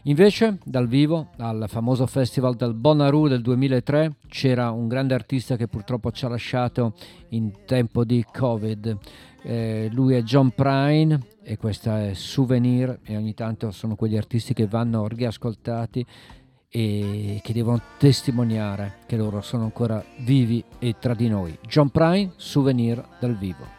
Invece 0.03 0.59
dal 0.65 0.87
vivo 0.87 1.31
al 1.39 1.65
famoso 1.67 2.07
festival 2.07 2.57
del 2.57 2.75
Bonnaroo 2.75 3.27
del 3.27 3.41
2003 3.41 4.17
c'era 4.29 4.71
un 4.71 4.87
grande 4.87 5.15
artista 5.15 5.57
che 5.57 5.67
purtroppo 5.67 6.13
ci 6.13 6.27
ha 6.27 6.29
lasciato 6.29 6.93
in 7.31 7.53
tempo 7.65 8.05
di 8.05 8.23
Covid 8.31 8.99
eh, 9.45 9.91
lui 9.93 10.15
è 10.15 10.23
John 10.23 10.51
Prine 10.51 11.21
e 11.43 11.59
questa 11.59 12.03
è 12.03 12.15
Souvenir 12.15 13.01
e 13.05 13.17
ogni 13.17 13.35
tanto 13.35 13.71
sono 13.73 13.95
quegli 13.95 14.17
artisti 14.17 14.55
che 14.55 14.67
vanno 14.67 15.07
riascoltati 15.07 16.05
e 16.77 17.39
che 17.41 17.53
devono 17.53 17.81
testimoniare 17.99 18.97
che 19.07 19.17
loro 19.17 19.43
sono 19.43 19.63
ancora 19.63 20.05
vivi 20.19 20.65
e 20.81 20.97
tra 20.99 21.15
di 21.15 21.29
noi. 21.29 21.57
John 21.69 21.89
Prine, 21.91 22.33
Souvenir 22.35 23.01
dal 23.21 23.37
vivo. 23.37 23.74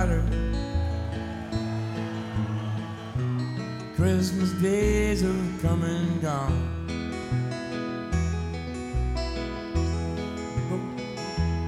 Water. 0.00 0.22
Christmas 3.96 4.52
days 4.62 5.22
are 5.22 5.44
come 5.60 5.82
and 5.82 6.22
gone. 6.22 6.86
Oh, 10.72 10.80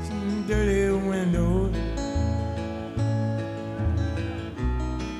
some 0.05 0.45
dirty 0.47 0.93
windows 1.09 1.77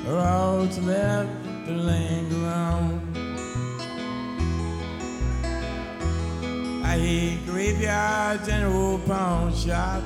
are 0.09 0.19
all 0.19 0.65
that's 0.65 0.79
left 0.79 1.31
to 1.67 1.73
linger 1.73 2.47
on. 2.47 2.83
I 6.85 6.99
hate 6.99 7.47
graveyards 7.47 8.49
and 8.49 8.65
old 8.75 9.05
pawn 9.07 9.55
shops 9.55 10.02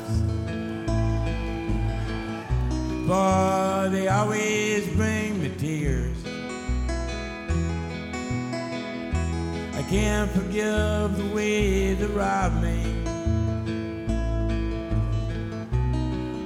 but 3.07 3.91
they 3.91 4.09
always 4.09 4.89
bring 4.97 5.41
me 5.41 5.49
tears. 5.57 6.17
I 9.75 9.83
can't 9.89 10.31
forgive 10.33 11.17
the 11.17 11.31
way 11.33 11.95
they 11.95 12.07
robbed 12.07 12.61
me 12.61 12.83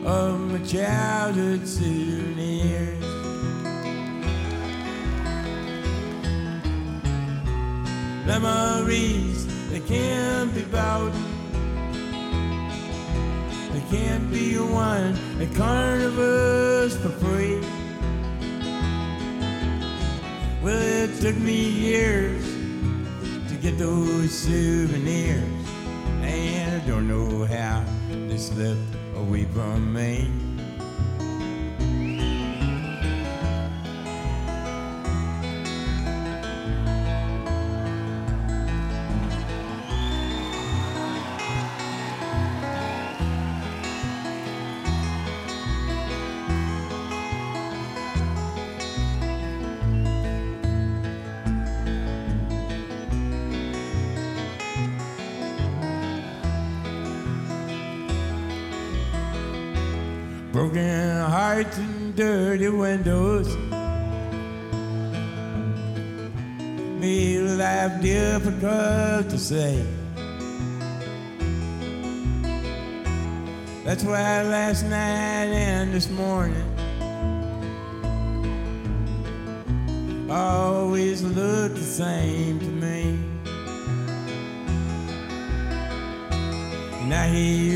of 0.04 0.38
my 0.52 0.58
childhood 0.66 1.66
souvenirs. 1.66 3.04
Memories 8.26 9.46
that 9.70 9.86
can't 9.86 10.54
be 10.54 10.62
bought 10.64 11.29
can't 13.90 14.30
be 14.30 14.56
won 14.56 15.18
at 15.40 15.52
carnivals 15.56 16.96
for 16.98 17.08
free. 17.08 17.60
Well, 20.62 20.80
it 20.80 21.20
took 21.20 21.36
me 21.36 21.58
years 21.68 22.44
to 23.48 23.54
get 23.60 23.78
those 23.78 24.30
souvenirs, 24.30 25.42
and 26.22 26.82
I 26.82 26.86
don't 26.86 27.08
know 27.08 27.44
how 27.46 27.84
they 28.28 28.36
slipped 28.36 28.94
away 29.16 29.44
from 29.46 29.92
me. 29.92 30.49
Windows 62.90 63.48
made 66.98 67.38
life 67.62 68.02
difficult 68.02 69.30
to 69.30 69.38
say. 69.38 69.84
That's 73.84 74.02
why 74.02 74.42
last 74.42 74.82
night 74.82 75.50
and 75.68 75.94
this 75.94 76.10
morning 76.10 76.68
always 80.28 81.22
look 81.22 81.72
the 81.74 81.90
same 82.02 82.58
to 82.58 82.70
me. 82.84 83.18
Now 87.08 87.26
here 87.28 87.69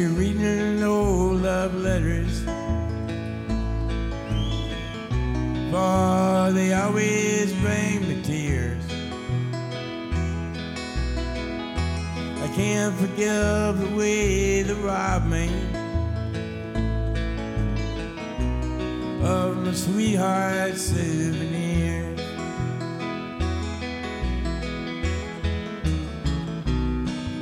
sweetheart's 19.85 20.81
souvenirs. 20.81 22.19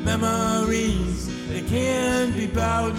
Memories 0.05 1.29
they 1.49 1.63
can't 1.63 2.35
be 2.35 2.49
bought, 2.49 2.97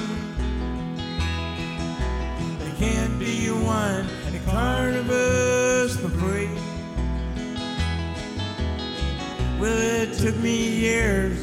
they 2.59 2.71
can't 2.79 3.19
be 3.19 3.51
won 3.51 4.07
at 4.27 4.45
carnivals 4.45 5.97
for 5.97 6.07
free. 6.21 6.49
Well, 9.59 9.77
it 9.77 10.13
took 10.19 10.37
me 10.37 10.69
years 10.69 11.41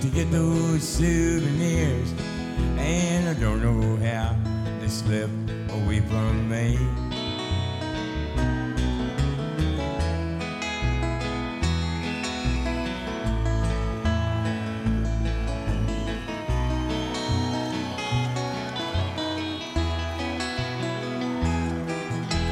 to 0.00 0.06
get 0.14 0.30
those 0.30 0.86
souvenirs, 0.86 2.12
and 2.78 3.28
I 3.28 3.34
don't 3.34 3.60
know 3.60 3.96
me. 6.22 6.78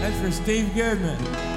That's 0.01 0.21
for 0.21 0.33
Steve 0.33 0.75
Goodman. 0.75 1.52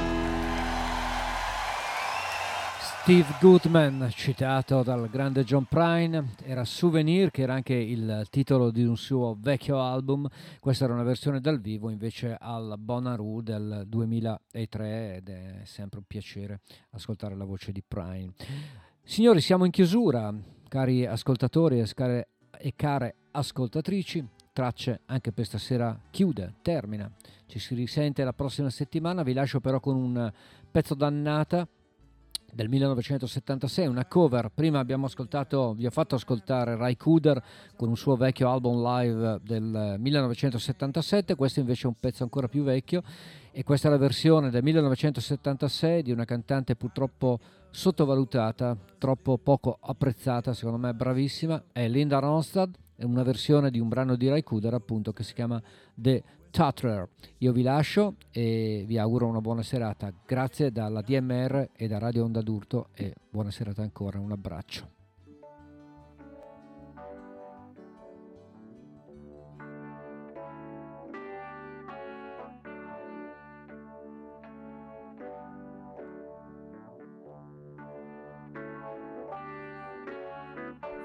Steve 3.06 3.36
Goodman, 3.40 4.10
citato 4.10 4.82
dal 4.82 5.08
grande 5.12 5.44
John 5.44 5.66
Prine, 5.66 6.34
era 6.44 6.66
Souvenir, 6.66 7.30
che 7.30 7.44
era 7.44 7.54
anche 7.54 7.76
il 7.76 8.26
titolo 8.32 8.72
di 8.72 8.84
un 8.84 8.98
suo 8.98 9.38
vecchio 9.40 9.80
album. 9.80 10.28
Questa 10.60 10.86
era 10.86 10.94
una 10.96 11.04
versione 11.04 11.40
dal 11.40 11.62
vivo 11.62 11.92
invece 11.92 12.36
al 12.40 12.74
Bonnaroo 12.80 13.42
del 13.42 13.84
2003 13.86 15.18
ed 15.18 15.30
è 15.30 15.60
sempre 15.66 16.00
un 16.00 16.06
piacere 16.08 16.62
ascoltare 16.94 17.36
la 17.36 17.46
voce 17.46 17.72
di 17.72 17.84
Prine. 17.88 18.34
Signori, 19.04 19.40
siamo 19.40 19.66
in 19.66 19.72
chiusura, 19.72 20.34
cari 20.68 21.06
ascoltatori 21.06 21.80
e, 21.82 21.86
scare- 21.86 22.30
e 22.58 22.74
care 22.76 23.18
ascoltatrici. 23.30 24.28
Tracce 24.52 25.02
anche 25.06 25.32
per 25.32 25.46
stasera 25.46 25.96
chiude, 26.10 26.56
termina. 26.64 27.08
Ci 27.46 27.60
si 27.60 27.76
risente 27.76 28.24
la 28.24 28.34
prossima 28.34 28.72
settimana. 28.72 29.22
Vi 29.22 29.34
lascio 29.34 29.60
però 29.60 29.80
con 29.80 29.96
un 29.96 30.34
pezzo 30.72 30.96
d'annata 30.96 31.68
del 32.56 32.70
1976, 32.70 33.86
una 33.86 34.06
cover. 34.06 34.50
Prima 34.50 34.80
abbiamo 34.80 35.08
ascoltato, 35.08 35.74
vi 35.74 35.86
ho 35.86 35.90
fatto 35.90 36.16
ascoltare 36.16 36.78
Rai 36.78 36.96
Kuder 36.96 37.44
con 37.76 37.90
un 37.90 37.98
suo 37.98 38.16
vecchio 38.16 38.50
album 38.50 38.82
live 38.82 39.42
del 39.44 39.98
1977, 40.00 41.36
questo 41.36 41.60
invece 41.60 41.84
è 41.84 41.88
un 41.88 41.96
pezzo 42.00 42.24
ancora 42.24 42.48
più 42.48 42.64
vecchio 42.64 43.04
e 43.52 43.62
questa 43.64 43.90
è 43.90 43.92
la 43.92 43.98
versione 43.98 44.50
del 44.52 44.64
1976 44.64 46.02
di 46.02 46.12
una 46.14 46.24
cantante 46.24 46.78
purtroppo 46.78 47.40
sottovalutata, 47.72 48.78
troppo 48.98 49.38
poco 49.38 49.78
apprezzata, 49.82 50.54
secondo 50.54 50.78
me 50.78 50.94
bravissima, 50.94 51.62
è 51.74 51.90
Linda 51.90 52.20
Ronstadt, 52.20 52.74
è 52.96 53.04
una 53.04 53.24
versione 53.24 53.70
di 53.70 53.80
un 53.80 53.90
brano 53.90 54.16
di 54.16 54.30
Rai 54.30 54.44
Kuder 54.44 54.74
appunto 54.74 55.12
che 55.12 55.24
si 55.24 55.34
chiama 55.34 55.62
The 55.94 56.24
Tutterer. 56.56 57.10
Io 57.40 57.52
vi 57.52 57.64
lascio 57.64 58.16
e 58.32 58.86
vi 58.88 58.98
auguro 58.98 59.28
una 59.28 59.42
buona 59.42 59.62
serata. 59.62 60.14
Grazie 60.26 60.72
dalla 60.72 61.02
DMR 61.02 61.72
e 61.76 61.88
da 61.90 61.98
Radio 61.98 62.24
Onda 62.24 62.42
d'Urto 62.42 62.88
e 62.94 63.14
buona 63.30 63.52
serata 63.52 63.82
ancora. 63.82 64.20
Un 64.20 64.32
abbraccio. 64.32 64.90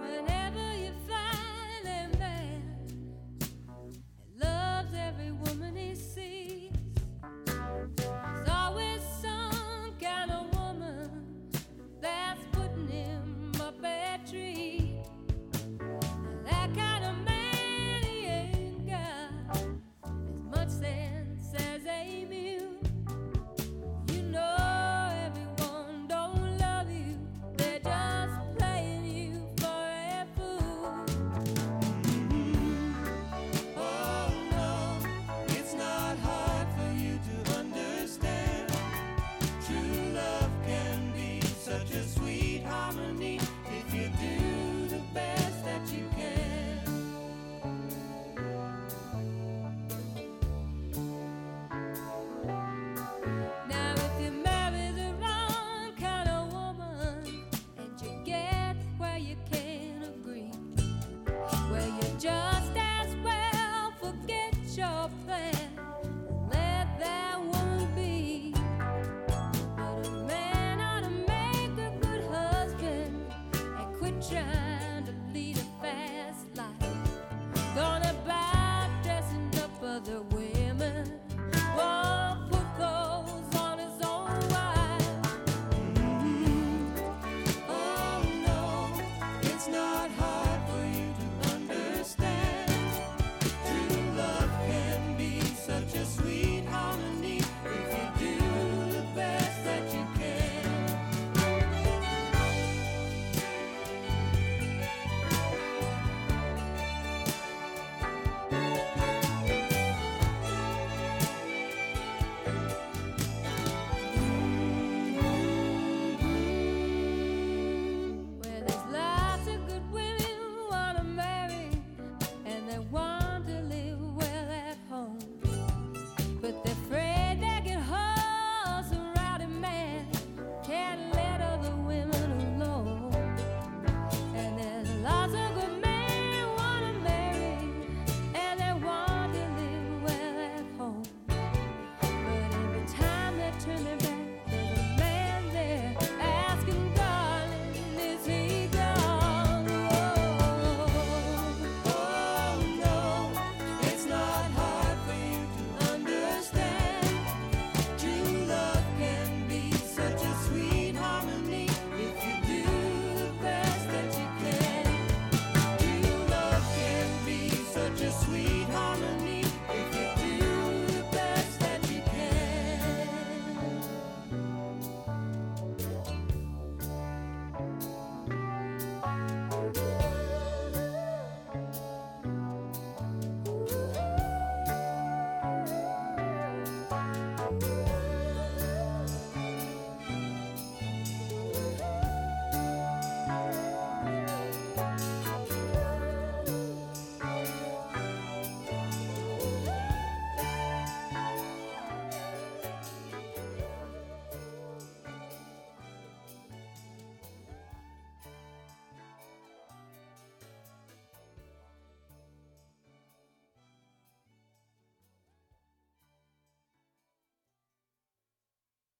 Whenever 0.00 0.59